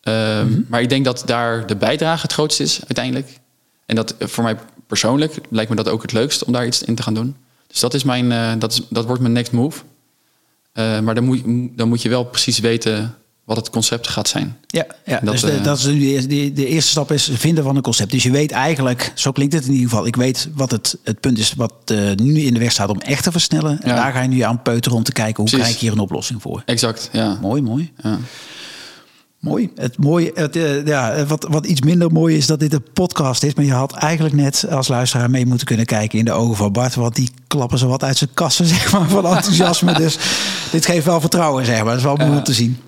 Ehm, 0.00 0.46
Mhm. 0.46 0.60
Maar 0.68 0.80
ik 0.80 0.88
denk 0.88 1.04
dat 1.04 1.22
daar 1.26 1.66
de 1.66 1.76
bijdrage 1.76 2.22
het 2.22 2.32
grootst 2.32 2.60
is 2.60 2.80
uiteindelijk. 2.80 3.38
En 3.86 3.96
dat 3.96 4.16
eh, 4.16 4.28
voor 4.28 4.44
mij 4.44 4.56
persoonlijk 4.86 5.40
lijkt 5.48 5.70
me 5.70 5.76
dat 5.76 5.88
ook 5.88 6.02
het 6.02 6.12
leukst 6.12 6.44
om 6.44 6.52
daar 6.52 6.66
iets 6.66 6.82
in 6.82 6.94
te 6.94 7.02
gaan 7.02 7.14
doen. 7.14 7.36
Dus 7.66 7.80
dat, 7.80 7.94
is 7.94 8.04
mijn, 8.04 8.32
eh, 8.32 8.52
dat, 8.58 8.72
is, 8.72 8.82
dat 8.88 9.04
wordt 9.04 9.20
mijn 9.20 9.32
next 9.32 9.52
move. 9.52 9.82
Maar 10.74 11.14
dan 11.14 11.24
moet, 11.24 11.42
dan 11.76 11.88
moet 11.88 12.02
je 12.02 12.08
wel 12.08 12.24
precies 12.24 12.58
weten 12.58 13.14
wat 13.50 13.58
het 13.58 13.70
concept 13.70 14.08
gaat 14.08 14.28
zijn. 14.28 14.56
ja, 14.66 14.86
ja. 15.04 15.20
Dat, 15.22 15.32
dus 15.32 15.40
de, 15.40 15.50
eh, 15.50 15.64
dat 15.64 15.78
is 15.78 15.84
de, 15.84 15.94
eerste- 15.98 16.28
de, 16.28 16.52
de 16.52 16.66
eerste 16.66 16.90
stap 16.90 17.12
is 17.12 17.30
vinden 17.32 17.64
van 17.64 17.76
een 17.76 17.82
concept. 17.82 18.10
Dus 18.10 18.22
je 18.22 18.30
weet 18.30 18.50
eigenlijk, 18.50 19.12
zo 19.14 19.32
klinkt 19.32 19.54
het 19.54 19.64
in 19.66 19.72
ieder 19.72 19.88
geval. 19.88 20.06
Ik 20.06 20.16
weet 20.16 20.48
wat 20.54 20.70
het, 20.70 20.98
het 21.04 21.20
punt 21.20 21.38
is 21.38 21.52
wat 21.56 21.72
eh, 21.84 21.98
nu 22.16 22.40
in 22.40 22.52
de 22.54 22.58
weg 22.60 22.72
staat 22.72 22.88
om 22.88 23.00
echt 23.00 23.22
te 23.22 23.30
versnellen. 23.32 23.82
En 23.82 23.88
Ja. 23.88 23.94
daar 23.94 24.12
ga 24.12 24.20
je 24.20 24.28
nu 24.28 24.40
aan 24.40 24.62
peuteren 24.62 24.98
om 24.98 25.04
te 25.04 25.12
kijken 25.12 25.36
hoe 25.36 25.44
Precies. 25.44 25.58
krijg 25.60 25.74
ik 25.74 25.80
hier 25.80 25.92
een 25.92 25.98
oplossing 25.98 26.42
voor. 26.42 26.62
Exact, 26.66 27.08
ja. 27.12 27.38
Mooi, 27.40 27.62
mooi. 27.62 27.92
ja. 28.02 28.18
Mooi. 29.40 29.70
Het 29.74 29.98
mooie, 29.98 30.30
het, 30.34 30.56
eh, 30.56 30.86
ja, 30.86 31.24
wat, 31.26 31.46
wat 31.50 31.66
iets 31.66 31.80
minder 31.80 32.12
mooi 32.12 32.36
is 32.36 32.46
dat 32.46 32.60
dit 32.60 32.72
een 32.72 32.84
podcast 32.92 33.42
is. 33.42 33.54
Maar 33.54 33.64
je 33.64 33.72
had 33.72 33.92
eigenlijk 33.92 34.34
net 34.34 34.66
als 34.70 34.88
luisteraar 34.88 35.30
mee 35.30 35.46
moeten 35.46 35.66
kunnen 35.66 35.86
kijken 35.86 36.18
in 36.18 36.24
de 36.24 36.32
ogen 36.32 36.56
van 36.56 36.72
Bart. 36.72 36.94
Want 36.94 37.14
die 37.14 37.30
klappen 37.46 37.78
zo 37.78 37.88
wat 37.88 38.04
uit 38.04 38.16
zijn 38.16 38.30
kassen, 38.34 38.66
zeg 38.76 38.92
maar, 38.92 39.08
van 39.08 39.26
enthousiasme. 39.26 39.92
dus 39.92 40.18
dit 40.70 40.86
geeft 40.86 41.06
wel 41.06 41.20
vertrouwen, 41.20 41.64
zeg 41.64 41.76
maar. 41.76 41.84
Dat 41.84 41.96
is 41.96 42.02
wel 42.02 42.16
mooi 42.16 42.30
om 42.30 42.44
te 42.44 42.54
zien. 42.54 42.78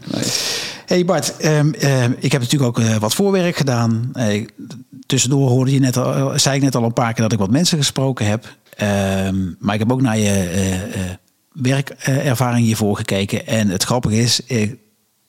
Hey 0.86 1.04
Bart, 1.04 1.36
ehm, 1.36 1.72
ehm, 1.72 2.12
ik 2.18 2.32
heb 2.32 2.40
natuurlijk 2.40 2.78
ook 2.78 2.84
eh, 2.84 2.96
wat 2.96 3.14
voorwerk 3.14 3.56
gedaan. 3.56 4.10
Eh, 4.12 4.46
tussendoor 5.06 5.48
hoorde 5.48 5.72
je 5.72 5.80
net 5.80 5.96
al, 5.96 6.38
zei 6.38 6.56
ik 6.56 6.62
net 6.62 6.74
al 6.74 6.84
een 6.84 6.92
paar 6.92 7.12
keer 7.12 7.22
dat 7.22 7.32
ik 7.32 7.38
wat 7.38 7.50
mensen 7.50 7.78
gesproken 7.78 8.26
heb. 8.26 8.56
Ehm, 8.76 9.36
maar 9.58 9.74
ik 9.74 9.80
heb 9.80 9.92
ook 9.92 10.00
naar 10.00 10.18
je 10.18 10.28
eh, 10.28 10.82
eh, 10.82 11.10
werkervaring 11.52 12.64
hiervoor 12.64 12.96
gekeken. 12.96 13.46
En 13.46 13.68
het 13.68 13.82
grappige 13.82 14.16
is, 14.16 14.46
eh, 14.46 14.70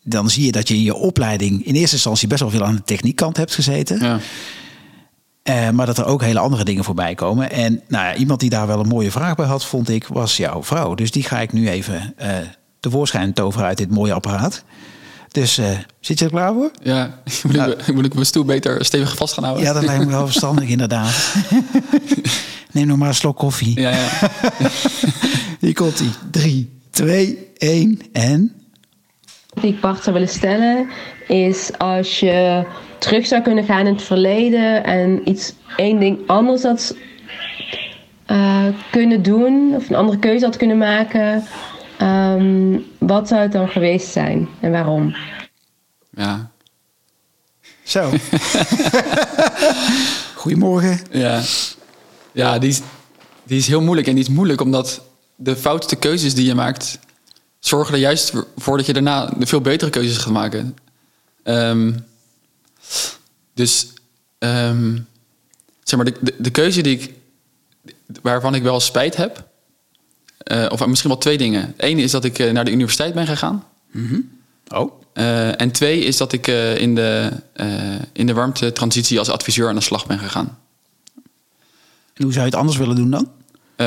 dan 0.04 0.30
zie 0.30 0.46
je 0.46 0.52
dat 0.52 0.68
je 0.68 0.74
in 0.74 0.84
je 0.84 0.96
opleiding 0.96 1.66
in 1.66 1.76
eerste 1.76 1.96
instantie 1.96 2.28
best 2.28 2.42
wel 2.42 2.50
veel 2.50 2.64
aan 2.64 2.76
de 2.76 2.84
techniekkant 2.84 3.38
hebt 3.38 3.56
gezeten. 3.56 4.00
Ja. 4.00 4.20
Eh, 5.44 5.70
maar 5.70 5.86
dat 5.86 5.98
er 5.98 6.06
ook 6.06 6.22
hele 6.22 6.40
andere 6.40 6.64
dingen 6.64 6.84
voorbij 6.84 7.16
komen. 7.16 7.52
En 7.52 7.82
nou, 7.88 8.06
ja, 8.06 8.16
iemand 8.16 8.40
die 8.40 8.50
daar 8.50 8.68
wel 8.68 8.80
een 8.80 8.88
mooie 8.88 9.12
vraag 9.12 9.36
bij 9.36 9.46
had, 9.46 9.66
vond 9.66 9.90
ik, 9.90 10.08
was 10.08 10.38
jouw 10.38 10.64
vrouw. 10.64 10.96
Dus 10.96 11.12
die 11.12 11.24
ga 11.24 11.40
ik 11.40 11.54
nu 11.54 11.70
even 11.70 12.14
eh 12.18 12.38
tevoorschijn 12.80 13.34
toveren 13.34 13.68
uit 13.68 13.78
dit 13.78 13.90
mooie 13.90 14.14
apparaat. 14.14 14.64
Dus 15.32 15.58
eh, 15.58 15.78
zit 16.00 16.20
je 16.20 16.26
er 16.26 16.32
klaar 16.32 16.54
voor? 16.54 16.72
Ja, 16.82 17.22
moet, 17.44 17.56
ik, 17.88 17.94
moet 17.94 18.06
ik 18.06 18.14
mijn 18.14 18.26
stoel 18.26 18.46
beter 18.46 18.86
stevig 18.86 19.16
vast 19.16 19.34
gaan 19.34 19.44
houden? 19.44 19.66
Ja, 19.66 19.74
dat 19.74 19.84
lijkt 19.84 20.06
me 20.06 20.12
wel 20.12 20.26
verstandig, 20.26 20.70
inderdaad. 20.78 21.34
Neem 22.72 22.88
nog 22.88 22.98
maar 22.98 23.08
een 23.08 23.16
slok 23.16 23.38
koffie. 23.38 23.80
ja, 23.80 23.90
ja. 23.90 24.10
Hier 25.60 25.74
komt 25.74 26.00
ie. 26.00 26.10
3, 26.32 26.70
2, 26.90 27.38
1 27.58 28.00
en... 28.12 28.63
die 29.54 29.74
ik 29.74 29.82
Bart 29.82 30.04
zou 30.04 30.14
willen 30.14 30.30
stellen 30.30 30.90
is 31.28 31.78
als 31.78 32.20
je 32.20 32.66
terug 32.98 33.26
zou 33.26 33.42
kunnen 33.42 33.64
gaan 33.64 33.88
in 33.88 33.94
het 33.94 34.04
verleden 34.04 34.84
en 34.84 35.30
iets 35.30 35.54
één 35.76 36.00
ding 36.00 36.28
anders 36.28 36.64
had 36.64 36.96
eh, 38.26 38.66
kunnen 38.92 39.24
doen 39.24 39.76
of 39.76 39.90
een 39.90 39.96
andere 39.96 40.20
keuze 40.20 40.46
had 40.46 40.58
kunnen 40.58 40.78
maken, 40.78 41.44
ehm, 41.98 42.80
wat 42.98 43.28
zou 43.28 43.42
het 43.42 43.52
dan 43.52 43.68
geweest 43.68 44.08
zijn 44.08 44.48
en 44.60 44.72
waarom? 44.72 45.16
Ja. 46.10 46.52
Zo. 47.84 48.10
Goedemorgen. 50.36 51.00
Ja, 51.12 51.42
ja 52.32 52.60
die, 52.60 52.70
is, 52.70 52.82
die 53.44 53.58
is 53.58 53.68
heel 53.68 53.82
moeilijk. 53.82 54.08
En 54.08 54.16
die 54.16 54.24
is 54.24 54.30
moeilijk 54.30 54.62
omdat 54.62 55.02
de 55.36 55.56
foutste 55.56 55.96
keuzes 55.96 56.36
die 56.36 56.46
je 56.46 56.56
maakt... 56.56 57.00
zorgen 57.66 57.94
er 57.94 58.00
juist 58.00 58.34
voor 58.58 58.78
dat 58.78 58.86
je 58.86 58.94
daarna 58.94 59.26
de 59.26 59.46
veel 59.46 59.62
betere 59.62 59.92
keuzes 59.92 60.18
gaat 60.18 60.34
maken. 60.34 60.76
Ehm, 61.44 61.92
dus 63.54 63.88
ehm, 64.38 64.98
zeg 65.84 65.96
maar, 66.00 66.06
de, 66.06 66.16
de, 66.22 66.36
de, 66.38 66.50
keuze 66.50 66.82
die 66.82 67.00
ik, 67.00 67.14
waarvan 68.22 68.56
ik 68.56 68.64
wel 68.64 68.80
spijt 68.80 69.16
heb... 69.16 69.52
Uh, 70.52 70.66
of 70.70 70.86
misschien 70.86 71.10
wel 71.10 71.20
twee 71.20 71.38
dingen. 71.38 71.74
Eén 71.78 72.00
is 72.00 72.12
dat 72.12 72.24
ik 72.24 72.40
uh, 72.40 72.52
naar 72.52 72.66
de 72.66 72.72
universiteit 72.72 73.14
ben 73.14 73.28
gegaan. 73.28 73.64
Mm 73.92 74.08
-hmm. 74.08 74.30
Oh. 74.68 75.02
Uh, 75.14 75.62
en 75.62 75.72
twee 75.72 76.00
is 76.00 76.18
dat 76.18 76.34
ik 76.34 76.48
in 76.78 76.96
de, 76.96 77.32
in 78.14 78.28
de 78.28 78.34
warmtetransitie 78.34 79.20
als 79.20 79.30
adviseur 79.30 79.68
aan 79.68 79.76
de 79.76 79.82
slag 79.82 80.08
ben 80.08 80.20
gegaan. 80.20 80.58
En 82.14 82.24
hoe 82.24 82.34
zou 82.34 82.46
je 82.46 82.52
het 82.52 82.60
anders 82.60 82.78
willen 82.78 82.96
doen 82.96 83.10
dan? 83.10 83.32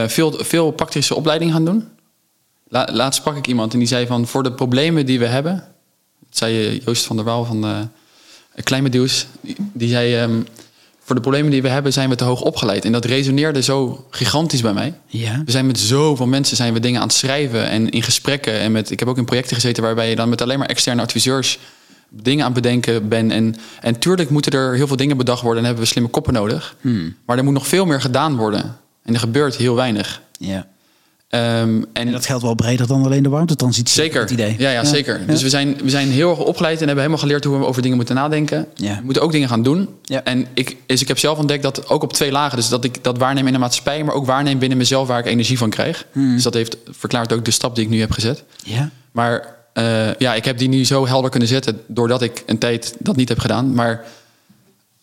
veel, 0.09 0.45
veel 0.45 0.71
praktische 0.71 1.15
opleiding 1.15 1.53
gaan 1.53 1.65
doen. 1.65 1.89
La, 2.69 2.89
laatst 2.93 3.21
sprak 3.21 3.37
ik 3.37 3.47
iemand 3.47 3.73
en 3.73 3.79
die 3.79 3.89
zei 3.89 4.07
van... 4.07 4.27
voor 4.27 4.43
de 4.43 4.53
problemen 4.53 5.07
die 5.07 5.19
we 5.19 5.27
hebben... 5.27 5.55
Dat 6.21 6.39
zei 6.39 6.83
Joost 6.85 7.05
van 7.05 7.17
der 7.17 7.25
Waal 7.25 7.45
van 7.45 7.65
uh, 7.65 7.79
Kleinmedeus. 8.63 9.27
Die, 9.41 9.57
die 9.73 9.89
zei... 9.89 10.23
Um, 10.23 10.47
voor 11.07 11.15
de 11.15 11.21
problemen 11.21 11.51
die 11.51 11.63
we 11.63 11.69
hebben 11.69 11.93
zijn 11.93 12.09
we 12.09 12.15
te 12.15 12.25
hoog 12.25 12.41
opgeleid. 12.41 12.85
En 12.85 12.93
dat 12.93 13.05
resoneerde 13.05 13.63
zo 13.63 14.07
gigantisch 14.11 14.61
bij 14.61 14.73
mij. 14.73 14.95
Ja. 15.07 15.43
We 15.45 15.51
zijn 15.51 15.67
met 15.67 15.79
zoveel 15.79 16.27
mensen 16.27 16.57
zijn 16.57 16.73
we 16.73 16.81
dingen 16.81 17.01
aan 17.01 17.07
het 17.07 17.17
schrijven 17.17 17.69
en 17.69 17.91
in 17.91 18.03
gesprekken. 18.03 18.53
En 18.59 18.73
met, 18.73 18.91
ik 18.91 18.99
heb 18.99 19.09
ook 19.09 19.17
in 19.17 19.25
projecten 19.25 19.55
gezeten 19.55 19.83
waarbij 19.83 20.11
je 20.11 20.17
dan 20.17 20.29
met 20.29 20.43
alleen 20.43 20.59
maar 20.59 20.69
externe 20.69 21.03
adviseurs 21.03 21.59
dingen 22.09 22.45
aan 22.45 22.53
het 22.53 22.63
bedenken 22.63 23.09
bent. 23.09 23.33
En, 23.33 23.55
en 23.81 23.99
tuurlijk 23.99 24.31
moeten 24.31 24.53
er 24.53 24.75
heel 24.75 24.87
veel 24.87 24.97
dingen 24.97 25.17
bedacht 25.17 25.43
worden 25.43 25.59
en 25.59 25.67
hebben 25.67 25.85
we 25.85 25.91
slimme 25.91 26.11
koppen 26.11 26.33
nodig. 26.33 26.77
Hmm. 26.81 27.17
Maar 27.27 27.39
er 27.39 27.45
moet 27.45 27.55
nog 27.55 27.67
veel 27.67 27.87
meer 27.87 28.01
gedaan 28.01 28.37
worden. 28.37 28.77
En 29.03 29.15
er 29.15 29.21
gebeurt 29.21 29.57
heel 29.57 29.75
weinig. 29.75 30.23
Ja. 30.39 30.67
Um, 31.31 31.41
en, 31.41 31.87
en, 31.93 32.13
dat 32.13 32.27
geldt 32.27 32.43
wel 32.43 32.55
breder 32.55 32.87
dan 32.87 33.05
alleen 33.05 33.23
de 33.23 33.29
warmtetransitie. 33.29 34.03
Zeker. 34.03 34.21
Het 34.21 34.31
idee. 34.31 34.55
Ja, 34.59 34.71
ja, 34.71 34.85
zeker. 34.85 35.21
Ja. 35.21 35.27
Dus 35.27 35.43
we 35.43 35.49
zijn, 35.49 35.77
we 35.83 35.91
zijn 35.91 36.09
heel 36.09 36.31
erg 36.31 36.39
opgeleid 36.39 36.75
en 36.81 36.87
hebben 36.87 37.05
helemaal 37.05 37.23
geleerd 37.23 37.45
hoe 37.45 37.59
we 37.59 37.65
over 37.65 37.83
dingen 37.83 37.97
moeten 37.97 38.15
nadenken. 38.15 38.67
Ja. 38.75 38.97
We 38.97 39.05
moeten 39.05 39.23
ook 39.23 39.33
dingen 39.33 39.49
gaan 39.49 39.63
doen. 39.63 39.89
Ja. 40.03 40.25
En 40.25 40.47
ik, 40.55 40.77
dus 40.87 41.01
ik 41.01 41.09
heb 41.09 41.19
zelf 41.19 41.39
ontdekt 41.39 41.63
dat 41.63 41.89
ook 41.89 42.03
op 42.03 42.13
twee 42.13 42.33
lagen. 42.33 42.57
Dus 42.57 42.69
dat 42.69 42.85
ik 42.85 43.05
dat 43.05 43.19
waarneem 43.19 43.47
in 43.47 43.53
de 43.53 43.59
maatschappij, 43.59 44.05
maar 44.05 44.15
ook 44.15 44.27
waarneem 44.27 44.59
binnen 44.59 44.79
mezelf 44.79 45.09
waar 45.09 45.19
ik 45.19 45.27
energie 45.27 45.59
van 45.59 45.71
krijg. 45.71 46.07
Hmm. 46.13 46.35
Dus 46.35 46.43
dat 46.43 46.55
heeft 46.55 46.77
verklaart 46.91 47.33
ook 47.33 47.45
de 47.45 47.51
stap 47.51 47.75
die 47.75 47.85
ik 47.85 47.91
nu 47.91 48.01
heb 48.01 48.11
gezet. 48.11 48.45
Ja. 48.65 48.91
Maar 49.13 49.55
uh, 49.75 50.15
ja, 50.15 50.35
ik 50.35 50.45
heb 50.45 50.59
die 50.59 50.69
nu 50.69 50.85
zo 50.85 51.07
helder 51.07 51.31
kunnen 51.31 51.49
zetten 51.49 51.81
doordat 51.87 52.23
ik 52.23 52.43
een 52.47 52.59
tijd 52.59 52.95
dat 52.99 53.17
niet 53.17 53.29
heb 53.29 53.39
gedaan. 53.39 53.75
Maar 53.75 54.05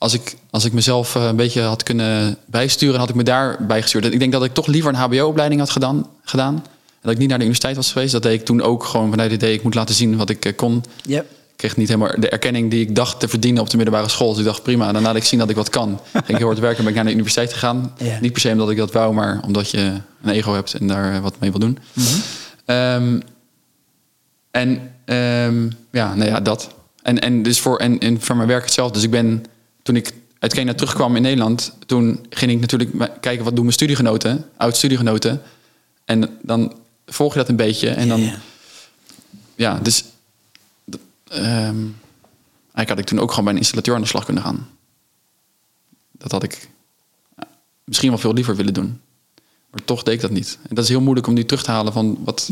als 0.04 0.14
ik, 0.14 0.36
als 0.50 0.66
ik 0.66 0.74
mezelf 0.74 1.16
een 1.16 1.36
beetje 1.36 1.62
had 1.62 1.84
kunnen 1.84 2.38
bijsturen, 2.46 3.00
had 3.00 3.10
ik 3.10 3.16
me 3.16 3.24
daarbij 3.24 3.82
gestuurd. 3.82 4.06
Ik 4.06 4.20
denk 4.20 4.32
dat 4.32 4.44
ik 4.44 4.54
toch 4.54 4.68
liever 4.68 4.90
een 4.90 5.00
HBO-opleiding 5.00 5.60
had 5.60 5.70
gedaan. 5.70 6.08
gedaan 6.24 6.66
dat 7.02 7.12
ik 7.12 7.18
niet 7.18 7.30
naar 7.30 7.38
de 7.38 7.44
universiteit 7.44 7.76
was 7.76 7.92
geweest. 7.92 8.12
Dat 8.12 8.24
deed 8.24 8.40
ik 8.40 8.46
toen 8.46 8.62
ook 8.62 8.84
gewoon 8.84 9.10
vanuit 9.10 9.32
het 9.32 9.42
idee, 9.42 9.54
ik 9.54 9.64
moet 9.64 9.76
laten 9.76 9.96
zien 9.96 10.18
wat 10.18 10.30
ik 10.30 10.46
uh, 10.46 10.54
kon. 10.56 10.84
Yep. 11.04 11.24
Ik 11.24 11.70
kreeg 11.70 11.78
niet 11.78 11.88
helemaal 11.88 12.12
de 12.20 12.30
erkenning 12.30 12.72
die 12.72 12.82
ik 12.82 12.96
dacht 12.96 13.20
te 13.20 13.28
verdienen 13.28 13.62
op 13.62 13.70
de 13.70 13.78
middelbare 13.78 14.10
school. 14.10 14.30
Dus 14.30 14.40
ik 14.40 14.46
dacht, 14.46 14.64
prima, 14.64 14.92
dan 14.92 15.02
laat 15.02 15.16
ik 15.16 15.24
zien 15.24 15.40
dat 15.40 15.50
ik 15.50 15.56
wat 15.56 15.70
kan. 15.70 16.00
Ging 16.12 16.28
ik 16.28 16.38
heel 16.38 16.48
hard 16.48 16.60
werken, 16.60 16.84
ben 16.84 16.90
ik 16.90 16.96
naar 16.96 17.06
de 17.06 17.12
universiteit 17.12 17.54
gegaan. 17.54 17.94
Niet 18.22 18.32
per 18.32 18.42
se 18.42 18.52
omdat 18.52 18.70
ik 18.70 18.78
dat 18.78 18.92
wou, 18.92 19.14
maar 19.14 19.42
omdat 19.46 19.70
je 19.70 19.98
een 20.24 20.34
ego 20.34 20.54
hebt 20.54 20.74
en 20.74 20.88
daar 20.88 21.22
wat 21.22 21.40
mee 21.40 21.52
wil 21.52 21.60
doen. 21.60 21.78
Mm 21.94 22.04
-hmm. 22.04 22.76
um, 22.76 23.22
en 24.52 24.70
um, 25.46 25.72
ja, 25.92 26.16
nou 26.16 26.30
ja, 26.30 26.40
dat. 26.40 26.70
En, 27.02 27.20
en 27.20 27.44
dus 27.44 27.60
voor, 27.60 27.78
en, 27.78 28.00
en 28.00 28.22
voor 28.22 28.36
mijn 28.36 28.48
werk 28.48 28.64
hetzelfde. 28.64 28.94
Dus 28.94 29.04
ik 29.04 29.12
ben, 29.12 29.46
toen 29.84 29.96
ik 29.96 30.14
uit 30.40 30.54
Kenia 30.54 30.74
terugkwam 30.74 31.16
in 31.16 31.22
Nederland, 31.22 31.74
toen 31.86 32.26
ging 32.30 32.52
ik 32.52 32.60
natuurlijk 32.60 33.22
kijken 33.22 33.44
wat 33.44 33.54
doen 33.54 33.64
mijn 33.64 33.74
studiegenoten, 33.74 34.50
oud-studiegenoten. 34.58 35.42
En 36.06 36.38
dan 36.42 36.74
volg 37.06 37.34
je 37.34 37.40
dat 37.40 37.50
een 37.50 37.56
beetje. 37.56 37.90
En 37.90 38.08
dan, 38.08 38.32
Ja, 39.56 39.80
dus 39.80 40.04
um, 41.34 41.96
eigenlijk 42.74 42.90
had 42.90 43.00
ik 43.00 43.06
toen 43.06 43.20
ook 43.20 43.30
gewoon 43.30 43.44
bij 43.44 43.54
een 43.54 43.60
installateur 43.60 43.96
aan 43.96 44.02
de 44.02 44.08
slag 44.08 44.26
kunnen 44.26 44.44
gaan. 44.44 44.70
Dat 46.12 46.32
had 46.32 46.44
ik 46.44 46.70
ja, 47.38 47.48
misschien 47.84 48.10
wel 48.10 48.18
veel 48.18 48.34
liever 48.34 48.56
willen 48.56 48.74
doen. 48.74 49.02
Maar 49.70 49.84
toch 49.86 50.04
deed 50.04 50.14
ik 50.14 50.22
dat 50.22 50.32
niet. 50.32 50.58
En 50.62 50.76
dat 50.76 50.84
is 50.84 50.90
heel 50.90 51.02
moeilijk 51.02 51.28
om 51.28 51.34
nu 51.34 51.46
terug 51.46 51.64
te 51.64 51.72
halen 51.72 51.94
van 51.94 52.18
wat, 52.24 52.52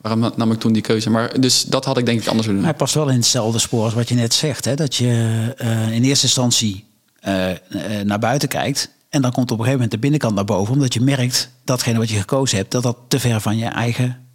waarom 0.00 0.32
nam 0.36 0.52
ik 0.52 0.58
toen 0.58 0.72
die 0.72 0.82
keuze. 0.82 1.10
Maar 1.10 1.40
dus 1.40 1.62
dat 1.62 1.84
had 1.84 1.98
ik 1.98 2.06
denk 2.06 2.20
ik 2.20 2.26
anders 2.26 2.46
willen 2.46 2.60
doen. 2.60 2.70
Hij 2.70 2.78
past 2.78 2.94
wel 2.94 3.08
in 3.08 3.16
hetzelfde 3.16 3.58
spoor 3.58 3.84
als 3.84 3.94
wat 3.94 4.08
je 4.08 4.14
net 4.14 4.34
zegt. 4.34 4.64
Hè? 4.64 4.74
Dat 4.74 4.94
je 4.94 5.54
uh, 5.62 5.92
in 5.92 6.04
eerste 6.04 6.26
instantie 6.26 6.84
uh, 7.26 7.50
uh, 7.50 7.56
naar 8.04 8.18
buiten 8.18 8.48
kijkt. 8.48 8.90
En 9.08 9.22
dan 9.22 9.32
komt 9.32 9.50
op 9.50 9.58
een 9.58 9.64
gegeven 9.64 9.72
moment 9.72 9.90
de 9.90 9.98
binnenkant 9.98 10.34
naar 10.34 10.44
boven. 10.44 10.72
Omdat 10.72 10.94
je 10.94 11.00
merkt 11.00 11.50
datgene 11.64 11.98
wat 11.98 12.10
je 12.10 12.18
gekozen 12.18 12.58
hebt, 12.58 12.70
dat 12.70 12.82
dat 12.82 12.96
te 13.08 13.20
ver 13.20 13.40
van 13.40 13.56
je 13.56 13.66
eigen 13.66 14.26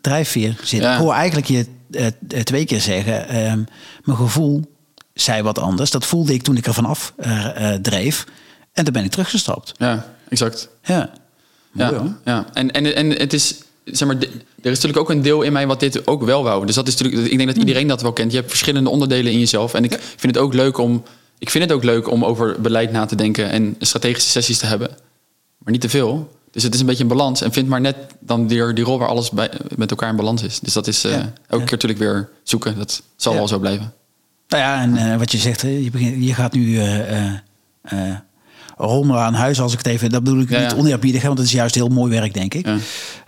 drijfveer 0.00 0.56
zit. 0.62 0.80
Ja. 0.80 0.92
Ik 0.92 0.98
hoor 0.98 1.12
eigenlijk 1.12 1.46
je 1.46 1.66
uh, 1.90 2.06
twee 2.42 2.64
keer 2.64 2.80
zeggen, 2.80 3.28
ehm, 3.28 3.62
mijn 4.04 4.18
gevoel 4.18 4.76
zei 5.14 5.42
wat 5.42 5.58
anders. 5.58 5.90
Dat 5.90 6.06
voelde 6.06 6.32
ik 6.32 6.42
toen 6.42 6.56
ik 6.56 6.66
er 6.66 6.74
vanaf 6.74 7.14
dreef. 7.82 8.26
En 8.72 8.84
toen 8.84 8.92
ben 8.92 9.04
ik 9.04 9.10
teruggestapt. 9.10 9.72
Ja, 9.76 10.06
exact. 10.28 10.68
Ja, 10.82 11.10
Mooi, 11.72 11.90
ja, 11.90 11.98
hoor. 11.98 12.12
ja. 12.24 12.46
En, 12.52 12.70
en, 12.70 12.96
en 12.96 13.10
het 13.10 13.32
is, 13.32 13.54
zeg 13.92 14.08
maar, 14.08 14.16
er 14.16 14.30
is 14.70 14.80
natuurlijk 14.80 14.98
ook 14.98 15.10
een 15.10 15.22
deel 15.22 15.42
in 15.42 15.52
mij 15.52 15.66
wat 15.66 15.80
dit 15.80 16.06
ook 16.06 16.22
wel 16.22 16.42
wou. 16.42 16.66
Dus 16.66 16.74
dat 16.74 16.88
is 16.88 16.96
natuurlijk, 16.96 17.30
ik 17.30 17.36
denk 17.36 17.48
dat 17.48 17.58
iedereen 17.58 17.86
dat 17.86 18.02
wel 18.02 18.12
kent. 18.12 18.30
Je 18.30 18.36
hebt 18.36 18.48
verschillende 18.50 18.90
onderdelen 18.90 19.32
in 19.32 19.38
jezelf. 19.38 19.74
En 19.74 19.84
ik 19.84 19.98
vind 20.16 20.34
het 20.34 20.44
ook 20.44 20.54
leuk 20.54 20.78
om, 20.78 21.02
ik 21.38 21.50
vind 21.50 21.64
het 21.64 21.72
ook 21.72 21.84
leuk 21.84 22.10
om 22.10 22.24
over 22.24 22.60
beleid 22.60 22.92
na 22.92 23.06
te 23.06 23.16
denken 23.16 23.50
en 23.50 23.76
strategische 23.78 24.30
sessies 24.30 24.58
te 24.58 24.66
hebben. 24.66 24.88
Maar 25.58 25.72
niet 25.72 25.80
te 25.80 25.88
veel. 25.88 26.36
Dus 26.50 26.62
het 26.62 26.74
is 26.74 26.80
een 26.80 26.86
beetje 26.86 27.02
een 27.02 27.08
balans. 27.08 27.40
En 27.42 27.52
vind 27.52 27.68
maar 27.68 27.80
net 27.80 27.96
dan 28.20 28.46
die, 28.46 28.72
die 28.72 28.84
rol 28.84 28.98
waar 28.98 29.08
alles 29.08 29.30
bij, 29.30 29.50
met 29.76 29.90
elkaar 29.90 30.10
in 30.10 30.16
balans 30.16 30.42
is. 30.42 30.60
Dus 30.60 30.72
dat 30.72 30.86
is 30.86 31.04
uh, 31.04 31.12
Ja. 31.12 31.32
elke 31.46 31.64
keer 31.64 31.72
natuurlijk 31.72 32.00
weer 32.00 32.28
zoeken. 32.42 32.78
Dat 32.78 33.02
zal 33.16 33.34
wel 33.34 33.48
zo 33.48 33.58
blijven. 33.58 33.92
Nou 34.48 34.62
ja, 34.62 34.82
en 34.82 34.96
eh, 34.96 35.18
wat 35.18 35.32
je 35.32 35.38
zegt, 35.38 35.60
je, 35.60 35.88
begint, 35.92 36.24
je 36.24 36.34
gaat 36.34 36.52
nu 36.52 36.78
eh, 36.78 37.32
rommelen 38.78 39.22
aan 39.22 39.34
huis, 39.34 39.60
als 39.60 39.72
ik 39.72 39.78
het 39.78 39.86
even... 39.86 40.10
Dat 40.10 40.24
bedoel 40.24 40.40
ik 40.40 40.50
Ja, 40.50 40.60
niet 40.60 40.74
oneerbiedig, 40.74 41.20
hè, 41.20 41.26
want 41.26 41.38
het 41.38 41.48
is 41.48 41.54
juist 41.54 41.74
heel 41.74 41.88
mooi 41.88 42.10
werk, 42.10 42.34
denk 42.34 42.54
ik. 42.54 42.68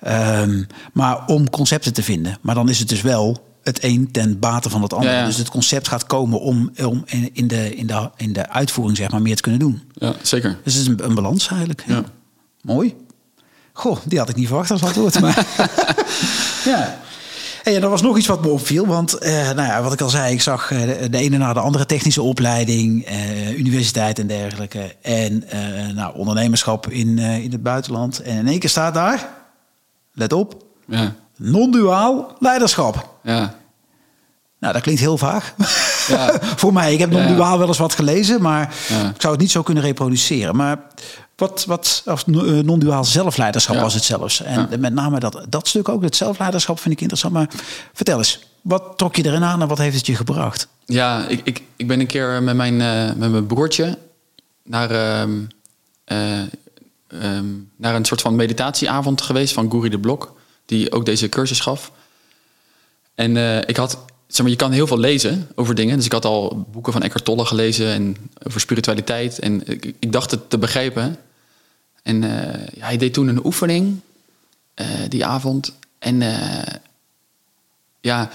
Ehm, 0.00 0.62
maar 0.92 1.26
om 1.26 1.50
concepten 1.50 1.92
te 1.92 2.02
vinden. 2.02 2.38
Maar 2.40 2.54
dan 2.54 2.68
is 2.68 2.78
het 2.78 2.88
dus 2.88 3.00
wel 3.02 3.48
het 3.62 3.84
een 3.84 4.10
ten 4.10 4.38
bate 4.38 4.70
van 4.70 4.82
het 4.82 4.92
ander. 4.92 5.10
Ja, 5.10 5.18
ja. 5.18 5.26
Dus 5.26 5.36
het 5.36 5.48
concept 5.48 5.88
gaat 5.88 6.06
komen 6.06 6.40
om, 6.40 6.70
om 6.84 7.02
in, 7.06 7.30
in, 7.32 7.48
de, 7.48 7.74
in, 7.76 7.86
de, 7.86 8.10
in 8.16 8.32
de 8.32 8.48
uitvoering 8.48 8.96
zeg 8.96 9.10
maar, 9.10 9.22
meer 9.22 9.36
te 9.36 9.42
kunnen 9.42 9.60
doen. 9.60 9.82
Ja, 9.92 10.14
zeker. 10.22 10.58
Dus 10.64 10.74
het 10.74 10.82
is 10.82 10.88
een, 10.88 11.04
een 11.04 11.14
balans 11.14 11.48
eigenlijk. 11.48 11.84
Ja. 11.86 12.02
Mooi. 12.62 12.94
Goh, 13.72 13.96
die 14.04 14.18
had 14.18 14.28
ik 14.28 14.36
niet 14.36 14.46
verwacht 14.46 14.70
als 14.70 14.82
antwoord. 14.82 15.20
Maar 15.20 15.46
ja. 16.64 16.98
Hey, 17.62 17.77
en 17.77 17.83
er 17.83 17.88
was 17.88 18.03
nog 18.03 18.16
iets 18.18 18.27
wat 18.27 18.42
me 18.42 18.49
opviel. 18.49 18.87
Want 18.87 19.14
eh, 19.18 19.33
nou 19.33 19.62
ja, 19.62 19.83
wat 19.83 19.92
ik 19.92 20.01
al 20.01 20.09
zei, 20.09 20.33
ik 20.33 20.42
zag 20.42 20.70
eh, 20.70 20.81
de, 20.81 21.09
de 21.11 21.18
ene 21.18 21.37
na 21.38 21.53
de 21.53 21.61
andere 21.61 21.87
technische 21.87 22.23
opleiding, 22.23 23.05
eh, 23.05 23.59
universiteit 23.59 24.18
en 24.18 24.27
dergelijke. 24.27 24.94
En 25.03 25.49
eh, 25.49 25.61
nou, 25.94 26.16
ondernemerschap 26.16 26.88
in, 26.88 27.18
in 27.18 27.53
het 27.53 27.62
buitenland. 27.62 28.18
En 28.23 28.37
in 28.37 28.46
één 28.49 28.59
keer 28.59 28.68
staat 28.70 28.94
daar, 28.94 29.29
let 30.12 30.33
op, 30.33 30.64
Ja, 30.87 31.14
non-duaal 31.37 32.37
leiderschap. 32.38 33.09
ja. 33.23 33.59
Nou, 34.59 34.73
dat 34.73 34.83
klinkt 34.83 35.01
heel 35.01 35.18
vaag. 35.18 35.55
Ja. 36.09 36.38
Voor 36.57 36.73
mij, 36.73 36.92
ik 36.92 36.99
heb 36.99 37.11
non-duaal 37.11 37.59
wel 37.59 37.68
eens 37.68 37.79
wat 37.79 37.92
gelezen, 37.94 38.42
maar 38.42 38.75
ik 39.14 39.20
zou 39.20 39.33
het 39.33 39.40
niet 39.42 39.51
zo 39.51 39.62
kunnen 39.62 39.83
reproduceren. 39.83 40.56
Maar 40.56 40.79
wat, 41.40 41.64
wat 41.66 42.02
of 42.06 42.24
eh, 42.28 42.34
non-duaal 42.42 43.04
zelfleiderschap 43.04 43.74
Ja. 43.76 43.80
was 43.82 43.94
het 43.94 44.04
zelfs. 44.04 44.42
En 44.42 44.68
Ja. 44.70 44.76
met 44.78 44.92
name 44.94 45.20
dat, 45.20 45.44
dat 45.48 45.68
stuk 45.68 45.88
ook, 45.88 46.02
het 46.02 46.16
zelfleiderschap, 46.16 46.78
vind 46.80 46.94
ik 46.94 47.00
interessant. 47.00 47.32
Maar 47.34 47.48
vertel 47.92 48.18
eens, 48.18 48.38
wat 48.60 48.92
trok 48.96 49.16
je 49.16 49.24
erin 49.24 49.44
aan 49.44 49.62
en 49.62 49.68
wat 49.68 49.78
heeft 49.78 49.96
het 49.96 50.06
je 50.06 50.14
gebracht? 50.14 50.68
Ja, 50.84 51.26
ik, 51.28 51.40
ik, 51.44 51.62
ik 51.76 51.86
ben 51.86 52.00
een 52.00 52.06
keer 52.06 52.42
met 52.42 52.56
mijn, 52.56 52.80
eh, 52.80 53.12
met 53.16 53.30
mijn 53.30 53.46
broertje 53.46 53.98
naar, 54.64 54.90
ehm, 54.90 55.30
eh, 56.04 56.38
ehm, 57.08 57.44
naar 57.76 57.94
een 57.94 58.04
soort 58.04 58.20
van 58.20 58.36
meditatieavond 58.36 59.22
geweest 59.22 59.52
van 59.52 59.70
Guri 59.70 59.88
de 59.88 59.98
Blok, 59.98 60.34
die 60.66 60.92
ook 60.92 61.04
deze 61.04 61.28
cursus 61.28 61.60
gaf. 61.60 61.92
En 63.14 63.36
eh, 63.36 63.58
ik 63.58 63.76
had, 63.76 63.98
zeg 64.26 64.40
maar, 64.42 64.50
je 64.50 64.56
kan 64.56 64.72
heel 64.72 64.86
veel 64.86 64.98
lezen 64.98 65.48
over 65.54 65.74
dingen. 65.74 65.96
Dus 65.96 66.04
ik 66.04 66.12
had 66.12 66.24
al 66.24 66.66
boeken 66.72 66.92
van 66.92 67.02
Eckhart 67.02 67.24
Tolle 67.24 67.44
gelezen 67.44 67.86
en 67.92 68.16
over 68.46 68.60
spiritualiteit. 68.60 69.38
En 69.38 69.62
ik, 69.66 69.94
ik 69.98 70.12
dacht 70.12 70.30
het 70.30 70.50
te 70.50 70.58
begrijpen. 70.58 71.16
En 72.03 72.25
eh, 72.25 72.67
ja, 72.75 72.85
hij 72.85 72.96
deed 72.96 73.13
toen 73.13 73.29
een 73.29 73.44
oefening 73.44 74.01
eh, 74.75 74.87
die 75.09 75.25
avond. 75.25 75.73
En 75.98 76.23
eh, 76.23 76.75
ja, 78.01 78.31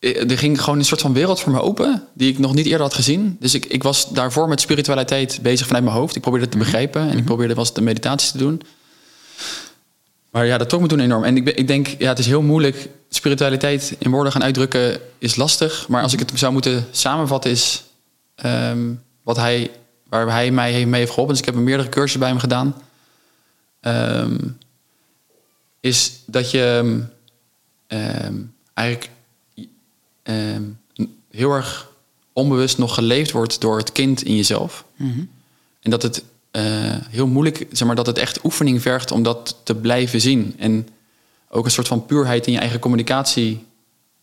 er 0.00 0.38
ging 0.38 0.62
gewoon 0.62 0.78
een 0.78 0.84
soort 0.84 1.00
van 1.00 1.12
wereld 1.12 1.40
voor 1.40 1.52
me 1.52 1.60
open, 1.60 2.02
die 2.12 2.30
ik 2.30 2.38
nog 2.38 2.54
niet 2.54 2.66
eerder 2.66 2.80
had 2.80 2.94
gezien. 2.94 3.36
Dus 3.40 3.54
ik, 3.54 3.66
ik 3.66 3.82
was 3.82 4.08
daarvoor 4.08 4.48
met 4.48 4.60
spiritualiteit 4.60 5.38
bezig 5.42 5.66
vanuit 5.66 5.84
mijn 5.84 5.96
hoofd. 5.96 6.16
Ik 6.16 6.22
probeerde 6.22 6.46
het 6.46 6.54
te 6.54 6.60
begrijpen 6.64 7.10
en 7.10 7.18
ik 7.18 7.24
probeerde 7.24 7.54
wel 7.54 7.64
eens 7.64 7.74
de 7.74 7.80
meditaties 7.80 8.30
te 8.30 8.38
doen. 8.38 8.62
Maar 10.30 10.46
ja, 10.46 10.58
dat 10.58 10.68
trok 10.68 10.80
me 10.80 10.86
toen 10.88 11.00
enorm. 11.00 11.24
En 11.24 11.36
ik, 11.36 11.48
ik 11.48 11.66
denk, 11.66 11.86
ja, 11.86 12.08
het 12.08 12.18
is 12.18 12.26
heel 12.26 12.42
moeilijk. 12.42 12.88
Spiritualiteit 13.08 13.96
in 13.98 14.10
woorden 14.10 14.32
gaan 14.32 14.42
uitdrukken 14.42 15.00
is 15.18 15.36
lastig. 15.36 15.88
Maar 15.88 16.02
als 16.02 16.12
ik 16.12 16.18
het 16.18 16.32
zou 16.34 16.52
moeten 16.52 16.86
samenvatten, 16.90 17.50
is 17.50 17.84
ehm, 18.34 18.92
wat 19.22 19.36
hij, 19.36 19.70
waar 20.08 20.30
hij 20.30 20.50
mij 20.50 20.86
mee 20.86 21.00
heeft 21.00 21.10
geholpen. 21.10 21.34
Dus 21.34 21.46
ik 21.46 21.54
heb 21.54 21.62
meerdere 21.62 21.88
cursussen 21.88 22.20
bij 22.20 22.28
hem 22.28 22.38
gedaan. 22.38 22.74
Ehm, 23.80 24.38
is 25.80 26.12
dat 26.26 26.50
je 26.50 27.02
ehm, 27.86 28.36
eigenlijk 28.74 29.10
ehm, 30.22 30.62
heel 31.30 31.52
erg 31.52 31.90
onbewust 32.32 32.78
nog 32.78 32.94
geleefd 32.94 33.30
wordt 33.30 33.60
door 33.60 33.78
het 33.78 33.92
kind 33.92 34.22
in 34.22 34.36
jezelf. 34.36 34.84
En 35.80 35.90
dat 35.90 36.02
het 36.02 36.22
eh, 36.50 36.64
heel 37.10 37.26
moeilijk, 37.26 37.66
zeg 37.72 37.86
maar, 37.86 37.96
dat 37.96 38.06
het 38.06 38.18
echt 38.18 38.44
oefening 38.44 38.82
vergt 38.82 39.10
om 39.10 39.22
dat 39.22 39.56
te 39.62 39.74
blijven 39.74 40.20
zien. 40.20 40.54
En 40.58 40.88
ook 41.48 41.64
een 41.64 41.70
soort 41.70 41.88
van 41.88 42.06
puurheid 42.06 42.46
in 42.46 42.52
je 42.52 42.58
eigen 42.58 42.78
communicatie 42.78 43.66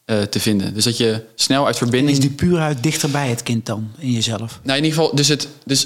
eh, 0.06 0.22
te 0.22 0.40
vinden. 0.40 0.74
Dus 0.74 0.84
dat 0.84 0.98
je 0.98 1.24
snel 1.36 1.66
uit 1.66 1.78
verbinding. 1.78 2.18
Is 2.18 2.20
die 2.20 2.30
puurheid 2.30 2.84
dichter 2.84 3.10
bij 3.10 3.30
het 3.30 3.44
kind 3.44 3.66
dan, 3.66 3.92
in 3.98 4.12
jezelf? 4.12 4.60
Nou, 4.64 4.78
in 4.78 4.84
ieder 4.84 5.00
geval, 5.00 5.16
dus, 5.16 5.28
het, 5.28 5.48
dus, 5.66 5.86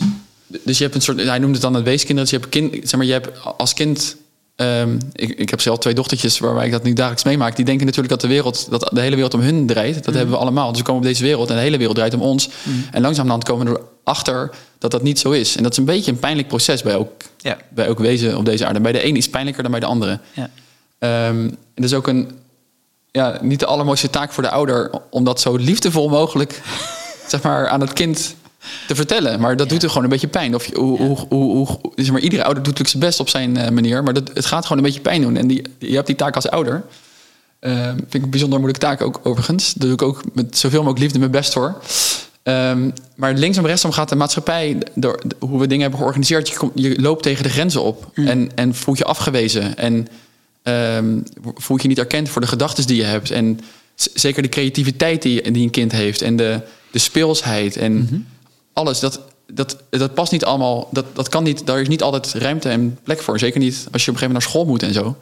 dus 0.64 0.78
je 0.78 0.84
hebt 0.84 0.96
een 0.96 1.02
soort, 1.02 1.24
hij 1.24 1.38
noemde 1.40 1.54
het 1.54 1.62
dan 1.62 1.74
het 1.74 1.84
weeskinder. 1.84 2.24
Dus 2.24 2.34
je 2.34 2.40
hebt 2.40 2.50
kind, 2.50 2.74
zeg 2.74 2.96
maar, 2.96 3.06
je 3.06 3.12
hebt 3.12 3.30
als 3.58 3.74
kind. 3.74 4.16
ehm, 4.56 4.98
ik, 5.14 5.30
ik 5.30 5.50
heb 5.50 5.62
zelf 5.62 5.78
twee 5.80 5.94
dochtertjes 5.94 6.40
waarbij 6.40 6.66
ik 6.66 6.72
dat 6.72 6.84
nu 6.84 6.94
dagelijks 6.94 7.24
meemaak. 7.24 7.56
Die 7.56 7.66
denken 7.66 7.86
natuurlijk 7.86 8.12
dat 8.14 8.22
de 8.22 8.28
wereld, 8.28 8.68
dat 8.70 8.90
de 8.94 9.02
hele 9.02 9.16
wereld 9.16 9.34
om 9.34 9.40
hun 9.40 9.68
draait. 9.68 10.04
Dat 10.04 10.14
hebben 10.14 10.34
we 10.34 10.40
allemaal. 10.42 10.70
Dus 10.70 10.78
we 10.80 10.84
komen 10.86 11.02
op 11.02 11.08
deze 11.08 11.24
wereld 11.24 11.50
en 11.50 11.56
de 11.56 11.62
hele 11.62 11.78
wereld 11.78 11.96
draait 11.96 12.14
om 12.14 12.22
ons. 12.22 12.50
En 12.92 13.02
langzamerhand 13.02 13.44
komen 13.44 13.74
we 13.74 13.82
erachter 14.04 14.50
dat 14.78 14.92
dat 14.92 15.04
niet 15.04 15.20
zo 15.20 15.32
is. 15.32 15.56
En 15.56 15.64
dat 15.64 15.72
is 15.72 15.78
een 15.78 15.86
beetje 15.86 16.12
een 16.12 16.20
pijnlijk 16.20 16.48
proces 16.48 16.82
bij 16.82 16.96
ook, 16.96 17.12
Ja. 17.38 17.58
bij 17.70 17.90
ook 17.90 18.00
wezen 18.00 18.38
op 18.38 18.46
deze 18.46 18.66
aarde. 18.66 18.80
Bij 18.80 18.92
de 18.92 19.06
een 19.06 19.16
is 19.16 19.30
pijnlijker 19.30 19.62
dan 19.64 19.72
bij 19.72 19.80
de 19.82 19.86
andere. 19.86 20.20
Ja. 20.34 20.50
Ehm, 21.00 21.38
en 21.40 21.58
dat 21.76 21.86
is 21.86 21.94
ook 21.94 22.08
een, 22.08 22.32
ja, 23.12 23.40
niet 23.42 23.60
de 23.60 23.66
allermooiste 23.66 24.10
taak 24.10 24.32
voor 24.34 24.44
de 24.44 24.50
ouder 24.50 24.92
om 25.10 25.24
dat 25.24 25.42
zo 25.42 25.56
liefdevol 25.56 26.10
mogelijk 26.10 26.62
zeg 27.28 27.42
maar, 27.42 27.68
aan 27.68 27.82
het 27.82 27.94
kind 27.94 28.36
te 28.88 28.96
vertellen. 28.96 29.40
Maar 29.40 29.56
dat 29.58 29.70
doet 29.70 29.84
er 29.84 29.90
gewoon 29.90 30.04
een 30.04 30.10
beetje 30.10 30.28
pijn. 30.28 30.56
Of 30.56 30.74
hoe, 30.74 30.98
hoe, 30.98 31.18
hoe, 31.30 31.56
hoe- 31.56 31.80
zeg 31.96 32.12
maar, 32.12 32.22
iedere 32.22 32.44
ouder 32.44 32.64
doet 32.64 32.78
natuurlijk 32.78 32.90
zijn 32.90 33.04
best 33.04 33.20
op 33.20 33.30
zijn 33.30 33.58
eh, 33.58 33.70
manier, 33.72 34.04
maar 34.04 34.14
dat, 34.14 34.32
het 34.34 34.46
gaat 34.46 34.64
gewoon 34.64 34.78
een 34.78 34.84
beetje 34.84 35.00
pijn 35.02 35.22
doen. 35.22 35.38
En 35.38 35.48
die, 35.48 35.62
je 35.80 35.96
hebt 35.96 36.08
die 36.08 36.16
taak 36.16 36.36
als 36.36 36.50
ouder. 36.50 36.84
Ehm, 37.60 37.96
vind 37.98 38.14
ik 38.14 38.24
een 38.24 38.30
bijzonder 38.30 38.60
moeilijke 38.60 38.86
taak 38.88 39.02
ook 39.02 39.20
overigens. 39.24 39.74
Daar 39.74 39.86
doe 39.88 39.94
ik 39.96 40.02
ook 40.02 40.22
met 40.34 40.58
zoveel 40.58 40.80
mogelijk 40.80 41.02
liefde 41.02 41.20
mijn 41.20 41.32
best 41.32 41.54
voor. 41.54 41.82
Ehm, 42.44 42.90
maar 43.16 43.34
linksom 43.34 43.66
rechtsom 43.66 43.92
gaat 43.92 44.10
de 44.10 44.16
maatschappij, 44.16 44.78
door 44.96 45.22
hoe 45.40 45.60
we 45.60 45.68
dingen 45.68 45.82
hebben 45.82 46.00
georganiseerd, 46.00 46.50
je, 46.50 46.58
kom- 46.58 46.72
je 46.76 47.02
loopt 47.02 47.24
tegen 47.24 47.44
de 47.44 47.50
grenzen 47.50 47.84
op 47.84 48.12
en, 48.14 48.52
en 48.56 48.76
voelt 48.76 48.98
je 48.98 49.04
afgewezen. 49.04 49.78
En 49.78 50.08
ehm 50.64 51.20
voelt 51.56 51.82
je 51.82 51.88
niet 51.88 51.98
erkend 52.00 52.30
voor 52.30 52.42
de 52.42 52.48
gedachten 52.48 52.88
die 52.88 52.96
je 52.96 53.04
hebt. 53.04 53.32
En 53.32 53.60
zeker 54.14 54.42
de 54.42 54.50
creativiteit 54.50 55.22
die, 55.22 55.52
die 55.52 55.64
een 55.64 55.70
kind 55.70 55.92
heeft 55.92 56.22
en 56.22 56.36
de, 56.36 56.62
de 56.92 57.00
speelsheid 57.00 57.78
en 57.78 58.28
alles. 58.80 59.00
Dat, 59.00 59.22
dat, 59.54 59.78
dat 59.90 60.14
past 60.14 60.32
niet 60.32 60.46
allemaal, 60.46 60.88
dat, 60.92 61.06
dat 61.14 61.30
kan 61.30 61.44
niet, 61.44 61.66
daar 61.66 61.82
is 61.82 61.88
niet 61.88 62.04
altijd 62.04 62.34
ruimte 62.34 62.70
en 62.70 62.98
plek 63.04 63.22
voor. 63.22 63.40
Zeker 63.40 63.60
niet 63.60 63.88
als 63.92 64.06
je 64.06 64.12
op 64.12 64.16
een 64.16 64.20
gegeven 64.20 64.28
moment 64.28 64.44
naar 64.44 64.52
school 64.52 64.66
moet 64.66 64.84
en 64.84 64.94
zo. 64.94 65.18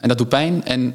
En 0.00 0.08
dat 0.08 0.18
doet 0.18 0.28
pijn. 0.28 0.64
En 0.64 0.94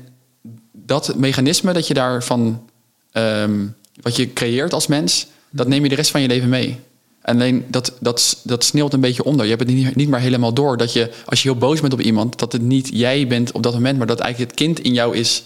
dat 0.71 1.15
mechanisme 1.15 1.73
dat 1.73 1.87
je 1.87 1.93
daarvan, 1.93 2.69
ehm, 3.11 3.65
wat 4.01 4.15
je 4.15 4.33
creëert 4.33 4.73
als 4.73 4.87
mens, 4.87 5.27
dat 5.49 5.67
neem 5.67 5.83
je 5.83 5.89
de 5.89 5.95
rest 5.95 6.11
van 6.11 6.21
je 6.21 6.27
leven 6.27 6.49
mee. 6.49 6.79
Alleen 7.21 7.65
dat, 7.67 7.93
dat, 7.99 8.37
dat 8.43 8.63
sneeuwt 8.63 8.93
een 8.93 8.99
beetje 8.99 9.23
onder. 9.23 9.45
Je 9.45 9.55
hebt 9.55 9.63
het 9.63 9.73
niet, 9.73 9.95
niet 9.95 10.09
meer 10.09 10.19
helemaal 10.19 10.53
door 10.53 10.77
dat 10.77 10.93
je, 10.93 11.11
als 11.25 11.43
je 11.43 11.49
heel 11.49 11.57
boos 11.57 11.81
bent 11.81 11.93
op 11.93 12.01
iemand, 12.01 12.39
dat 12.39 12.51
het 12.51 12.61
niet 12.61 12.89
jij 12.93 13.27
bent 13.27 13.51
op 13.51 13.63
dat 13.63 13.73
moment, 13.73 13.97
maar 13.97 14.07
dat 14.07 14.19
eigenlijk 14.19 14.51
het 14.51 14.59
kind 14.59 14.79
in 14.79 14.93
jou 14.93 15.15
is 15.15 15.43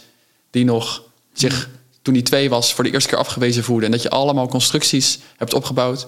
die 0.49 0.65
nog 0.65 1.03
zich 1.33 1.69
toen 2.01 2.13
hij 2.13 2.23
twee 2.23 2.49
was 2.49 2.73
voor 2.73 2.83
de 2.83 2.91
eerste 2.91 3.09
keer 3.09 3.17
afgewezen 3.17 3.63
voelde. 3.63 3.85
En 3.85 3.91
dat 3.91 4.01
je 4.01 4.09
allemaal 4.09 4.47
constructies 4.47 5.19
hebt 5.37 5.53
opgebouwd. 5.53 6.07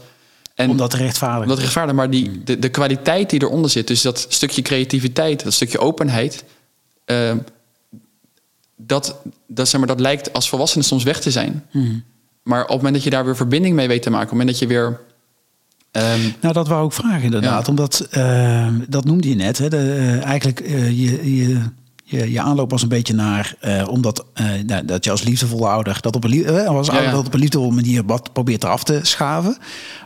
En 0.53 0.69
Om 0.69 0.77
dat 0.77 0.89
te 0.89 0.97
rechtvaardigen. 0.97 1.47
dat 1.47 1.59
rechtvaardig, 1.59 1.95
maar 1.95 2.09
die, 2.09 2.43
de, 2.43 2.59
de 2.59 2.69
kwaliteit 2.69 3.29
die 3.29 3.41
eronder 3.41 3.69
zit, 3.71 3.87
dus 3.87 4.01
dat 4.01 4.25
stukje 4.29 4.61
creativiteit, 4.61 5.43
dat 5.43 5.53
stukje 5.53 5.79
openheid, 5.79 6.43
ehm, 7.05 7.37
dat, 8.77 9.15
dat, 9.47 9.67
zeg 9.69 9.79
maar, 9.79 9.89
dat 9.89 9.99
lijkt 9.99 10.33
als 10.33 10.49
volwassene 10.49 10.83
soms 10.83 11.03
weg 11.03 11.19
te 11.21 11.31
zijn. 11.31 11.65
Maar 12.43 12.61
op 12.61 12.67
het 12.67 12.77
moment 12.77 12.93
dat 12.93 13.03
je 13.03 13.09
daar 13.09 13.25
weer 13.25 13.35
verbinding 13.35 13.75
mee 13.75 13.87
weet 13.87 14.01
te 14.01 14.09
maken, 14.09 14.23
op 14.25 14.29
het 14.29 14.39
moment 14.39 14.59
dat 14.59 14.69
je 14.69 14.75
weer. 14.75 14.99
ehm, 15.91 16.21
Nou, 16.41 16.53
dat 16.53 16.67
wou 16.67 16.85
ik 16.85 16.91
vragen 16.91 17.23
inderdaad. 17.23 17.65
Ja. 17.65 17.69
Omdat, 17.69 17.99
eh, 18.09 18.67
dat 18.87 19.05
noemde 19.05 19.29
je 19.29 19.35
net. 19.35 19.57
Hè, 19.57 19.69
de, 19.69 19.77
eh, 19.77 20.23
eigenlijk, 20.23 20.59
eh, 20.59 20.87
je, 20.89 21.35
je, 21.35 21.61
je, 22.03 22.31
je 22.31 22.41
aanloop 22.41 22.71
was 22.71 22.81
een 22.81 22.89
beetje 22.89 23.13
naar... 23.13 23.55
eh, 23.59 23.87
omdat 23.89 24.25
eh, 24.33 24.45
nou, 24.65 24.85
dat 24.85 25.03
je 25.03 25.11
als 25.11 25.23
liefdevolle 25.23 25.67
ouder... 25.67 25.97
dat 26.01 26.15
op 26.15 26.23
een, 26.23 26.45
eh, 26.45 26.67
als 26.67 26.89
ouder 26.89 27.07
ja. 27.07 27.15
dat 27.15 27.25
op 27.25 27.33
een 27.33 27.39
liefdevolle 27.39 27.73
manier 27.73 28.05
wat 28.05 28.33
probeert 28.33 28.63
eraf 28.63 28.83
te 28.83 28.99
schaven. 29.01 29.57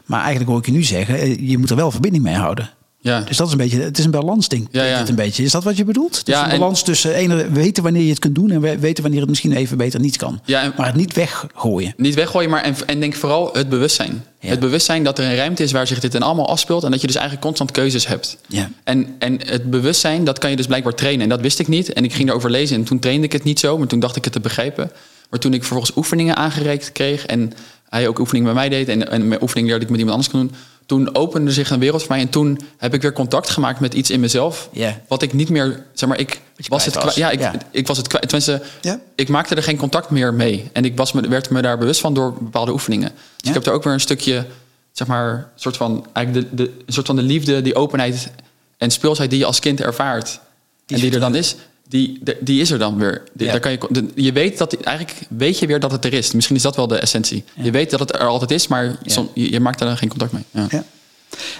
Maar 0.05 0.19
eigenlijk 0.19 0.49
hoor 0.49 0.59
ik 0.59 0.65
je 0.65 0.71
nu 0.71 0.83
zeggen... 0.83 1.47
je 1.47 1.57
moet 1.57 1.69
er 1.69 1.75
wel 1.75 1.91
verbinding 1.91 2.23
mee 2.23 2.35
houden. 2.35 2.69
Ja. 3.07 3.21
Dus 3.21 3.37
dat 3.37 3.45
is 3.47 3.51
een 3.51 3.57
beetje... 3.57 3.81
Het 3.81 3.97
is 3.97 4.05
een 4.05 4.11
balansding. 4.11 4.67
Ja, 4.71 4.83
ja. 4.83 4.97
het 4.97 5.09
een 5.09 5.15
beetje. 5.15 5.43
Is 5.43 5.51
dat 5.51 5.63
wat 5.63 5.77
je 5.77 5.83
bedoelt? 5.85 6.25
Dus 6.25 6.35
Ja, 6.35 6.45
een 6.45 6.51
en- 6.51 6.59
balans 6.59 6.83
tussen 6.83 7.13
ene, 7.13 7.49
weten 7.51 7.83
wanneer 7.83 8.01
je 8.03 8.09
het 8.09 8.19
kunt 8.19 8.35
doen... 8.35 8.51
en 8.51 8.61
we- 8.61 8.79
weten 8.79 9.01
wanneer 9.03 9.19
het 9.21 9.29
misschien 9.29 9.51
even 9.51 9.77
beter 9.77 9.99
niet 9.99 10.17
kan. 10.17 10.39
Ja, 10.45 10.61
en- 10.61 10.73
maar 10.77 10.85
het 10.85 10.95
niet 10.95 11.13
weggooien. 11.13 11.93
Niet 11.97 12.15
weggooien, 12.15 12.49
maar 12.49 12.63
en, 12.63 12.75
en 12.85 12.99
denk 12.99 13.15
vooral 13.15 13.49
het 13.53 13.69
bewustzijn. 13.69 14.23
Ja. 14.39 14.49
Het 14.49 14.59
bewustzijn 14.59 15.03
dat 15.03 15.19
er 15.19 15.25
een 15.25 15.35
ruimte 15.35 15.63
is 15.63 15.71
waar 15.71 15.87
zich 15.87 15.99
dit 15.99 16.21
allemaal 16.21 16.49
afspeelt. 16.49 16.83
En 16.83 16.91
dat 16.91 17.01
je 17.01 17.07
dus 17.07 17.15
eigenlijk 17.15 17.45
constant 17.45 17.71
keuzes 17.71 18.07
hebt. 18.07 18.37
Ja. 18.47 18.69
En, 18.83 19.15
en 19.19 19.39
het 19.45 19.69
bewustzijn, 19.69 20.23
dat 20.23 20.37
kan 20.39 20.49
je 20.49 20.55
dus 20.55 20.65
blijkbaar 20.67 20.93
trainen. 20.95 21.23
En 21.23 21.29
dat 21.29 21.41
wist 21.41 21.59
ik 21.59 21.67
niet. 21.67 21.93
En 21.93 22.03
ik 22.03 22.13
ging 22.13 22.29
erover 22.29 22.51
lezen 22.51 22.75
en 22.75 22.83
toen 22.83 22.99
trainde 22.99 23.25
ik 23.25 23.31
het 23.31 23.43
niet 23.43 23.59
zo. 23.59 23.77
Maar 23.77 23.87
toen 23.87 23.99
dacht 23.99 24.15
ik 24.15 24.23
het 24.23 24.33
te 24.33 24.39
begrijpen. 24.39 24.91
Maar 25.29 25.39
toen 25.39 25.53
ik 25.53 25.59
vervolgens 25.63 25.95
oefeningen 25.97 26.35
aangereikt 26.35 26.91
kreeg... 26.91 27.25
en 27.25 27.53
hij 27.89 28.07
ook 28.07 28.19
oefeningen 28.19 28.53
bij 28.53 28.55
mij 28.55 28.69
deed... 28.69 28.87
en, 28.87 29.11
en 29.11 29.27
mijn 29.27 29.41
oefeningen 29.41 29.69
leerde 29.69 29.85
ik 29.85 29.91
met 29.91 29.99
iemand 29.99 30.17
anders 30.17 30.33
kon 30.35 30.47
doen... 30.47 30.55
toen 30.87 31.15
opende 31.15 31.51
zich 31.51 31.69
een 31.69 31.79
wereld 31.79 32.01
voor 32.03 32.11
mij. 32.11 32.19
En 32.21 32.29
toen 32.29 32.59
heb 32.77 32.93
ik 32.93 33.01
weer 33.01 33.13
contact 33.13 33.49
gemaakt 33.49 33.79
met 33.79 33.93
iets 33.93 34.09
in 34.09 34.19
mezelf... 34.19 34.69
Ja. 34.71 34.99
wat 35.07 35.21
ik 35.21 35.33
niet 35.33 35.49
meer... 35.49 35.85
zeg 35.93 36.09
maar, 36.09 36.19
ik 36.19 36.41
was 36.67 36.85
het 36.85 36.97
kwijt. 36.97 37.15
Ja, 37.15 37.29
ik, 37.29 37.39
Ja. 37.39 37.53
ik 37.71 37.87
was 37.87 37.97
het 37.97 38.07
kwijt. 38.07 38.23
Tenminste, 38.29 38.61
Ja. 38.81 38.99
ik 39.15 39.29
maakte 39.29 39.55
er 39.55 39.63
geen 39.63 39.77
contact 39.77 40.09
meer 40.09 40.33
mee. 40.33 40.69
En 40.73 40.85
ik 40.85 40.97
was 40.97 41.11
me, 41.11 41.27
werd 41.27 41.49
me 41.49 41.61
daar 41.61 41.77
bewust 41.77 41.99
van 41.99 42.13
door 42.13 42.33
bepaalde 42.33 42.71
oefeningen. 42.71 43.09
Dus 43.11 43.19
Ja. 43.37 43.47
ik 43.49 43.53
heb 43.53 43.65
er 43.65 43.71
ook 43.71 43.83
weer 43.83 43.93
een 43.93 43.99
stukje, 43.99 44.45
zeg 44.91 45.07
maar, 45.07 45.51
soort 45.55 45.77
van, 45.77 46.05
eigenlijk 46.13 46.49
de, 46.49 46.63
de, 46.63 46.71
een 46.85 46.93
soort 46.93 47.05
van 47.05 47.15
de 47.15 47.21
liefde, 47.21 47.61
die 47.61 47.75
openheid 47.75 48.31
en 48.77 48.91
speelsheid 48.91 49.29
die 49.29 49.39
je 49.39 49.45
als 49.45 49.59
kind 49.59 49.81
ervaart. 49.81 50.39
Die 50.85 50.97
en 50.97 51.03
die 51.03 51.13
er 51.13 51.19
dan 51.19 51.35
is, 51.35 51.55
die, 51.89 52.21
die 52.39 52.61
is 52.61 52.71
er 52.71 52.79
dan 52.79 52.97
weer. 52.97 53.23
Die- 53.33 53.45
Ja. 53.45 53.51
daar 53.51 53.61
kan 53.61 53.71
je, 53.71 54.07
je 54.15 54.31
weet 54.31 54.57
dat, 54.57 54.73
eigenlijk 54.81 55.17
weet 55.29 55.59
je 55.59 55.67
weer 55.67 55.79
dat 55.79 55.91
het 55.91 56.05
er 56.05 56.13
is. 56.13 56.31
Misschien 56.31 56.55
is 56.55 56.61
dat 56.61 56.75
wel 56.75 56.87
de 56.87 56.97
essentie. 56.97 57.43
Je 57.55 57.71
weet 57.71 57.89
dat 57.89 57.99
het 57.99 58.13
er 58.13 58.19
altijd 58.27 58.51
is, 58.51 58.67
maar 58.67 58.97
som- 59.05 59.29
je, 59.33 59.51
je 59.51 59.59
maakt 59.59 59.79
daar 59.79 59.97
geen 59.97 60.09
contact 60.09 60.31
mee. 60.31 60.43
Ja. 60.51 60.65
Ja. 60.69 60.83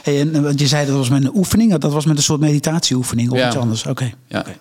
Hey, 0.04 0.20
en 0.20 0.44
want 0.44 0.60
je 0.60 0.68
zei 0.68 0.86
dat 0.86 0.96
was 0.96 1.10
met 1.10 1.24
een 1.24 1.36
oefening, 1.36 1.78
dat 1.78 1.92
was 1.94 2.06
met 2.06 2.18
een 2.18 2.24
soort 2.24 2.40
meditatieoefening 2.40 3.32
of 3.32 3.38
Ja. 3.38 3.48
iets 3.48 3.56
anders. 3.58 3.86
Oké. 3.86 4.12
Ja. 4.28 4.40
oké. 4.40 4.56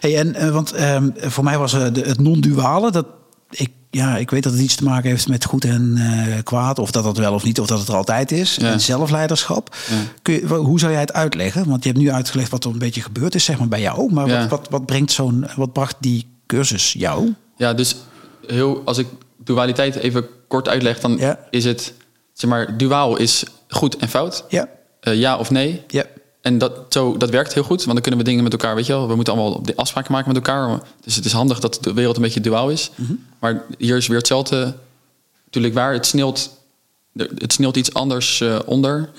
Hey, 0.00 0.16
en 0.18 0.34
eh, 0.34 0.50
want 0.50 0.72
ehm, 0.72 1.08
voor 1.16 1.44
mij 1.44 1.58
was 1.58 1.72
de, 1.72 1.78
het 2.04 2.20
non-duale 2.20 2.90
dat 2.90 3.06
ik 3.50 3.70
ja, 3.94 4.16
ik 4.16 4.30
weet 4.30 4.42
dat 4.42 4.52
het 4.52 4.60
iets 4.62 4.74
te 4.74 4.84
maken 4.84 5.10
heeft 5.10 5.28
met 5.28 5.44
goed 5.44 5.64
en 5.64 5.94
eh, 5.96 6.42
kwaad, 6.42 6.78
of 6.78 6.90
dat 6.90 7.04
dat 7.04 7.16
wel 7.16 7.32
of 7.34 7.44
niet, 7.44 7.60
of 7.60 7.66
dat 7.66 7.78
het 7.78 7.88
er 7.88 7.94
altijd 7.94 8.32
is. 8.32 8.54
Ja. 8.56 8.72
En 8.72 8.80
zelfleiderschap. 8.80 9.76
Ja. 9.90 9.96
Kun 10.22 10.34
je, 10.34 10.46
hoe 10.46 10.78
zou 10.78 10.92
jij 10.92 11.00
het 11.00 11.12
uitleggen? 11.12 11.68
Want 11.68 11.82
je 11.84 11.88
hebt 11.90 12.02
nu 12.02 12.10
uitgelegd 12.10 12.50
wat 12.50 12.64
er 12.64 12.70
een 12.70 12.78
beetje 12.78 13.02
gebeurd 13.02 13.34
is, 13.34 13.44
zeg 13.44 13.58
maar 13.58 13.68
bij 13.68 13.80
jou. 13.80 14.12
Maar 14.12 14.28
Ja. 14.28 14.40
wat, 14.40 14.48
wat, 14.48 14.68
wat 14.70 14.86
brengt 14.86 15.12
zo'n, 15.12 15.46
wat 15.56 15.72
bracht 15.72 15.96
die 16.00 16.26
cursus 16.46 16.92
jou? 16.92 17.34
Ja, 17.56 17.74
dus 17.74 17.96
heel, 18.46 18.82
als 18.84 18.98
ik 18.98 19.06
dualiteit 19.44 19.94
even 19.96 20.24
kort 20.48 20.68
uitleg, 20.68 21.00
dan 21.00 21.20
is 21.50 21.64
het, 21.64 21.92
zeg 22.32 22.50
maar, 22.50 22.76
duaal 22.76 23.16
is 23.16 23.44
goed 23.68 23.96
en 23.96 24.08
fout. 24.08 24.44
Ja, 24.48 24.68
Eh, 25.00 25.14
ja 25.18 25.36
of 25.36 25.50
nee. 25.50 25.82
ja, 25.88 26.04
En 26.42 26.58
dat, 26.58 26.72
zo, 26.88 27.16
dat 27.16 27.30
werkt 27.30 27.54
heel 27.54 27.62
goed, 27.62 27.78
want 27.84 27.92
dan 27.92 28.00
kunnen 28.00 28.20
we 28.20 28.26
dingen 28.26 28.42
met 28.42 28.52
elkaar, 28.52 28.74
weet 28.74 28.86
je 28.86 28.92
wel. 28.92 29.08
We 29.08 29.14
moeten 29.14 29.34
allemaal 29.34 29.62
de 29.62 29.76
afspraken 29.76 30.12
maken 30.12 30.28
met 30.32 30.36
elkaar. 30.36 30.80
Dus 31.04 31.16
het 31.16 31.24
is 31.24 31.32
handig 31.32 31.60
dat 31.60 31.78
de 31.80 31.92
wereld 31.92 32.16
een 32.16 32.22
beetje 32.22 32.40
duaal 32.40 32.70
is. 32.70 32.90
Maar 33.38 33.62
hier 33.78 33.96
is 33.96 34.06
weer 34.06 34.18
hetzelfde 34.18 34.74
natuurlijk 35.44 35.74
waar. 35.74 35.92
Het 35.92 36.06
sneeuwt, 36.06 36.50
er- 37.14 37.30
het 37.36 37.52
sneeuwt 37.52 37.76
iets 37.76 37.94
anders 37.94 38.40
eh, 38.40 38.58
onder. 38.66 39.10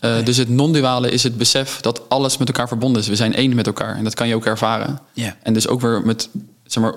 Eh, 0.00 0.24
dus 0.24 0.36
het 0.36 0.48
non-duale 0.48 1.10
is 1.10 1.22
het 1.22 1.38
besef 1.38 1.80
dat 1.80 2.08
alles 2.08 2.36
met 2.36 2.48
elkaar 2.48 2.68
verbonden 2.68 3.02
is. 3.02 3.08
We 3.08 3.16
zijn 3.16 3.34
één 3.34 3.54
met 3.54 3.66
elkaar 3.66 3.96
en 3.96 4.04
dat 4.04 4.14
kan 4.14 4.28
je 4.28 4.34
ook 4.34 4.46
ervaren. 4.46 4.98
En 5.42 5.52
dus 5.54 5.68
ook 5.68 5.80
weer 5.80 6.02
met, 6.04 6.28
zeg 6.64 6.82
maar, 6.82 6.94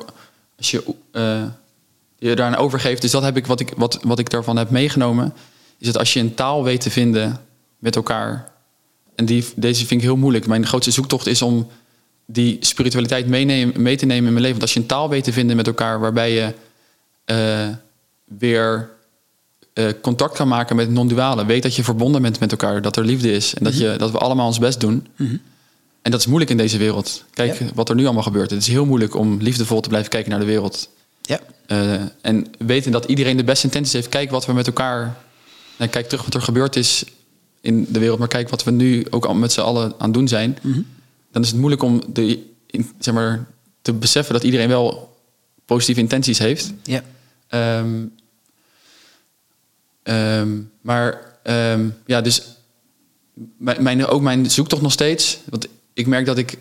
als 0.58 0.72
je 0.72 0.84
eh, 1.12 1.44
je 2.18 2.36
daaraan 2.36 2.60
overgeeft. 2.60 3.02
Dus 3.02 3.12
dat 3.12 3.24
heb 3.24 3.38
ik, 3.38 3.48
wat 3.48 3.60
ik, 3.60 3.74
wat, 3.78 4.00
wat 4.04 4.20
ik 4.20 4.30
daarvan 4.30 4.58
heb 4.58 4.70
meegenomen, 4.70 5.34
is 5.78 5.86
dat 5.88 5.98
als 5.98 6.14
je 6.14 6.20
een 6.20 6.34
taal 6.36 6.64
weet 6.64 6.82
te 6.82 6.90
vinden 6.90 7.40
met 7.80 7.96
elkaar. 7.96 8.52
En 9.16 9.26
die, 9.26 9.46
deze 9.56 9.86
vind 9.86 10.02
ik 10.02 10.08
heel 10.08 10.18
moeilijk. 10.18 10.48
Mijn 10.48 10.66
grootste 10.66 10.92
zoektocht 10.92 11.28
is 11.28 11.42
om 11.42 11.68
die 12.26 12.58
spiritualiteit 12.60 13.28
meenemen, 13.28 13.82
mee 13.82 13.96
te 13.98 14.06
nemen 14.06 14.26
in 14.26 14.34
mijn 14.34 14.46
leven. 14.46 14.52
Want 14.60 14.62
als 14.62 14.74
je 14.74 14.80
een 14.80 14.86
taal 14.86 15.10
weet 15.10 15.24
te 15.24 15.34
vinden 15.34 15.56
met 15.56 15.68
elkaar 15.68 16.00
waarbij 16.00 16.32
je 16.34 16.54
eh, 17.26 17.68
weer 18.40 18.90
eh, 19.74 19.86
contact 20.02 20.36
kan 20.36 20.48
maken 20.48 20.76
met 20.76 20.86
het 20.86 20.96
non-duale. 20.96 21.46
Weet 21.46 21.64
dat 21.64 21.76
je 21.76 21.84
verbonden 21.84 22.22
bent 22.22 22.40
met 22.40 22.52
elkaar, 22.52 22.82
dat 22.82 22.96
er 22.96 23.06
liefde 23.06 23.32
is 23.32 23.54
en 23.54 23.64
dat, 23.64 23.78
je, 23.78 23.96
dat 23.98 24.12
we 24.12 24.18
allemaal 24.18 24.48
ons 24.48 24.60
best 24.60 24.80
doen. 24.80 25.08
en 26.02 26.12
dat 26.12 26.20
is 26.20 26.26
moeilijk 26.26 26.52
in 26.52 26.58
deze 26.58 26.78
wereld. 26.78 27.24
Kijk 27.34 27.60
Ja. 27.60 27.66
wat 27.74 27.90
er 27.90 27.96
nu 27.96 28.04
allemaal 28.06 28.24
gebeurt. 28.24 28.50
Het 28.50 28.62
is 28.62 28.68
heel 28.68 28.86
moeilijk 28.86 29.16
om 29.16 29.38
liefdevol 29.42 29.82
te 29.82 29.90
blijven 29.90 30.10
kijken 30.10 30.32
naar 30.32 30.40
de 30.40 30.46
wereld. 30.46 30.90
Ja. 31.22 31.40
Eh, 31.66 31.94
en 32.22 32.48
weten 32.58 32.92
dat 32.92 33.06
iedereen 33.06 33.38
de 33.38 33.44
beste 33.44 33.66
intenties 33.66 33.94
heeft. 33.94 34.10
Kijk 34.10 34.32
wat 34.32 34.46
we 34.46 34.54
met 34.54 34.68
elkaar. 34.68 35.18
Nou, 35.78 35.90
kijk 35.90 36.08
terug 36.10 36.24
wat 36.24 36.34
er 36.34 36.42
gebeurd 36.42 36.76
is 36.76 37.04
in 37.64 37.86
de 37.90 38.00
wereld. 38.00 38.20
Maar 38.20 38.28
kijk 38.28 38.50
wat 38.50 38.64
we 38.64 38.72
nu 38.72 39.06
ook 39.10 39.26
al 39.26 39.34
met 39.34 39.52
z'n 39.52 39.60
allen 39.62 39.94
aan 39.98 40.06
het 40.06 40.14
doen 40.14 40.28
zijn. 40.28 40.58
Dan 41.32 41.42
is 41.42 41.48
het 41.48 41.58
moeilijk 41.58 41.84
om 41.84 42.02
de, 42.14 42.44
in- 42.68 42.90
zeg 43.00 43.14
maar, 43.14 43.46
te 43.82 43.94
beseffen 43.94 44.34
dat 44.34 44.44
iedereen 44.44 44.68
wel 44.68 45.18
positieve 45.66 46.02
intenties 46.02 46.38
heeft. 46.40 46.74
Ja. 46.84 47.02
Ehm, 47.48 48.06
ehm, 50.04 50.50
maar 50.82 51.22
ehm, 51.44 51.90
ja, 52.06 52.22
dus 52.22 52.42
mijn, 53.58 53.84
mijn, 53.84 54.06
ook 54.06 54.22
mijn 54.22 54.52
zoektocht 54.52 54.82
nog 54.82 54.92
steeds. 54.92 55.40
Want 55.50 55.68
ik 55.94 56.08
merk 56.08 56.26
dat 56.26 56.38
ik 56.38 56.58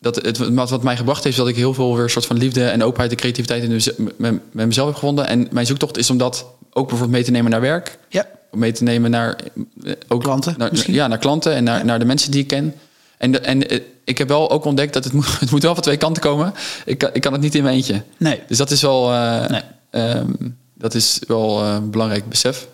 dat 0.00 0.16
het 0.16 0.38
wat 0.54 0.82
mij 0.82 0.96
gebracht 0.96 1.24
heeft, 1.24 1.36
is 1.36 1.42
dat 1.42 1.50
ik 1.50 1.56
heel 1.56 1.74
veel 1.74 1.94
weer 1.94 2.02
een 2.04 2.10
soort 2.10 2.26
van 2.26 2.36
liefde 2.36 2.64
en 2.64 2.82
openheid 2.82 3.10
en 3.10 3.16
creativiteit 3.16 3.62
in 3.62 4.12
met, 4.16 4.54
mezelf 4.54 4.86
heb 4.86 4.94
gevonden. 4.96 5.26
En 5.26 5.48
mijn 5.50 5.66
zoektocht 5.66 5.96
is 5.96 6.10
om 6.10 6.18
dat 6.18 6.46
ook 6.70 6.88
bijvoorbeeld 6.88 7.10
mee 7.10 7.24
te 7.24 7.30
nemen 7.30 7.50
naar 7.50 7.60
werk. 7.60 7.98
Ja. 8.08 8.26
Mee 8.52 8.72
te 8.72 8.82
nemen 8.82 9.10
naar 9.10 9.38
eh, 9.84 9.92
ook 10.08 10.22
Klanten 10.22 10.54
naar? 10.58 10.70
Ja, 10.90 11.06
naar 11.06 11.18
klanten 11.18 11.54
en 11.54 11.64
naar, 11.64 11.84
naar 11.84 11.98
de 11.98 12.04
mensen 12.04 12.30
die 12.30 12.40
ik 12.40 12.46
ken. 12.46 12.74
En, 13.18 13.32
de, 13.32 13.38
en 13.38 13.68
eh, 13.68 13.80
ik 14.04 14.18
heb 14.18 14.28
wel 14.28 14.50
ook 14.50 14.64
ontdekt 14.64 14.92
dat 14.92 15.04
het 15.04 15.12
moet, 15.12 15.40
het 15.40 15.50
moet 15.50 15.62
wel 15.62 15.74
van 15.74 15.82
twee 15.82 15.96
kanten 15.96 16.22
komen. 16.22 16.52
Ik, 16.84 16.98
kan- 16.98 17.10
ik 17.12 17.20
kan 17.20 17.32
het 17.32 17.40
niet 17.40 17.54
in 17.54 17.62
mijn 17.62 17.74
eentje. 17.74 18.02
Nee. 18.16 18.40
Dus 18.48 18.56
dat 18.58 18.70
is 18.70 18.82
wel, 18.82 19.12
eh, 19.12 19.48
Nee. 19.48 19.62
ehm, 19.90 20.26
dat 20.74 20.94
is 20.94 21.20
wel 21.26 21.64
een 21.64 21.90
belangrijk 21.90 22.28
besef. 22.28 22.66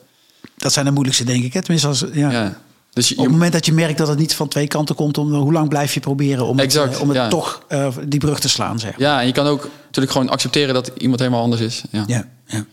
Dat 0.57 0.73
zijn 0.73 0.85
de 0.85 0.91
moeilijkste, 0.91 1.25
denk 1.25 1.45
ik. 1.45 1.53
Hè? 1.53 1.61
Tenminste, 1.63 1.89
als, 1.89 2.05
ja. 2.13 2.31
Ja. 2.31 2.61
Dus 2.93 3.09
je, 3.09 3.17
Op 3.17 3.23
het 3.23 3.33
moment 3.33 3.53
dat 3.53 3.67
je 3.67 3.73
merkt 3.73 3.99
dat 3.99 4.09
het 4.09 4.19
niet 4.19 4.35
van 4.35 4.49
twee 4.49 4.67
kanten 4.67 4.95
komt, 4.95 5.19
om, 5.19 5.33
hoe 5.35 5.53
lang 5.53 5.69
blijf 5.69 5.95
je 5.95 6.01
proberen 6.01 6.47
om 6.47 6.59
Exact, 6.59 6.93
het, 6.93 7.01
om 7.03 7.09
het 7.09 7.17
ja. 7.17 7.29
toch 7.29 7.63
die 8.05 8.21
brug 8.21 8.41
te 8.41 8.49
slaan, 8.49 8.79
zeg. 8.79 8.95
ja, 8.99 9.21
en 9.21 9.27
je 9.27 9.33
kan 9.33 9.47
ook 9.47 9.69
natuurlijk 9.85 10.13
gewoon 10.13 10.29
accepteren 10.29 10.75
dat 10.75 10.91
iemand 10.99 11.21
helemaal 11.21 11.43
anders 11.43 11.63
is. 11.63 11.83
Ja. 11.91 12.05
Ja, 12.07 12.29
ja. 12.47 12.65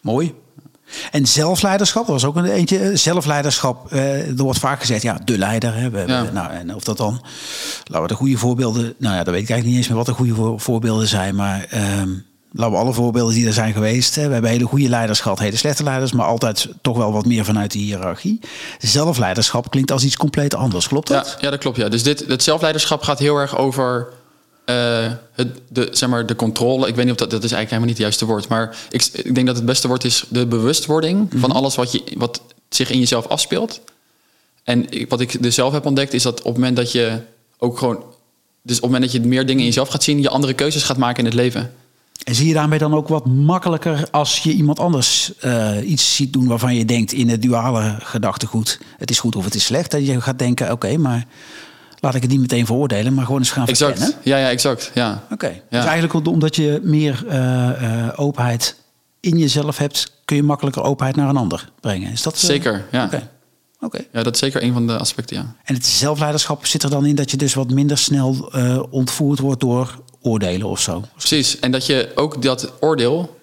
Mooi. 0.00 0.34
En 1.10 1.26
zelfleiderschap, 1.26 2.06
dat 2.06 2.12
was 2.14 2.24
ook 2.24 2.36
een 2.36 2.44
eentje. 2.44 2.78
Eh, 2.78 2.96
Zelfleiderschap, 2.96 3.92
eh, 3.92 4.28
er 4.28 4.36
wordt 4.42 4.58
vaak 4.58 4.80
gezegd, 4.80 5.02
ja, 5.02 5.18
de 5.24 5.38
leider. 5.38 5.74
Hè. 5.74 5.90
We, 5.90 6.04
Ja. 6.06 6.22
nou, 6.32 6.50
en 6.52 6.74
of 6.74 6.84
dat 6.84 6.96
dan, 6.96 7.20
laten 7.84 8.02
we 8.02 8.08
de 8.08 8.14
goede 8.14 8.36
voorbeelden, 8.36 8.94
nou 8.98 9.14
ja, 9.16 9.22
dat 9.24 9.34
weet 9.34 9.42
ik 9.42 9.50
eigenlijk 9.50 9.64
niet 9.66 9.76
eens 9.76 9.88
meer 9.88 9.96
wat 9.96 10.06
de 10.06 10.12
goede 10.12 10.34
voor- 10.34 10.60
voorbeelden 10.60 11.06
zijn. 11.08 11.34
Maar 11.34 11.66
ehm, 11.70 12.08
laten 12.52 12.72
we 12.74 12.78
alle 12.80 12.92
voorbeelden 12.92 13.34
die 13.34 13.46
er 13.46 13.52
zijn 13.52 13.72
geweest. 13.72 14.14
Hè. 14.14 14.26
We 14.26 14.32
hebben 14.32 14.50
hele 14.50 14.64
goede 14.64 14.88
leiders 14.88 15.20
gehad, 15.20 15.38
hele 15.38 15.56
slechte 15.56 15.82
leiders, 15.82 16.12
maar 16.12 16.26
altijd 16.26 16.68
toch 16.82 16.96
wel 16.96 17.12
wat 17.12 17.26
meer 17.26 17.44
vanuit 17.44 17.72
de 17.72 17.78
hiërarchie. 17.78 18.40
Zelfleiderschap 18.78 19.70
klinkt 19.70 19.90
als 19.90 20.04
iets 20.04 20.16
compleet 20.16 20.54
anders, 20.54 20.88
klopt 20.88 21.08
dat? 21.08 21.26
Ja, 21.26 21.36
ja, 21.40 21.50
dat 21.50 21.58
klopt. 21.60 21.76
Ja. 21.76 21.88
Dus 21.88 22.02
dit, 22.02 22.24
het 22.28 22.42
zelfleiderschap 22.42 23.02
gaat 23.02 23.18
heel 23.18 23.36
erg 23.36 23.56
over 23.56 24.08
eh, 24.64 25.12
het, 25.32 25.60
de, 25.68 25.88
zeg 25.92 26.08
maar, 26.08 26.26
de 26.26 26.36
controle. 26.36 26.88
Ik 26.88 26.94
weet 26.94 27.04
niet 27.04 27.12
of 27.14 27.18
dat, 27.20 27.30
dat 27.30 27.44
is 27.44 27.52
eigenlijk 27.52 27.70
helemaal 27.70 27.88
niet 27.88 27.96
het 27.96 28.06
juiste 28.06 28.26
woord. 28.26 28.48
Maar 28.48 28.76
ik, 28.90 29.04
ik 29.12 29.34
denk 29.34 29.46
dat 29.46 29.56
het 29.56 29.64
beste 29.64 29.88
woord 29.88 30.04
is 30.04 30.24
de 30.28 30.46
bewustwording 30.46 31.28
van 31.36 31.52
alles 31.52 31.74
wat, 31.74 31.92
je, 31.92 32.02
wat 32.16 32.40
zich 32.68 32.90
in 32.90 32.98
jezelf 32.98 33.26
afspeelt. 33.26 33.80
En 34.64 34.90
ik- 34.90 35.08
wat 35.10 35.20
ik 35.20 35.42
dus 35.42 35.54
zelf 35.54 35.72
heb 35.72 35.86
ontdekt 35.86 36.12
is 36.12 36.22
dat 36.22 36.38
op 36.38 36.44
het 36.44 36.54
moment 36.54 36.76
dat 36.76 36.92
je 36.92 37.20
ook 37.58 37.78
gewoon... 37.78 37.96
Dus 38.64 38.76
op 38.76 38.82
het 38.82 38.90
moment 38.92 39.02
dat 39.12 39.22
je 39.22 39.28
meer 39.28 39.46
dingen 39.46 39.60
in 39.60 39.66
jezelf 39.66 39.88
gaat 39.88 40.02
zien... 40.02 40.20
je 40.20 40.28
andere 40.28 40.52
keuzes 40.54 40.82
gaat 40.82 40.96
maken 40.96 41.18
in 41.18 41.24
het 41.24 41.34
leven. 41.34 41.72
En 42.24 42.34
zie 42.34 42.46
je 42.48 42.54
daarmee 42.54 42.78
dan 42.78 42.94
ook 42.94 43.08
wat 43.08 43.26
makkelijker 43.26 44.08
als 44.10 44.38
je 44.38 44.52
iemand 44.52 44.78
anders 44.78 45.32
eh, 45.38 45.76
iets 45.84 46.14
ziet 46.16 46.32
doen 46.32 46.46
waarvan 46.46 46.74
je 46.74 46.84
denkt 46.84 47.12
in 47.12 47.28
het 47.28 47.42
duale 47.42 47.96
gedachtegoed, 48.02 48.80
het 48.98 49.10
is 49.10 49.18
goed 49.20 49.36
of 49.36 49.44
het 49.44 49.54
is 49.54 49.64
slecht. 49.64 49.90
Dat 49.90 50.06
je 50.06 50.20
gaat 50.20 50.38
denken, 50.38 50.72
oké, 50.72 50.96
maar 50.96 51.26
laat 52.02 52.14
ik 52.14 52.22
het 52.22 52.30
niet 52.30 52.40
meteen 52.40 52.66
veroordelen, 52.66 53.14
maar 53.14 53.24
gewoon 53.24 53.40
eens 53.40 53.50
gaan 53.50 53.66
Exact. 53.66 53.98
verkennen. 53.98 54.24
Ja, 54.24 54.36
ja, 54.36 54.50
exact. 54.50 54.90
Ja. 54.94 55.22
Oké, 55.30 55.62
dus 55.70 55.84
eigenlijk 55.84 56.26
omdat 56.26 56.56
je 56.56 56.80
meer 56.82 57.24
eh, 57.28 58.06
eh, 58.06 58.12
openheid 58.16 58.76
in 59.20 59.38
jezelf 59.38 59.78
hebt, 59.78 60.12
kun 60.24 60.36
je 60.36 60.42
makkelijker 60.42 60.82
openheid 60.82 61.16
naar 61.16 61.28
een 61.28 61.36
ander 61.36 61.70
brengen. 61.80 62.12
Is 62.12 62.22
dat 62.22 62.34
eh, 62.34 62.40
Zeker, 62.40 62.84
ja. 62.92 63.04
Oké. 63.04 63.28
Oké. 63.80 64.04
ja, 64.12 64.22
dat 64.22 64.34
is 64.34 64.40
zeker 64.40 64.62
een 64.62 64.72
van 64.72 64.86
de 64.86 64.98
aspecten, 64.98 65.36
ja. 65.36 65.54
En 65.64 65.74
het 65.74 65.86
zelfleiderschap 65.86 66.66
zit 66.66 66.82
er 66.82 66.90
dan 66.90 67.06
in 67.06 67.14
dat 67.14 67.30
je 67.30 67.36
dus 67.36 67.54
wat 67.54 67.70
minder 67.70 67.98
snel 67.98 68.52
ontvoerd 68.90 69.38
wordt 69.38 69.60
door 69.60 70.02
oordelen 70.20 70.68
of 70.68 70.80
zo. 70.80 71.04
Precies. 71.16 71.58
En 71.58 71.72
dat 71.72 71.86
je 71.86 72.12
ook 72.14 72.42
dat 72.42 72.72
oordeel. 72.80 73.40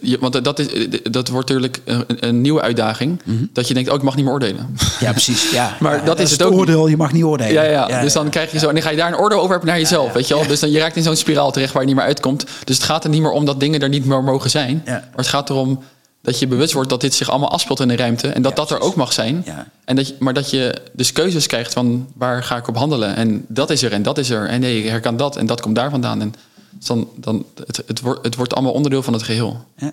Je- 0.00 0.18
want 0.20 0.44
dat, 0.44 0.58
is, 0.58 0.66
dat 1.10 1.28
wordt 1.28 1.48
natuurlijk 1.48 1.80
een, 1.84 2.04
een 2.08 2.40
nieuwe 2.40 2.60
uitdaging. 2.60 3.20
Dat 3.52 3.68
je 3.68 3.74
denkt, 3.74 3.88
oh, 3.90 3.96
ik 3.96 4.02
mag 4.02 4.14
niet 4.16 4.24
meer 4.24 4.34
oordelen. 4.34 4.76
Ja, 5.00 5.10
precies. 5.10 5.50
Ja, 5.50 5.76
Maar 5.80 5.96
Ja, 5.96 6.04
dat 6.04 6.18
is 6.20 6.30
het 6.30 6.42
ook 6.42 6.50
niet. 6.50 6.58
oordeel. 6.60 6.86
Je 6.86 6.96
mag 6.96 7.12
niet 7.12 7.24
oordelen. 7.24 7.52
Ja, 7.52 7.62
ja, 7.88 8.00
dus 8.00 8.12
dan 8.12 8.28
krijg 8.30 8.52
je 8.52 8.58
zo. 8.58 8.68
En 8.68 8.74
dan 8.74 8.82
ga 8.82 8.90
je 8.90 8.96
daar 8.96 9.12
een 9.12 9.18
oordeel 9.18 9.38
over 9.38 9.50
hebben 9.50 9.68
naar 9.68 9.78
jezelf. 9.78 10.12
Weet 10.12 10.28
je 10.28 10.34
wel? 10.34 10.46
Dus 10.46 10.60
dan 10.60 10.70
je 10.70 10.78
raakt 10.78 10.96
in 10.96 11.02
zo'n 11.02 11.16
spiraal 11.16 11.50
terecht 11.52 11.72
waar 11.72 11.82
je 11.82 11.88
niet 11.88 11.96
meer 11.96 12.06
uitkomt. 12.06 12.44
Dus 12.64 12.76
het 12.76 12.84
gaat 12.84 13.04
er 13.04 13.10
niet 13.10 13.20
meer 13.22 13.30
om 13.30 13.44
dat 13.44 13.60
dingen 13.60 13.80
er 13.80 13.88
niet 13.88 14.04
meer 14.04 14.22
mogen 14.24 14.50
zijn. 14.50 14.82
Maar 14.84 15.02
het 15.16 15.26
gaat 15.26 15.50
erom 15.50 15.82
dat 16.22 16.38
je 16.38 16.46
bewust 16.46 16.72
wordt 16.72 16.88
dat 16.90 17.00
dit 17.00 17.14
zich 17.14 17.30
allemaal 17.30 17.50
afspeelt 17.50 17.80
in 17.80 17.88
de 17.88 17.96
ruimte. 17.96 18.28
En 18.28 18.42
dat 18.42 18.56
dat 18.56 18.70
er 18.70 18.80
ook 18.80 18.94
mag 18.94 19.12
zijn. 19.12 19.42
Ja. 19.46 19.66
En 19.84 19.96
dat 19.96 20.08
je, 20.08 20.14
maar 20.18 20.32
dat 20.34 20.50
je 20.50 20.74
dus 20.92 21.12
keuzes 21.12 21.46
krijgt 21.46 21.72
van 21.72 22.08
waar 22.16 22.42
ga 22.42 22.56
ik 22.56 22.68
op 22.68 22.76
handelen. 22.76 23.16
En 23.16 23.44
dat 23.48 23.70
is 23.70 23.82
er 23.82 23.92
en 23.92 24.02
dat 24.02 24.18
is 24.18 24.30
er. 24.30 24.46
En 24.48 24.60
nee, 24.60 24.82
ik 24.82 24.88
herkan 24.88 25.16
dat 25.16 25.36
en 25.36 25.46
dat 25.46 25.60
komt 25.60 25.74
daar 25.76 25.90
vandaan. 25.90 26.20
En 26.20 26.34
dan, 26.78 27.08
dan, 27.16 27.44
het, 27.66 27.82
het, 27.86 28.00
wordt, 28.00 28.24
het 28.24 28.36
wordt 28.36 28.54
allemaal 28.54 28.72
onderdeel 28.72 29.02
van 29.02 29.12
het 29.12 29.22
geheel. 29.22 29.64
Ja. 29.76 29.92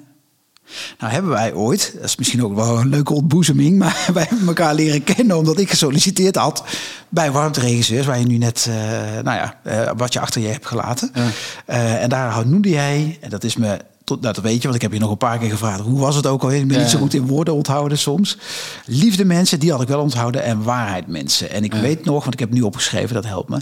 Nou 0.99 1.11
hebben 1.13 1.31
wij 1.31 1.53
ooit, 1.53 1.91
dat 1.95 2.03
is 2.03 2.15
misschien 2.15 2.43
ook 2.43 2.55
wel 2.55 2.79
een 2.79 2.89
leuke 2.89 3.13
ontboezeming, 3.13 3.77
maar 3.77 4.05
wij 4.13 4.25
hebben 4.29 4.47
elkaar 4.47 4.75
leren 4.75 5.03
kennen 5.03 5.37
omdat 5.37 5.59
ik 5.59 5.69
gesolliciteerd 5.69 6.35
had 6.35 6.63
bij 7.09 7.31
warmteregisseurs, 7.31 8.05
waar 8.05 8.19
je 8.19 8.25
nu 8.25 8.37
net, 8.37 8.65
eh, 8.69 8.75
nou 9.23 9.37
ja, 9.37 9.59
eh, 9.63 9.91
wat 9.97 10.13
je 10.13 10.19
achter 10.19 10.41
je 10.41 10.47
hebt 10.47 10.65
gelaten. 10.65 11.11
Ja. 11.13 11.27
Eh, 11.65 12.03
en 12.03 12.09
daar 12.09 12.47
noemde 12.47 12.69
jij, 12.69 13.17
en 13.21 13.29
dat 13.29 13.43
is 13.43 13.55
me, 13.55 13.79
tot, 14.03 14.21
nou, 14.21 14.33
dat 14.33 14.43
weet 14.43 14.55
je, 14.57 14.61
want 14.63 14.75
ik 14.75 14.81
heb 14.81 14.93
je 14.93 14.99
nog 14.99 15.11
een 15.11 15.17
paar 15.17 15.37
keer 15.37 15.49
gevraagd, 15.49 15.79
hoe 15.79 15.99
was 15.99 16.15
het 16.15 16.27
ook 16.27 16.41
alweer? 16.41 16.59
Ik 16.59 16.67
ben 16.67 16.77
Ja. 16.77 16.81
niet 16.81 16.91
zo 16.91 16.99
goed 16.99 17.13
in 17.13 17.27
woorden 17.27 17.53
onthouden 17.53 17.97
soms. 17.97 18.37
Liefde 18.85 19.25
mensen, 19.25 19.59
die 19.59 19.71
had 19.71 19.81
ik 19.81 19.87
wel 19.87 20.01
onthouden, 20.01 20.43
en 20.43 20.63
waarheid 20.63 21.07
mensen. 21.07 21.51
En 21.51 21.63
ik 21.63 21.73
weet 21.73 22.05
nog, 22.05 22.21
want 22.21 22.33
ik 22.33 22.39
heb 22.39 22.51
nu 22.51 22.61
opgeschreven, 22.61 23.15
dat 23.15 23.25
helpt 23.25 23.49
me. 23.49 23.59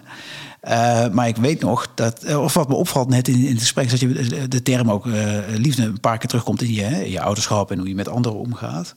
Eh, 0.59 1.07
maar 1.09 1.27
ik 1.27 1.37
weet 1.37 1.61
nog 1.61 1.87
dat, 1.95 2.23
eh, 2.23 2.41
of 2.43 2.53
wat 2.53 2.67
me 2.69 2.75
opvalt 2.75 3.09
net 3.09 3.27
in, 3.27 3.35
in 3.35 3.51
het 3.51 3.59
gesprek, 3.59 3.85
is 3.85 3.91
dat 3.91 3.99
je 3.99 4.07
de, 4.13 4.47
de 4.47 4.61
term 4.61 4.91
ook 4.91 5.07
eh, 5.07 5.37
liefde 5.57 5.83
een 5.83 5.99
paar 5.99 6.17
keer 6.17 6.27
terugkomt 6.29 6.61
in 6.61 6.73
je, 6.73 6.81
hè, 6.81 7.01
in 7.01 7.11
je 7.11 7.21
ouderschap 7.21 7.71
en 7.71 7.77
hoe 7.77 7.87
je 7.87 7.95
met 7.95 8.07
anderen 8.07 8.39
omgaat. 8.39 8.93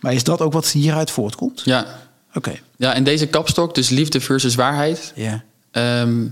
Maar 0.00 0.12
is 0.12 0.24
dat 0.24 0.40
ook 0.40 0.52
wat 0.52 0.68
hieruit 0.68 1.10
voortkomt? 1.10 1.62
Ja. 1.64 1.86
Oké. 2.34 2.52
ja, 2.76 2.94
en 2.94 3.04
deze 3.04 3.26
kapstok, 3.26 3.74
dus 3.74 3.88
liefde 3.88 4.20
versus 4.20 4.54
waarheid. 4.54 5.12
Ja. 5.14 5.42
Ehm, 5.70 6.26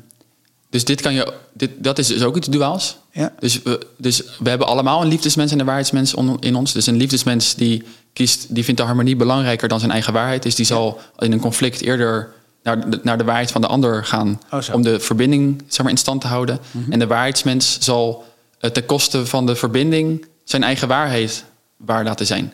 dus 0.71 0.85
dit 0.85 1.01
kan 1.01 1.15
je, 1.15 1.33
dit, 1.53 1.71
dat 1.79 1.99
is 1.99 2.07
dus 2.07 2.23
ook 2.23 2.37
iets 2.37 2.49
duaals. 2.49 2.99
Ja. 3.13 3.33
Dus 3.39 3.63
we, 3.63 3.87
dus 3.97 4.23
we 4.39 4.49
hebben 4.49 4.67
allemaal 4.67 5.03
een 5.03 5.09
liefdesmens 5.09 5.53
en 5.53 5.59
een 5.59 5.65
waarheidsmens 5.65 6.15
on- 6.15 6.41
in 6.41 6.55
ons. 6.55 6.73
Dus 6.73 6.87
een 6.87 6.97
liefdesmens 6.97 7.55
die 7.55 7.83
kiest, 8.13 8.47
die 8.55 8.65
vindt 8.65 8.81
de 8.81 8.87
harmonie 8.87 9.17
belangrijker 9.17 9.69
dan 9.69 9.79
zijn 9.79 9.91
eigen 9.91 10.13
waarheid. 10.13 10.43
Dus 10.43 10.55
die 10.55 10.67
zal 10.67 11.01
in 11.19 11.33
een 11.33 11.41
conflict 11.41 11.81
eerder 11.81 12.33
naar 12.67 12.91
de, 12.91 13.01
naar 13.03 13.19
de 13.19 13.25
waarheid 13.25 13.51
van 13.51 13.61
de 13.61 13.67
ander 13.67 14.05
gaan 14.05 14.41
Oh, 14.51 14.61
om 14.73 14.83
de 14.83 15.01
verbinding 15.01 15.63
zeg 15.69 15.83
maar, 15.83 15.91
in 15.91 15.99
stand 15.99 16.21
te 16.21 16.27
houden. 16.27 16.59
En 16.91 16.99
de 16.99 17.07
waarheidsmens 17.07 17.79
zal 17.81 18.25
eh, 18.59 18.71
ten 18.71 18.87
koste 18.87 19.27
van 19.27 19.47
de 19.47 19.57
verbinding 19.57 20.27
zijn 20.45 20.63
eigen 20.63 20.89
waarheid 20.89 21.45
waar 21.77 22.05
laten 22.05 22.27
zijn. 22.27 22.53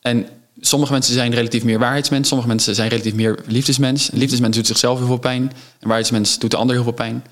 En 0.00 0.26
sommige 0.60 0.92
mensen 0.92 1.14
zijn 1.14 1.34
relatief 1.34 1.64
meer 1.64 1.78
waarheidsmens, 1.78 2.28
sommige 2.28 2.48
mensen 2.48 2.74
zijn 2.74 2.88
relatief 2.88 3.14
meer 3.14 3.38
liefdesmens. 3.46 4.12
Een 4.12 4.18
liefdesmens 4.18 4.56
doet 4.56 4.66
zichzelf 4.66 4.98
heel 4.98 5.06
veel 5.06 5.16
pijn, 5.16 5.42
een 5.42 5.52
waarheidsmens 5.78 6.38
doet 6.38 6.50
de 6.50 6.56
ander 6.56 6.74
heel 6.74 6.84
veel 6.84 6.92
pijn. 6.92 7.24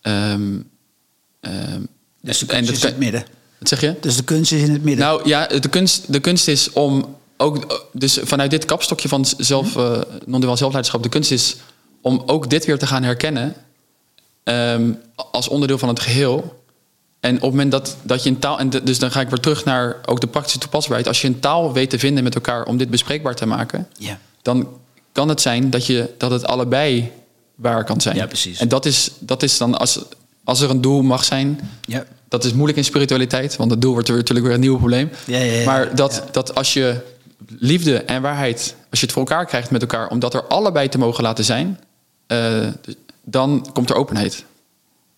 Ehm, 0.00 0.56
Dus 2.20 2.38
de 2.38 2.46
en 2.46 2.64
kunst 2.64 2.66
dat 2.66 2.76
is 2.76 2.82
in 2.82 2.88
het 2.88 2.98
midden. 2.98 3.24
Wat 3.58 3.68
zeg 3.68 3.80
je? 3.80 3.94
Dus 4.00 4.16
de 4.16 4.24
kunst 4.24 4.52
is 4.52 4.62
in 4.62 4.72
het 4.72 4.84
midden. 4.84 5.06
Nou 5.06 5.28
ja, 5.28 5.46
de 5.46 5.68
kunst, 5.68 6.12
de 6.12 6.20
kunst 6.20 6.48
is 6.48 6.72
om 6.72 7.16
ook, 7.38 7.86
dus 7.92 8.18
vanuit 8.22 8.50
dit 8.50 8.64
kapstokje 8.64 9.08
van 9.08 9.24
zelf, 9.38 9.76
eh 9.76 10.00
non-duaal 10.26 10.56
zelfleiderschap, 10.56 11.02
de 11.02 11.08
kunst 11.08 11.30
is 11.30 11.56
om 12.00 12.22
ook 12.26 12.50
dit 12.50 12.64
weer 12.64 12.78
te 12.78 12.86
gaan 12.86 13.02
herkennen 13.02 13.54
ehm, 14.44 14.92
als 15.30 15.48
onderdeel 15.48 15.78
van 15.78 15.88
het 15.88 16.00
geheel. 16.00 16.56
En 17.20 17.34
op 17.34 17.40
het 17.40 17.50
moment 17.50 17.70
dat, 17.72 17.96
dat 18.02 18.22
je 18.22 18.30
een 18.30 18.38
taal, 18.38 18.58
en 18.58 18.70
de- 18.70 18.82
dus 18.82 18.98
dan 18.98 19.10
ga 19.10 19.20
ik 19.20 19.28
weer 19.28 19.38
terug 19.40 19.64
naar 19.64 19.96
ook 20.06 20.20
de 20.20 20.26
praktische 20.26 20.58
toepasbaarheid. 20.58 21.08
Als 21.08 21.20
je 21.20 21.26
een 21.28 21.40
taal 21.40 21.72
weet 21.72 21.90
te 21.90 21.98
vinden 21.98 22.24
met 22.24 22.34
elkaar 22.34 22.64
om 22.64 22.76
dit 22.76 22.90
bespreekbaar 22.90 23.34
te 23.34 23.46
maken, 23.46 23.88
dan 24.42 24.68
kan 25.12 25.28
het 25.28 25.40
zijn 25.40 25.70
dat, 25.70 25.86
je, 25.86 26.14
dat 26.18 26.30
het 26.30 26.44
allebei 26.44 27.10
waar 27.54 27.84
kan 27.84 28.00
zijn. 28.00 28.16
Ja, 28.16 28.26
precies. 28.26 28.58
En 28.58 28.68
dat 28.68 28.84
is, 28.86 29.10
dat 29.18 29.42
is 29.42 29.58
dan 29.58 29.78
als, 29.78 29.98
als 30.44 30.60
er 30.60 30.70
een 30.70 30.80
doel 30.80 31.02
mag 31.02 31.24
zijn, 31.24 31.60
Ja. 31.80 32.04
dat 32.28 32.44
is 32.44 32.52
moeilijk 32.52 32.78
in 32.78 32.84
spiritualiteit, 32.84 33.56
want 33.56 33.70
het 33.70 33.80
doel 33.80 33.92
wordt 33.92 34.08
er 34.08 34.16
natuurlijk 34.16 34.46
weer 34.46 34.54
een 34.54 34.60
nieuw 34.60 34.76
probleem. 34.76 35.10
Ja, 35.26 35.38
ja, 35.38 35.52
ja, 35.52 35.64
maar 35.64 35.94
dat, 35.94 36.22
dat 36.32 36.54
als 36.54 36.72
je 36.72 36.96
liefde 37.46 37.98
en 37.98 38.22
waarheid, 38.22 38.76
als 38.90 39.00
je 39.00 39.06
het 39.06 39.14
voor 39.14 39.26
elkaar 39.26 39.46
krijgt 39.46 39.70
met 39.70 39.80
elkaar, 39.80 40.08
om 40.08 40.18
dat 40.18 40.34
er 40.34 40.44
allebei 40.44 40.88
te 40.88 40.98
mogen 40.98 41.22
laten 41.22 41.44
zijn, 41.44 41.80
eh, 42.26 42.66
dan 43.24 43.70
komt 43.72 43.90
er 43.90 43.96
openheid. 43.96 44.44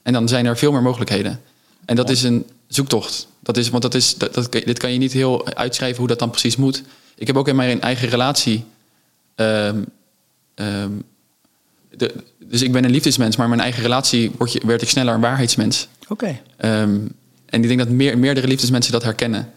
En 0.02 0.12
dan 0.12 0.28
zijn 0.28 0.46
er 0.46 0.56
veel 0.56 0.72
meer 0.72 0.82
mogelijkheden. 0.82 1.40
En 1.84 1.96
dat 1.96 2.10
is 2.10 2.22
een 2.22 2.46
zoektocht. 2.66 3.28
Dat 3.40 3.56
is, 3.56 3.68
want 3.68 3.82
dat 3.82 3.94
is, 3.94 4.14
dat, 4.14 4.34
dat, 4.34 4.52
dit 4.52 4.78
kan 4.78 4.92
je 4.92 4.98
niet 4.98 5.12
heel 5.12 5.46
uitschrijven 5.54 5.98
hoe 5.98 6.08
dat 6.08 6.18
dan 6.18 6.30
precies 6.30 6.56
moet. 6.56 6.82
Ik 7.14 7.26
heb 7.26 7.36
ook 7.36 7.48
in 7.48 7.56
mijn 7.56 7.80
eigen 7.80 8.08
relatie 8.08 8.64
ehm, 9.34 9.82
ehm, 10.54 10.90
de, 11.90 12.14
dus 12.38 12.62
ik 12.62 12.72
ben 12.72 12.84
een 12.84 12.90
liefdesmens, 12.90 13.36
maar 13.36 13.44
in 13.44 13.50
mijn 13.50 13.62
eigen 13.62 13.82
relatie 13.82 14.30
word 14.38 14.52
je, 14.52 14.60
werd 14.66 14.82
ik 14.82 14.88
sneller 14.88 15.14
een 15.14 15.20
waarheidsmens. 15.20 15.88
Oké. 16.08 16.40
Ehm, 16.56 16.98
en 17.46 17.62
ik 17.62 17.66
denk 17.66 17.78
dat 17.78 17.88
meer, 17.88 18.18
meerdere 18.18 18.46
liefdesmensen 18.46 18.92
dat 18.92 19.02
herkennen. 19.02 19.52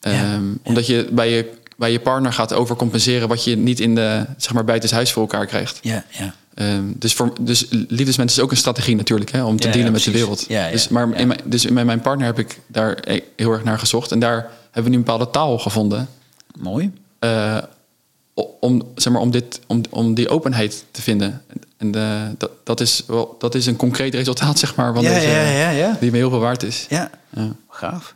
Ja, 0.00 0.10
ja. 0.10 0.40
Omdat 0.62 0.86
je 0.86 1.08
bij, 1.10 1.30
je 1.30 1.52
bij 1.76 1.92
je 1.92 2.00
partner 2.00 2.32
gaat 2.32 2.52
overcompenseren 2.52 3.28
wat 3.28 3.44
je 3.44 3.56
niet 3.56 3.80
in 3.80 3.94
de, 3.94 4.24
zeg 4.36 4.52
maar, 4.52 4.64
buitenshuis 4.64 5.12
voor 5.12 5.22
elkaar 5.22 5.46
krijgt. 5.46 5.78
Ja, 5.82 6.04
ja. 6.10 6.34
Ehm, 6.54 6.82
dus, 6.96 7.14
voor, 7.14 7.32
dus 7.40 7.66
liefdesmens 7.70 8.32
is 8.36 8.40
ook 8.42 8.50
een 8.50 8.56
strategie 8.56 8.96
natuurlijk, 8.96 9.30
hè, 9.32 9.44
om 9.44 9.56
te 9.60 9.66
Ja, 9.66 9.72
dealen 9.72 9.90
ja, 9.90 9.96
met 9.96 10.04
de 10.04 10.10
wereld. 10.10 10.44
Ja, 10.48 10.64
ja, 10.66 10.70
dus, 10.72 10.88
maar. 10.88 11.14
In 11.14 11.26
mijn, 11.28 11.40
dus 11.44 11.66
met 11.68 11.84
mijn 11.84 12.00
partner 12.00 12.26
heb 12.26 12.38
ik 12.38 12.60
daar 12.66 12.98
e- 13.04 13.20
heel 13.36 13.52
erg 13.52 13.64
naar 13.64 13.78
gezocht. 13.78 14.12
En 14.12 14.18
daar 14.18 14.50
hebben 14.64 14.82
we 14.84 14.88
nu 14.90 14.96
een 14.96 15.04
bepaalde 15.04 15.30
taal 15.30 15.58
gevonden. 15.58 16.08
Mooi. 16.58 16.90
eh, 17.18 17.58
om, 18.60 18.82
zeg 18.94 19.12
maar, 19.12 19.22
om, 19.22 19.30
dit, 19.30 19.60
om, 19.66 19.80
om 19.90 20.14
die 20.14 20.28
openheid 20.28 20.84
te 20.90 21.02
vinden. 21.02 21.42
En 21.76 21.90
dat, 22.38 22.50
dat, 22.64 22.80
is 22.80 23.02
wel, 23.06 23.36
dat 23.38 23.54
is 23.54 23.66
een 23.66 23.76
concreet 23.76 24.14
resultaat, 24.14 24.58
zeg 24.64 24.74
maar, 24.74 24.94
van 24.94 25.02
Ja, 25.02 25.14
deze, 25.14 25.26
ja, 25.28 25.48
ja, 25.50 25.70
ja. 25.70 25.96
die 26.00 26.10
me 26.10 26.16
heel 26.16 26.30
veel 26.30 26.38
waard 26.38 26.62
is. 26.62 26.86
Ja, 26.88 27.10
Ja. 27.34 27.48
gaaf. 27.70 28.14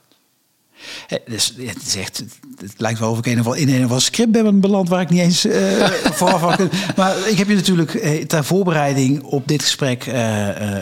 Dus, 1.26 1.54
het, 1.58 1.82
is 1.86 1.96
echt, 1.96 2.24
het 2.60 2.72
lijkt 2.76 2.98
wel 2.98 3.10
of 3.10 3.18
ik 3.18 3.26
een 3.26 3.40
of 3.40 3.46
al- 3.46 3.54
in 3.54 3.68
een 3.68 3.90
of 3.90 4.02
script 4.02 4.30
ben 4.30 4.60
beland 4.60 4.88
waar 4.88 5.00
ik 5.00 5.10
niet 5.10 5.20
eens 5.20 5.44
eh, 5.44 5.84
vooraf 5.90 6.40
had 6.40 6.60
Maar 6.96 7.28
ik 7.28 7.38
heb 7.38 7.48
je 7.48 7.54
natuurlijk 7.54 7.94
eh, 7.94 8.24
ter 8.24 8.44
voorbereiding 8.44 9.22
op 9.22 9.48
dit 9.48 9.62
gesprek 9.62 10.06
eh, 10.06 10.76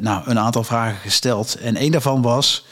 nou, 0.00 0.22
een 0.30 0.38
aantal 0.38 0.64
vragen 0.64 0.98
gesteld. 1.00 1.54
En 1.54 1.76
één 1.76 1.90
daarvan 1.92 2.22
was, 2.22 2.66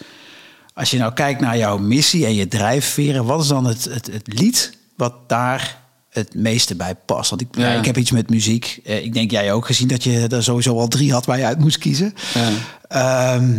als 0.74 0.90
je 0.90 0.98
nou 0.98 1.12
kijkt 1.12 1.40
naar 1.40 1.56
jouw 1.58 1.78
missie 1.78 2.26
en 2.26 2.34
je 2.34 2.48
drijfveren, 2.48 3.24
wat 3.24 3.40
is 3.42 3.48
dan 3.48 3.64
het, 3.64 3.84
het, 3.84 4.06
het 4.12 4.38
lied 4.40 4.78
wat 4.96 5.14
daar 5.26 5.78
het 6.10 6.34
meeste 6.34 6.74
bij 6.74 6.94
past? 6.94 7.30
Want 7.30 7.42
ik, 7.42 7.48
Ja. 7.50 7.72
ik 7.72 7.84
heb 7.84 7.96
iets 7.96 8.10
met 8.10 8.30
muziek. 8.30 8.80
Ik 8.82 9.12
denk 9.12 9.30
jij 9.30 9.52
ook 9.52 9.66
gezien 9.66 9.88
dat 9.88 10.04
je 10.04 10.26
er 10.28 10.42
sowieso 10.42 10.78
al 10.78 10.88
drie 10.88 11.12
had 11.12 11.26
waar 11.26 11.38
je 11.38 11.44
uit 11.44 11.58
moest 11.58 11.78
kiezen. 11.78 12.14
Ja. 12.34 12.50
Ehm, 12.88 13.58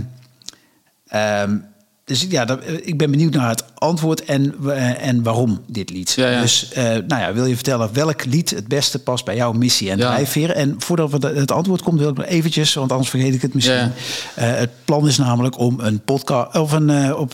ehm, 1.07 1.57
dus 2.05 2.25
ja, 2.29 2.45
dat, 2.45 2.59
ik 2.81 2.97
ben 2.97 3.11
benieuwd 3.11 3.33
naar 3.33 3.49
het 3.49 3.63
antwoord 3.75 4.25
en, 4.25 4.55
eh, 4.65 5.07
en 5.07 5.23
waarom 5.23 5.61
dit 5.67 5.89
lied. 5.89 6.11
Ja, 6.11 6.29
ja. 6.29 6.41
Dus 6.41 6.71
eh, 6.71 6.83
nou 6.83 7.21
ja, 7.21 7.33
wil 7.33 7.45
je 7.45 7.55
vertellen 7.55 7.89
welk 7.93 8.25
lied 8.25 8.49
het 8.49 8.67
beste 8.67 8.99
past 8.99 9.25
bij 9.25 9.35
jouw 9.35 9.51
missie 9.51 9.89
en 9.91 9.97
Ja. 9.97 10.11
drijfveren? 10.13 10.55
En 10.55 10.75
voordat 10.77 11.11
we 11.11 11.19
de- 11.19 11.27
het 11.35 11.51
antwoord 11.51 11.81
komt, 11.81 11.99
wil 11.99 12.09
ik 12.09 12.17
nog 12.17 12.25
eventjes, 12.25 12.73
want 12.73 12.91
anders 12.91 13.09
vergeet 13.09 13.33
ik 13.33 13.41
het 13.41 13.53
misschien. 13.53 13.91
Eh, 14.35 14.53
het 14.53 14.69
plan 14.85 15.07
is 15.07 15.17
namelijk 15.17 15.59
om 15.59 15.79
een 15.79 15.99
podcast 16.03 16.55
of 16.57 16.71
een 16.71 17.15
op 17.15 17.33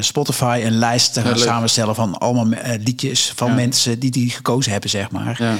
Spotify 0.00 0.62
een 0.64 0.78
lijst 0.78 1.12
te 1.12 1.20
gaan 1.20 1.38
samenstellen 1.38 1.94
van 1.94 2.18
allemaal 2.18 2.46
liedjes 2.84 3.32
van 3.36 3.54
mensen 3.54 3.98
die 3.98 4.10
die 4.10 4.30
gekozen 4.30 4.72
hebben, 4.72 4.90
zeg 4.90 5.10
maar. 5.10 5.58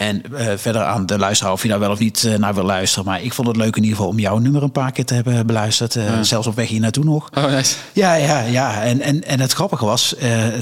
En 0.00 0.22
eh, 0.36 0.56
verder 0.56 0.82
aan 0.82 1.06
de 1.06 1.18
luisteraar 1.18 1.52
of 1.52 1.62
je 1.62 1.68
daar 1.68 1.78
wel 1.78 1.90
of 1.90 1.98
niet 1.98 2.24
eh, 2.24 2.34
naar 2.34 2.54
wil 2.54 2.64
luisteren. 2.64 3.04
Maar 3.04 3.22
ik 3.22 3.32
vond 3.32 3.48
het 3.48 3.56
leuk 3.56 3.76
in 3.76 3.82
ieder 3.82 3.96
geval 3.96 4.10
om 4.12 4.18
jouw 4.18 4.38
nummer 4.38 4.62
een 4.62 4.72
paar 4.72 4.92
keer 4.92 5.04
te 5.04 5.14
hebben 5.14 5.46
beluisterd. 5.46 5.96
eh, 5.96 6.04
Ja. 6.06 6.22
Zelfs 6.22 6.46
op 6.46 6.54
weg 6.54 6.68
hier 6.68 6.80
naartoe 6.80 7.04
nog. 7.04 7.30
Oh, 7.34 7.44
nice. 7.44 7.76
Ja, 7.92 8.14
ja, 8.14 8.40
ja. 8.40 8.82
En, 8.82 9.00
en, 9.00 9.24
en 9.24 9.40
het 9.40 9.52
grappige 9.52 9.84
was 9.84 10.14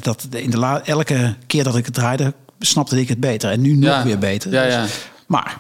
dat 0.03 0.27
in 0.31 0.51
de 0.51 0.59
la 0.59 0.83
elke 0.85 1.35
keer 1.47 1.65
dat 1.65 1.77
ik 1.77 1.85
het 1.85 1.95
draaide, 1.95 2.35
snapte 2.61 3.01
ik 3.01 3.09
het 3.09 3.21
beter. 3.21 3.51
En 3.51 3.61
nu 3.61 3.73
nog 3.75 3.85
Ja. 3.91 4.03
weer 4.05 4.19
beter. 4.19 4.53
Ja, 4.53 4.65
Dus- 4.65 4.73
ja. 4.75 4.85
Maar, 5.27 5.59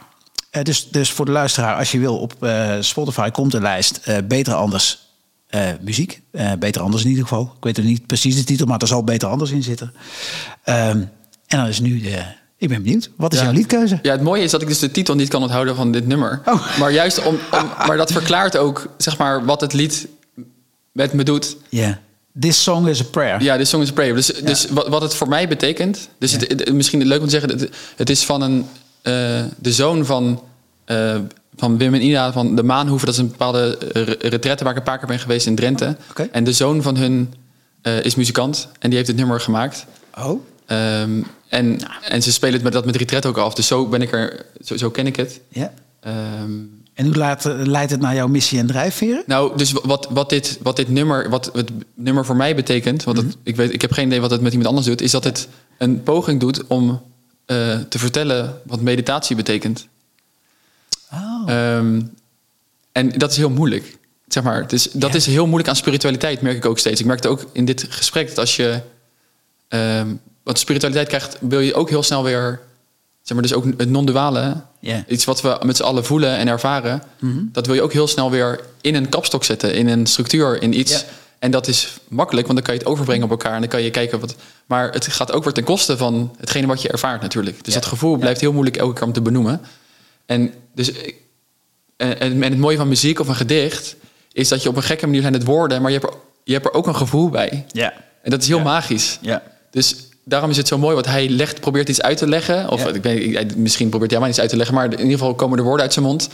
eh, 0.51 0.62
dus, 0.62 0.89
dus 0.91 1.11
voor 1.12 1.24
de 1.24 1.33
luisteraar, 1.33 1.76
als 1.76 1.93
je 1.93 1.99
wil, 1.99 2.18
op 2.18 2.35
Spotify 2.81 3.31
komt 3.31 3.55
een 3.55 3.62
lijst 3.62 4.01
Beter 4.29 4.55
Anders 4.55 4.99
muziek. 5.81 6.20
Beter 6.59 6.83
Anders 6.83 7.03
in 7.03 7.09
ieder 7.09 7.22
geval. 7.26 7.53
Ik 7.57 7.64
weet 7.64 7.76
nog 7.76 7.87
niet 7.87 8.07
precies 8.07 8.37
de 8.37 8.45
titel, 8.45 8.66
maar 8.66 8.79
er 8.81 8.87
zal 8.87 9.05
Beter 9.05 9.29
Anders 9.29 9.51
in 9.51 9.62
zitten. 9.62 9.93
Ehm, 10.64 10.99
en 11.47 11.59
dan 11.59 11.66
is 11.66 11.81
nu 11.81 12.01
de... 12.01 12.22
Ik 12.59 12.68
ben 12.68 12.82
benieuwd. 12.82 13.11
Wat 13.16 13.32
is 13.32 13.38
Ja. 13.38 13.44
jouw 13.44 13.54
liedkeuze? 13.54 13.98
Ja, 14.02 14.12
het 14.12 14.22
mooie 14.22 14.42
is 14.42 14.50
dat 14.50 14.62
ik 14.62 14.68
dus 14.68 14.78
de 14.78 14.90
titel 14.90 15.14
niet 15.14 15.28
kan 15.28 15.42
onthouden 15.42 15.76
van 15.76 15.92
dit 15.92 16.06
nummer. 16.06 16.40
Oh. 16.44 16.78
Maar 16.78 16.92
juist 16.92 17.24
om, 17.24 17.34
om 17.52 17.70
maar 17.86 17.96
dat 17.96 18.12
verklaart 18.12 18.56
ook 18.56 18.86
zeg 18.96 19.18
maar 19.18 19.44
wat 19.44 19.61
het 19.61 19.72
lied 19.72 20.09
met 20.92 21.12
me 21.12 21.22
doet. 21.22 21.56
Ja. 21.68 21.98
This 22.40 22.62
song 22.62 22.86
is 22.86 23.00
a 23.00 23.04
prayer. 23.04 23.42
Ja, 23.42 23.56
dit 23.56 23.68
song 23.68 23.82
is 23.82 23.88
a 23.88 23.92
prayer. 23.92 24.14
Dus, 24.14 24.26
dus 24.26 24.66
wat, 24.70 24.88
wat 24.88 25.02
het 25.02 25.14
voor 25.14 25.28
mij 25.28 25.48
betekent. 25.48 26.09
Dus 26.18 26.32
het, 26.32 26.40
het- 26.48 26.72
misschien 26.74 27.06
leuk 27.06 27.18
om 27.20 27.24
te 27.24 27.30
zeggen. 27.30 27.50
Het, 27.50 27.70
het 27.96 28.11
is 28.11 28.24
van 28.24 28.42
een 28.42 28.66
eh, 29.02 29.12
de 29.59 29.72
zoon 29.72 30.04
van 30.06 30.42
eh, 30.84 31.16
van 31.56 31.78
Wim 31.78 31.94
en 31.94 32.02
Ida 32.04 32.32
van 32.32 32.56
de 32.56 32.62
Maanhoeven. 32.62 33.06
Dat 33.06 33.14
is 33.14 33.20
een 33.20 33.28
bepaalde 33.30 33.78
eh, 33.92 34.02
re- 34.02 34.16
retraite 34.20 34.62
waar 34.64 34.72
ik 34.72 34.78
een 34.78 34.84
paar 34.84 34.98
keer 34.98 35.06
ben 35.09 35.18
geweest 35.18 35.46
in 35.46 35.54
Drenthe. 35.54 35.96
En 36.32 36.44
de 36.44 36.52
zoon 36.52 36.82
van 36.82 36.96
hun 36.96 37.34
is 38.02 38.14
muzikant 38.14 38.68
en 38.78 38.88
die 38.88 38.96
heeft 38.98 39.09
het 39.11 39.16
nummer 39.18 39.40
gemaakt. 39.40 39.84
Oh. 40.18 40.40
Ehm, 40.68 41.22
en, 41.48 41.78
en 42.08 42.22
ze 42.22 42.32
spelen 42.32 42.54
het 42.54 42.62
met 42.62 42.72
dat 42.72 42.84
met 42.84 42.96
retret 42.96 43.26
ook 43.26 43.36
af. 43.36 43.54
Dus 43.54 43.66
zo 43.66 43.86
ben 43.86 44.02
ik 44.02 44.12
er, 44.12 44.46
zo, 44.64 44.76
zo 44.76 44.90
ken 44.90 45.06
ik 45.06 45.16
het. 45.16 45.40
Ja. 45.48 45.72
Ehm, 46.00 46.50
En 46.94 47.04
hoe 47.06 47.14
laat, 47.14 47.44
leidt 47.44 47.90
het 47.90 48.00
naar 48.00 48.14
jouw 48.14 48.28
missie 48.28 48.58
en 48.58 48.66
drijfveren? 48.66 49.22
nou, 49.26 49.56
dus 49.56 49.72
wat, 49.72 50.08
wat, 50.10 50.28
dit, 50.30 50.58
wat 50.62 50.76
dit 50.76 50.88
nummer, 50.88 51.30
wat 51.30 51.50
het 51.52 51.70
nummer 51.94 52.24
voor 52.24 52.36
mij 52.36 52.54
betekent, 52.54 53.04
want 53.04 53.16
het, 53.16 53.36
ik, 53.42 53.56
weet, 53.56 53.72
ik 53.72 53.80
heb 53.80 53.92
geen 53.92 54.06
idee 54.06 54.20
wat 54.20 54.30
het 54.30 54.40
met 54.40 54.50
iemand 54.52 54.68
anders 54.68 54.86
doet, 54.86 55.00
is 55.00 55.10
dat 55.10 55.24
het 55.24 55.48
een 55.78 56.02
poging 56.02 56.40
doet 56.40 56.66
om 56.66 57.02
eh, 57.46 57.78
te 57.88 57.98
vertellen 57.98 58.60
wat 58.66 58.80
meditatie 58.80 59.36
betekent. 59.36 59.86
Oh. 61.12 61.42
Ehm, 61.46 62.00
en 62.92 63.08
dat 63.18 63.30
is 63.30 63.36
heel 63.36 63.50
moeilijk. 63.50 63.96
Zeg 64.26 64.42
maar, 64.42 64.60
het 64.60 64.72
is, 64.72 64.90
dat 64.92 65.10
Ja. 65.10 65.16
is 65.16 65.26
heel 65.26 65.44
moeilijk 65.46 65.68
aan 65.68 65.76
spiritualiteit, 65.76 66.40
merk 66.40 66.56
ik 66.56 66.64
ook 66.66 66.78
steeds. 66.78 67.00
Ik 67.00 67.06
merkte 67.06 67.28
ook 67.28 67.44
in 67.52 67.64
dit 67.64 67.86
gesprek 67.88 68.28
dat 68.28 68.38
als 68.38 68.56
je. 68.56 68.80
Want 70.49 70.61
spiritualiteit 70.61 71.09
krijgt, 71.09 71.36
wil 71.40 71.61
je 71.61 71.74
ook 71.74 71.88
heel 71.88 72.03
snel 72.03 72.22
weer. 72.22 72.61
Zeg 73.22 73.36
maar, 73.36 73.42
dus 73.46 73.57
ook 73.57 73.64
het 73.76 73.88
non-duale. 73.88 74.62
Iets 75.09 75.24
wat 75.24 75.40
we 75.40 75.59
met 75.62 75.76
z'n 75.76 75.82
allen 75.82 76.05
voelen 76.05 76.36
en 76.36 76.49
ervaren. 76.49 77.03
Dat 77.53 77.66
wil 77.66 77.74
je 77.74 77.82
ook 77.82 77.92
heel 77.92 78.07
snel 78.07 78.30
weer 78.30 78.61
in 78.80 78.94
een 78.94 79.09
kapstok 79.09 79.44
zetten, 79.44 79.74
in 79.74 79.88
een 79.88 80.07
structuur, 80.07 80.62
in 80.62 80.78
iets. 80.78 81.05
En 81.38 81.51
dat 81.51 81.68
is 81.68 81.99
makkelijk, 82.09 82.46
want 82.46 82.59
dan 82.59 82.66
kan 82.66 82.74
je 82.74 82.80
het 82.80 82.90
overbrengen 82.90 83.24
op 83.24 83.30
elkaar 83.30 83.55
en 83.55 83.61
dan 83.61 83.68
kan 83.68 83.82
je 83.82 83.90
kijken 83.90 84.20
wat. 84.20 84.34
Maar 84.66 84.90
het 84.90 85.07
gaat 85.07 85.32
ook 85.32 85.44
weer 85.44 85.53
ten 85.53 85.64
koste 85.64 85.96
van 85.96 86.34
hetgene 86.38 86.66
wat 86.66 86.82
je 86.82 86.88
ervaart, 86.88 87.22
natuurlijk. 87.22 87.64
Dus 87.64 87.74
dat 87.74 87.86
gevoel 87.86 88.16
blijft 88.16 88.40
heel 88.40 88.53
moeilijk 88.53 88.76
elke 88.76 88.94
keer 88.94 89.07
om 89.07 89.12
te 89.12 89.22
benoemen. 89.22 89.61
En, 90.26 90.53
dus, 90.74 90.92
en, 91.96 92.42
het 92.42 92.59
mooie 92.59 92.76
van 92.76 92.88
muziek 92.88 93.20
of 93.20 93.28
een 93.28 93.34
gedicht 93.34 93.96
is 94.32 94.49
dat 94.49 94.62
je 94.62 94.68
op 94.68 94.76
een 94.76 94.82
gekke 94.82 95.07
manier 95.07 95.20
zijn 95.20 95.32
het 95.32 95.44
woorden, 95.44 95.82
maar 95.82 95.90
je 95.90 95.99
hebt 95.99 96.12
er, 96.12 96.18
je 96.44 96.53
hebt 96.53 96.66
er 96.66 96.72
ook 96.72 96.86
een 96.86 96.96
gevoel 96.96 97.28
bij. 97.28 97.66
Ja. 97.72 97.92
En 98.22 98.30
dat 98.30 98.42
is 98.42 98.49
heel 98.49 98.61
magisch. 98.61 99.18
Ja. 99.20 99.42
Dus 99.70 100.07
daarom 100.29 100.51
is 100.51 100.57
het 100.57 100.68
zo 100.68 100.79
mooi, 100.79 100.95
want 100.95 101.07
hij 101.07 101.29
legt, 101.29 101.61
probeert 101.61 101.89
iets 101.89 102.03
uit 102.03 102.16
te 102.18 102.29
leggen. 102.29 102.68
Of 102.70 102.83
Ja. 102.85 102.89
ik 102.89 103.05
ik- 103.05 103.57
misschien 103.57 103.89
probeert 103.89 104.11
hij 104.11 104.20
maar 104.20 104.29
iets 104.29 104.41
uit 104.41 104.49
te 104.51 104.57
leggen, 104.57 104.74
maar 104.74 104.85
in 104.85 104.91
ieder 105.01 105.18
geval 105.18 105.35
komen 105.35 105.57
de 105.57 105.62
woorden 105.62 105.83
uit 105.83 105.93
zijn 105.93 106.05
mond 106.05 106.29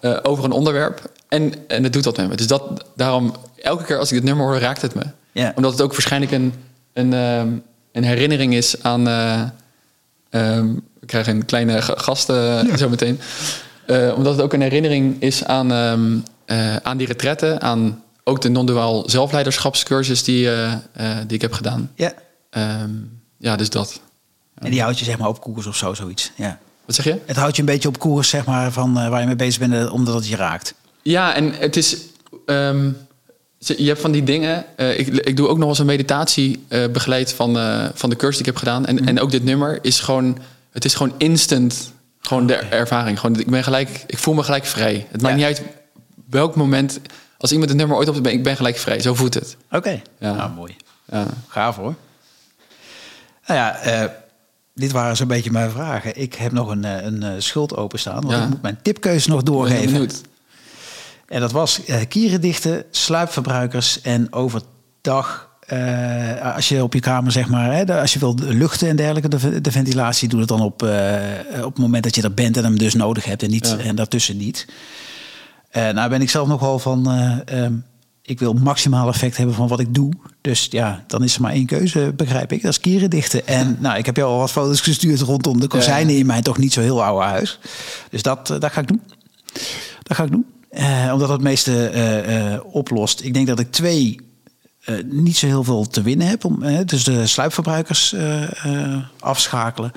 eh, 0.00 0.16
over 0.22 0.44
een 0.44 0.52
onderwerp. 0.52 1.10
En, 1.28 1.52
en 1.68 1.82
het 1.82 1.92
doet 1.92 2.04
dat 2.04 2.16
met 2.16 2.28
me. 2.28 2.36
Dus 2.36 2.46
dat, 2.46 2.84
daarom, 2.96 3.34
elke 3.62 3.84
keer 3.84 3.98
als 3.98 4.08
ik 4.08 4.14
dit 4.14 4.24
nummer 4.24 4.46
hoor, 4.46 4.58
raakt 4.58 4.82
het 4.82 4.94
me. 4.94 5.02
Ja. 5.32 5.52
Omdat 5.56 5.72
het 5.72 5.80
ook 5.82 5.92
waarschijnlijk 5.92 6.32
een, 6.32 6.52
een, 6.92 7.12
ehm, 7.12 7.48
een 7.92 8.04
herinnering 8.04 8.54
is 8.54 8.82
aan. 8.82 9.08
eh, 9.08 9.42
ehm, 10.30 10.66
we 11.00 11.06
krijgen 11.06 11.34
een 11.36 11.44
kleine 11.44 11.82
ga- 11.82 11.94
gast 11.96 12.28
eh, 12.28 12.74
zo 12.76 12.88
meteen. 12.88 13.20
Omdat 14.16 14.32
het 14.32 14.40
ook 14.40 14.52
een 14.52 14.60
herinnering 14.60 15.16
is 15.22 15.44
aan, 15.44 15.72
ehm, 15.72 16.16
eh, 16.44 16.76
aan 16.76 16.96
die 16.96 17.06
retretten, 17.06 17.60
aan 17.60 18.02
ook 18.24 18.40
de 18.42 18.48
non-duaal 18.48 19.02
zelfleiderschapscursus 19.08 20.22
die, 20.24 20.48
die 21.26 21.36
ik 21.36 21.42
heb 21.42 21.52
gedaan. 21.52 21.90
ja. 21.94 22.12
Ja, 23.38 23.56
dus 23.56 23.70
dat. 23.70 24.00
En 24.54 24.70
die 24.70 24.80
houdt 24.82 24.98
je 24.98 25.04
zeg 25.04 25.18
maar 25.18 25.28
op 25.28 25.40
koers 25.40 25.66
of 25.66 25.76
zo, 25.76 25.94
zoiets. 25.94 26.32
Ja. 26.36 26.58
Wat 26.84 26.94
zeg 26.94 27.04
je? 27.04 27.20
Het 27.26 27.36
houdt 27.36 27.54
je 27.56 27.62
een 27.62 27.68
beetje 27.68 27.88
op 27.88 27.98
koers, 27.98 28.28
zeg 28.28 28.44
maar, 28.46 28.72
van 28.72 28.98
eh, 28.98 29.08
waar 29.08 29.20
je 29.20 29.26
mee 29.26 29.36
bezig 29.36 29.60
bent, 29.68 29.72
eh, 29.74 29.92
omdat 29.92 30.14
het 30.14 30.28
je 30.28 30.36
raakt. 30.36 30.74
Ja, 31.02 31.34
en 31.34 31.52
het 31.52 31.76
is. 31.76 31.96
ehm, 32.46 32.90
je 33.58 33.86
hebt 33.86 34.00
van 34.00 34.12
die 34.12 34.22
dingen. 34.24 34.64
eh, 34.76 34.98
ik, 34.98 35.06
ik 35.06 35.36
doe 35.36 35.48
ook 35.48 35.58
nog 35.58 35.68
eens 35.68 35.78
een 35.78 35.86
meditatie 35.86 36.64
begeleid 36.68 37.32
van, 37.32 37.54
van 37.94 38.10
de 38.10 38.16
cursus 38.16 38.36
die 38.36 38.46
ik 38.46 38.46
heb 38.46 38.56
gedaan. 38.56 38.86
En, 38.86 39.06
en 39.06 39.20
ook 39.20 39.30
dit 39.30 39.44
nummer 39.44 39.78
is 39.82 40.00
gewoon. 40.00 40.38
Het 40.70 40.84
is 40.84 40.94
gewoon 40.94 41.14
instant. 41.18 41.92
Gewoon 42.20 42.46
de 42.46 42.54
ervaring. 42.54 43.20
Gewoon, 43.20 43.38
ik 43.40 43.50
ben 43.50 43.64
gelijk. 43.64 44.04
Ik 44.06 44.18
voel 44.18 44.34
me 44.34 44.42
gelijk 44.42 44.64
vrij. 44.66 45.06
Het 45.10 45.22
maakt 45.22 45.36
niet 45.36 45.44
uit 45.44 45.62
welk 46.30 46.56
moment. 46.56 47.00
Als 47.38 47.52
iemand 47.52 47.68
het 47.70 47.78
nummer 47.78 47.96
ooit 47.96 48.08
op 48.08 48.22
ben, 48.22 48.32
ik 48.32 48.42
ben 48.42 48.56
gelijk 48.56 48.76
vrij. 48.76 49.00
Zo 49.00 49.14
voelt 49.14 49.34
het. 49.34 49.56
Oké. 49.70 50.02
Ja. 50.18 50.32
Nou, 50.34 50.50
mooi. 50.50 50.76
Ja. 51.10 51.26
Gaaf 51.48 51.76
hoor. 51.76 51.94
Nou 53.46 53.58
ja, 53.60 53.76
eh, 53.76 54.08
dit 54.74 54.92
waren 54.92 55.16
zo'n 55.16 55.28
beetje 55.28 55.50
mijn 55.50 55.70
vragen. 55.70 56.20
Ik 56.20 56.34
heb 56.34 56.52
nog 56.52 56.68
een, 56.70 56.84
eh, 56.84 57.02
een 57.04 57.22
eh, 57.22 57.30
schuld 57.38 57.76
openstaan, 57.76 58.20
want 58.20 58.30
Ja. 58.36 58.42
ik 58.42 58.48
moet 58.48 58.62
mijn 58.62 58.78
tipkeuze 58.82 59.28
nog 59.30 59.42
doorgeven. 59.42 60.08
En 61.28 61.40
dat 61.40 61.52
was 61.52 61.84
eh 61.84 62.00
kierendichten, 62.08 62.84
sluipverbruikers 62.90 64.00
en 64.00 64.32
overdag. 64.32 65.44
eh, 65.66 66.54
als 66.54 66.68
je 66.68 66.82
op 66.82 66.92
je 66.94 67.00
kamer, 67.00 67.32
zeg 67.32 67.48
maar, 67.48 67.72
hè, 67.72 67.84
de- 67.84 68.00
als 68.00 68.12
je 68.12 68.18
wil 68.18 68.34
luchten 68.42 68.88
en 68.88 68.96
dergelijke, 68.96 69.28
de, 69.28 69.60
de 69.60 69.70
ventilatie, 69.72 70.28
doe 70.28 70.40
het 70.40 70.48
dan 70.48 70.60
op, 70.60 70.82
op 70.82 70.88
het 71.74 71.78
moment 71.78 72.02
dat 72.04 72.14
je 72.14 72.22
er 72.22 72.34
bent 72.34 72.56
en 72.56 72.64
hem 72.64 72.78
dus 72.78 72.94
nodig 72.94 73.24
hebt 73.24 73.42
en, 73.42 73.50
niet, 73.50 73.74
Ja. 73.78 73.84
en 73.84 73.96
daartussen 73.96 74.36
niet. 74.36 74.66
Nou 75.72 76.08
ben 76.08 76.20
ik 76.20 76.30
zelf 76.30 76.48
nogal 76.48 76.78
van, 76.78 77.10
eh, 77.10 77.62
ehm, 77.64 77.72
ik 78.26 78.38
wil 78.38 78.52
maximaal 78.52 79.08
effect 79.08 79.36
hebben 79.36 79.54
van 79.54 79.68
wat 79.68 79.80
ik 79.80 79.94
doe. 79.94 80.12
Dus 80.40 80.68
ja, 80.70 81.04
dan 81.06 81.22
is 81.22 81.34
er 81.34 81.40
maar 81.40 81.52
één 81.52 81.66
keuze, 81.66 82.12
begrijp 82.16 82.52
ik. 82.52 82.62
Dat 82.62 82.70
is 82.70 82.80
kieren 82.80 83.10
dichten. 83.10 83.46
En 83.46 83.76
nou, 83.80 83.98
ik 83.98 84.06
heb 84.06 84.16
jou 84.16 84.30
al 84.30 84.38
wat 84.38 84.50
foto's 84.50 84.80
gestuurd 84.80 85.20
rondom 85.20 85.60
de 85.60 85.66
kozijnen 85.66 86.16
in 86.16 86.26
mijn 86.26 86.42
toch 86.42 86.58
niet 86.58 86.72
zo 86.72 86.80
heel 86.80 87.04
oude 87.04 87.24
huis. 87.24 87.58
Dus 88.10 88.22
dat, 88.22 88.46
dat 88.46 88.72
ga 88.72 88.80
ik 88.80 88.88
doen. 88.88 89.02
Dat 90.02 90.16
ga 90.16 90.24
ik 90.24 90.30
doen. 90.30 90.46
omdat 91.12 91.28
het 91.28 91.40
meeste 91.40 92.62
oplost. 92.70 93.22
Ik 93.22 93.34
denk 93.34 93.46
dat 93.46 93.58
ik 93.58 93.72
twee 93.72 94.20
niet 95.04 95.36
zo 95.36 95.46
heel 95.46 95.64
veel 95.64 95.88
te 95.88 96.02
winnen 96.02 96.26
heb. 96.26 96.44
Om, 96.44 96.84
dus 96.84 97.04
de 97.04 97.26
sluipverbruikers 97.26 98.14
afschakelen. 99.18 99.92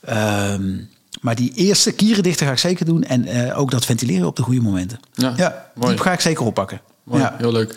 Ehm, 0.00 0.78
maar 1.20 1.34
die 1.34 1.52
eerste 1.54 1.92
kierendichter 1.92 2.46
ga 2.46 2.52
ik 2.52 2.58
zeker 2.58 2.84
doen. 2.84 3.04
En 3.04 3.28
uh, 3.28 3.58
ook 3.58 3.70
dat 3.70 3.84
ventileren 3.84 4.26
op 4.26 4.36
de 4.36 4.42
goede 4.42 4.60
momenten. 4.60 5.00
Ja, 5.12 5.32
ja 5.36 5.70
die 5.74 5.98
ga 5.98 6.12
ik 6.12 6.20
zeker 6.20 6.44
oppakken. 6.44 6.80
Mooi, 7.04 7.22
ja. 7.22 7.34
heel 7.38 7.52
leuk. 7.52 7.76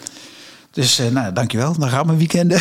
Dus 0.72 1.00
uh, 1.00 1.08
nou, 1.08 1.34
dankjewel. 1.34 1.78
Dan 1.78 1.90
gaan 1.90 2.08
we 2.08 2.16
weekenden. 2.16 2.60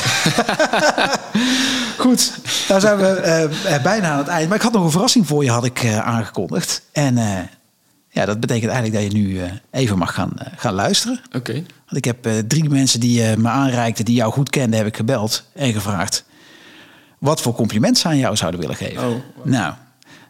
Goed, 1.98 2.32
daar 2.68 2.80
zijn 2.80 2.96
we 2.96 3.50
uh, 3.68 3.82
bijna 3.82 4.10
aan 4.10 4.18
het 4.18 4.28
eind. 4.28 4.48
Maar 4.48 4.56
ik 4.56 4.62
had 4.62 4.72
nog 4.72 4.84
een 4.84 4.90
verrassing 4.90 5.26
voor 5.26 5.44
je, 5.44 5.50
had 5.50 5.64
ik 5.64 5.86
aangekondigd. 5.86 6.82
En 6.92 7.16
ja, 8.08 8.24
dat 8.24 8.40
betekent 8.40 8.72
eigenlijk 8.72 9.02
dat 9.02 9.12
je 9.12 9.18
nu 9.18 9.40
even 9.70 9.98
mag 9.98 10.14
gaan, 10.14 10.32
gaan 10.56 10.74
luisteren. 10.74 11.20
Oké. 11.36 11.52
Want 11.52 11.96
ik 11.96 12.04
heb 12.04 12.28
drie 12.48 12.68
mensen 12.68 13.00
die 13.00 13.36
me 13.36 13.48
aanreikten, 13.48 14.04
die 14.04 14.14
jou 14.14 14.32
goed 14.32 14.50
kenden, 14.50 14.78
heb 14.78 14.86
ik 14.86 14.96
gebeld 14.96 15.44
en 15.52 15.72
gevraagd 15.72 16.24
wat 17.24 17.40
voor 17.40 17.54
compliment 17.54 17.98
ze 17.98 18.08
aan 18.08 18.18
jou 18.18 18.36
zouden 18.36 18.60
willen 18.60 18.76
geven. 18.76 19.08
Oh, 19.08 19.16
Nou, 19.42 19.74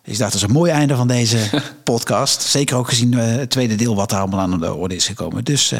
dus 0.02 0.18
dat 0.18 0.34
is 0.34 0.42
een 0.42 0.50
mooi 0.50 0.70
einde 0.70 0.96
van 0.96 1.08
deze 1.08 1.38
podcast. 1.84 2.42
Zeker 2.42 2.76
ook 2.76 2.88
gezien 2.88 3.12
het 3.12 3.50
tweede 3.50 3.74
deel 3.74 3.94
wat 3.94 4.12
er 4.12 4.18
allemaal 4.18 4.40
aan 4.40 4.60
de 4.60 4.74
orde 4.74 4.94
is 4.94 5.06
gekomen. 5.06 5.44
Dus 5.44 5.74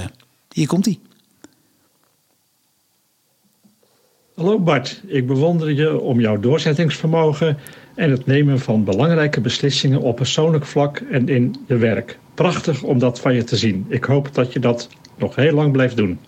hier 0.55 0.67
komt 0.67 0.85
hij. 0.85 0.99
Hallo 4.35 4.59
Bart, 4.59 5.03
ik 5.07 5.27
bewonder 5.27 5.73
je 5.73 6.01
om 6.01 6.21
jouw 6.21 6.41
doorzettingsvermogen 6.41 7.59
en 7.95 8.11
het 8.11 8.27
nemen 8.27 8.61
van 8.61 8.85
belangrijke 8.85 9.41
beslissingen 9.41 10.01
op 10.01 10.17
persoonlijk 10.17 10.67
vlak 10.67 10.99
en 10.99 11.29
in 11.29 11.57
je 11.67 11.77
werk. 11.77 12.19
Prachtig 12.35 12.83
om 12.83 12.99
dat 12.99 13.21
van 13.21 13.35
je 13.35 13.45
te 13.45 13.57
zien. 13.57 13.87
Ik 13.89 14.05
hoop 14.05 14.35
dat 14.35 14.53
je 14.53 14.59
dat 14.59 14.89
nog 15.17 15.35
heel 15.35 15.55
lang 15.55 15.73
blijft 15.73 15.97
doen. 15.97 16.19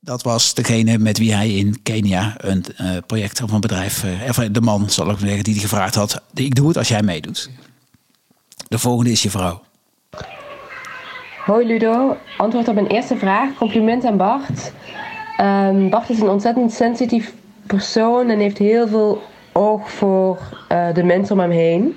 Dat 0.00 0.22
was 0.22 0.54
degene 0.54 0.98
met 0.98 1.18
wie 1.18 1.34
hij 1.34 1.54
in 1.54 1.82
Kenia 1.82 2.34
een 2.36 2.64
uh, 2.80 2.96
project 3.06 3.42
of 3.42 3.52
een 3.52 3.60
bedrijf, 3.60 4.04
uh, 4.04 4.48
de 4.52 4.60
man 4.60 4.90
zal 4.90 5.10
ik 5.10 5.18
zeggen, 5.18 5.44
die 5.44 5.52
hij 5.52 5.62
gevraagd 5.62 5.94
had. 5.94 6.22
Ik 6.34 6.54
doe 6.54 6.68
het 6.68 6.76
als 6.76 6.88
jij 6.88 7.02
meedoet. 7.02 7.50
De 8.68 8.78
volgende 8.78 9.10
is 9.10 9.22
je 9.22 9.30
vrouw. 9.30 9.67
Hoi 11.48 11.66
Ludo, 11.66 12.16
antwoord 12.36 12.68
op 12.68 12.74
mijn 12.74 12.86
eerste 12.86 13.16
vraag. 13.16 13.54
Compliment 13.54 14.04
aan 14.04 14.16
Bart. 14.16 14.72
Um, 15.40 15.90
Bart 15.90 16.08
is 16.10 16.20
een 16.20 16.28
ontzettend 16.28 16.72
sensitief 16.72 17.34
persoon 17.66 18.28
en 18.28 18.38
heeft 18.38 18.58
heel 18.58 18.88
veel 18.88 19.22
oog 19.52 19.90
voor 19.90 20.38
uh, 20.72 20.94
de 20.94 21.02
mensen 21.02 21.34
om 21.34 21.40
hem 21.40 21.50
heen. 21.50 21.96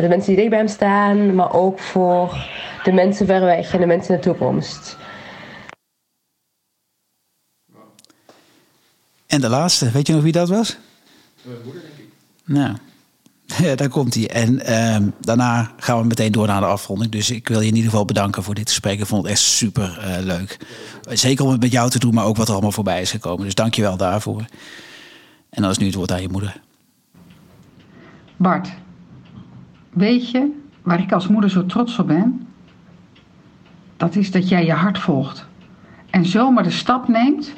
de 0.00 0.06
mensen 0.08 0.26
die 0.26 0.36
dicht 0.36 0.48
bij 0.48 0.58
hem 0.58 0.68
staan, 0.68 1.34
maar 1.34 1.54
ook 1.54 1.78
voor 1.78 2.48
de 2.84 2.92
mensen 2.92 3.26
ver 3.26 3.40
weg 3.40 3.72
en 3.72 3.80
de 3.80 3.86
mensen 3.86 4.14
in 4.14 4.20
de 4.20 4.26
toekomst. 4.26 4.96
En 9.26 9.40
de 9.40 9.48
laatste, 9.48 9.90
weet 9.90 10.06
je 10.06 10.12
nog 10.12 10.22
wie 10.22 10.32
dat 10.32 10.48
was? 10.48 10.76
Mijn 11.42 11.58
moeder, 11.64 11.82
denk 11.82 11.94
ik. 11.94 12.08
Nou, 12.44 12.76
ja, 13.62 13.74
daar 13.74 13.88
komt 13.88 14.14
hij. 14.14 14.28
En 14.28 14.52
uh, 14.52 15.08
daarna 15.20 15.70
gaan 15.76 16.00
we 16.00 16.06
meteen 16.06 16.32
door 16.32 16.46
naar 16.46 16.60
de 16.60 16.66
afronding. 16.66 17.12
Dus 17.12 17.30
ik 17.30 17.48
wil 17.48 17.60
je 17.60 17.68
in 17.68 17.74
ieder 17.74 17.90
geval 17.90 18.04
bedanken 18.04 18.42
voor 18.42 18.54
dit 18.54 18.68
gesprek. 18.68 18.98
Ik 18.98 19.06
vond 19.06 19.22
het 19.22 19.30
echt 19.30 19.40
super 19.40 19.98
uh, 20.00 20.24
leuk. 20.24 20.58
Zeker 21.08 21.44
om 21.44 21.50
het 21.50 21.60
met 21.60 21.72
jou 21.72 21.90
te 21.90 21.98
doen, 21.98 22.14
maar 22.14 22.24
ook 22.24 22.36
wat 22.36 22.46
er 22.46 22.52
allemaal 22.52 22.72
voorbij 22.72 23.00
is 23.00 23.10
gekomen. 23.10 23.44
Dus 23.44 23.54
dank 23.54 23.74
je 23.74 23.82
wel 23.82 23.96
daarvoor. 23.96 24.44
En 25.50 25.62
dan 25.62 25.70
is 25.70 25.78
nu 25.78 25.86
het 25.86 25.94
woord 25.94 26.12
aan 26.12 26.22
je 26.22 26.28
moeder. 26.28 26.60
Bart, 28.36 28.68
weet 29.90 30.30
je 30.30 30.64
waar 30.82 31.00
ik 31.00 31.12
als 31.12 31.28
moeder 31.28 31.50
zo 31.50 31.66
trots 31.66 31.98
op 31.98 32.06
ben? 32.06 32.46
Dat 33.96 34.16
is 34.16 34.30
dat 34.30 34.48
jij 34.48 34.64
je 34.64 34.72
hart 34.72 34.98
volgt. 34.98 35.46
En 36.10 36.26
zomaar 36.26 36.64
de 36.64 36.70
stap 36.70 37.08
neemt 37.08 37.52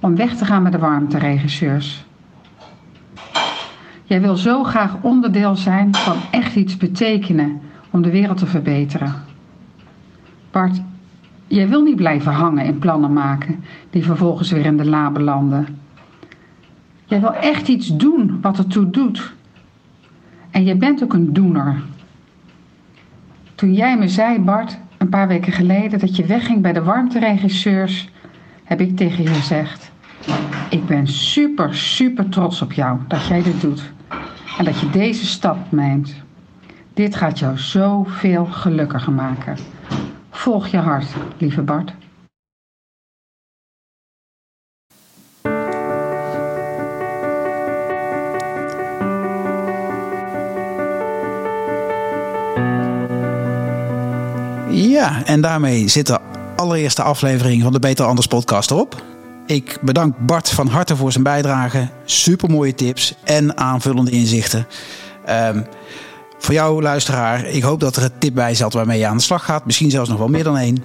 om 0.00 0.16
weg 0.16 0.36
te 0.36 0.44
gaan 0.44 0.62
met 0.62 0.72
de 0.72 0.78
warmteregisseurs. 0.78 2.03
Jij 4.14 4.22
wil 4.22 4.36
zo 4.36 4.64
graag 4.64 4.96
onderdeel 5.00 5.56
zijn 5.56 5.94
van 5.94 6.16
echt 6.30 6.56
iets 6.56 6.76
betekenen 6.76 7.60
om 7.90 8.02
de 8.02 8.10
wereld 8.10 8.38
te 8.38 8.46
verbeteren. 8.46 9.14
Bart, 10.50 10.80
jij 11.46 11.68
wil 11.68 11.82
niet 11.82 11.96
blijven 11.96 12.32
hangen 12.32 12.64
in 12.64 12.78
plannen 12.78 13.12
maken 13.12 13.64
die 13.90 14.04
vervolgens 14.04 14.50
weer 14.50 14.66
in 14.66 14.76
de 14.76 14.84
la 14.84 15.10
belanden. 15.10 15.66
Jij 17.04 17.20
wil 17.20 17.34
echt 17.34 17.68
iets 17.68 17.96
doen 17.96 18.38
wat 18.40 18.58
ertoe 18.58 18.90
doet. 18.90 19.32
En 20.50 20.64
jij 20.64 20.76
bent 20.76 21.02
ook 21.02 21.12
een 21.12 21.32
doener. 21.32 21.82
Toen 23.54 23.72
jij 23.72 23.98
me 23.98 24.08
zei, 24.08 24.38
Bart, 24.38 24.78
een 24.98 25.08
paar 25.08 25.28
weken 25.28 25.52
geleden 25.52 25.98
dat 25.98 26.16
je 26.16 26.26
wegging 26.26 26.62
bij 26.62 26.72
de 26.72 26.82
warmteregisseurs, 26.82 28.10
heb 28.64 28.80
ik 28.80 28.96
tegen 28.96 29.22
je 29.22 29.28
gezegd: 29.28 29.92
ik 30.70 30.86
ben 30.86 31.06
super, 31.06 31.74
super 31.74 32.28
trots 32.28 32.62
op 32.62 32.72
jou 32.72 32.98
dat 33.08 33.26
jij 33.26 33.42
dit 33.42 33.60
doet. 33.60 33.92
En 34.58 34.64
dat 34.64 34.80
je 34.80 34.90
deze 34.90 35.26
stap 35.26 35.56
neemt. 35.68 36.14
Dit 36.94 37.16
gaat 37.16 37.38
jou 37.38 37.58
zoveel 37.58 38.44
gelukkiger 38.44 39.12
maken. 39.12 39.56
Volg 40.30 40.66
je 40.66 40.76
hart, 40.76 41.06
lieve 41.38 41.62
Bart. 41.62 41.94
Ja, 54.70 55.24
en 55.24 55.40
daarmee 55.40 55.88
zit 55.88 56.06
de 56.06 56.18
allereerste 56.56 57.02
aflevering 57.02 57.62
van 57.62 57.72
de 57.72 57.78
Beter 57.78 58.06
Anders 58.06 58.26
podcast 58.26 58.70
erop. 58.70 59.13
Ik 59.46 59.78
bedank 59.80 60.14
Bart 60.18 60.50
van 60.50 60.66
harte 60.66 60.96
voor 60.96 61.12
zijn 61.12 61.24
bijdrage. 61.24 61.88
Super 62.04 62.50
mooie 62.50 62.74
tips 62.74 63.14
en 63.24 63.56
aanvullende 63.56 64.10
inzichten. 64.10 64.66
Um, 65.28 65.66
voor 66.38 66.54
jou, 66.54 66.82
luisteraar, 66.82 67.44
ik 67.44 67.62
hoop 67.62 67.80
dat 67.80 67.96
er 67.96 68.02
een 68.02 68.18
tip 68.18 68.34
bij 68.34 68.54
zat 68.54 68.72
waarmee 68.72 68.98
je 68.98 69.06
aan 69.06 69.16
de 69.16 69.22
slag 69.22 69.44
gaat. 69.44 69.66
Misschien 69.66 69.90
zelfs 69.90 70.08
nog 70.08 70.18
wel 70.18 70.28
meer 70.28 70.44
dan 70.44 70.56
één. 70.56 70.84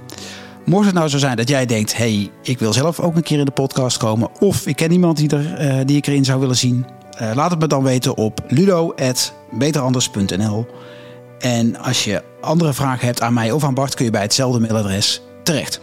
Mocht 0.65 0.85
het 0.85 0.93
nou 0.93 1.07
zo 1.07 1.17
zijn 1.17 1.37
dat 1.37 1.49
jij 1.49 1.65
denkt: 1.65 1.97
hey, 1.97 2.31
ik 2.43 2.59
wil 2.59 2.73
zelf 2.73 2.99
ook 2.99 3.15
een 3.15 3.23
keer 3.23 3.39
in 3.39 3.45
de 3.45 3.51
podcast 3.51 3.97
komen. 3.97 4.29
Of 4.39 4.67
ik 4.67 4.75
ken 4.75 4.91
iemand 4.91 5.17
die, 5.17 5.29
er, 5.29 5.77
uh, 5.77 5.81
die 5.85 5.97
ik 5.97 6.07
erin 6.07 6.25
zou 6.25 6.39
willen 6.39 6.57
zien. 6.57 6.85
Uh, 7.21 7.31
laat 7.33 7.51
het 7.51 7.59
me 7.59 7.67
dan 7.67 7.83
weten 7.83 8.17
op 8.17 8.43
ludo.beteranders.nl. 8.47 10.67
En 11.39 11.77
als 11.77 12.03
je 12.03 12.23
andere 12.41 12.73
vragen 12.73 13.05
hebt 13.05 13.21
aan 13.21 13.33
mij 13.33 13.51
of 13.51 13.63
aan 13.63 13.73
Bart, 13.73 13.95
kun 13.95 14.05
je 14.05 14.11
bij 14.11 14.21
hetzelfde 14.21 14.59
mailadres 14.59 15.21
terecht. 15.43 15.81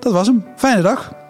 Dat 0.00 0.12
was 0.12 0.26
hem. 0.26 0.44
Fijne 0.56 0.82
dag. 0.82 1.25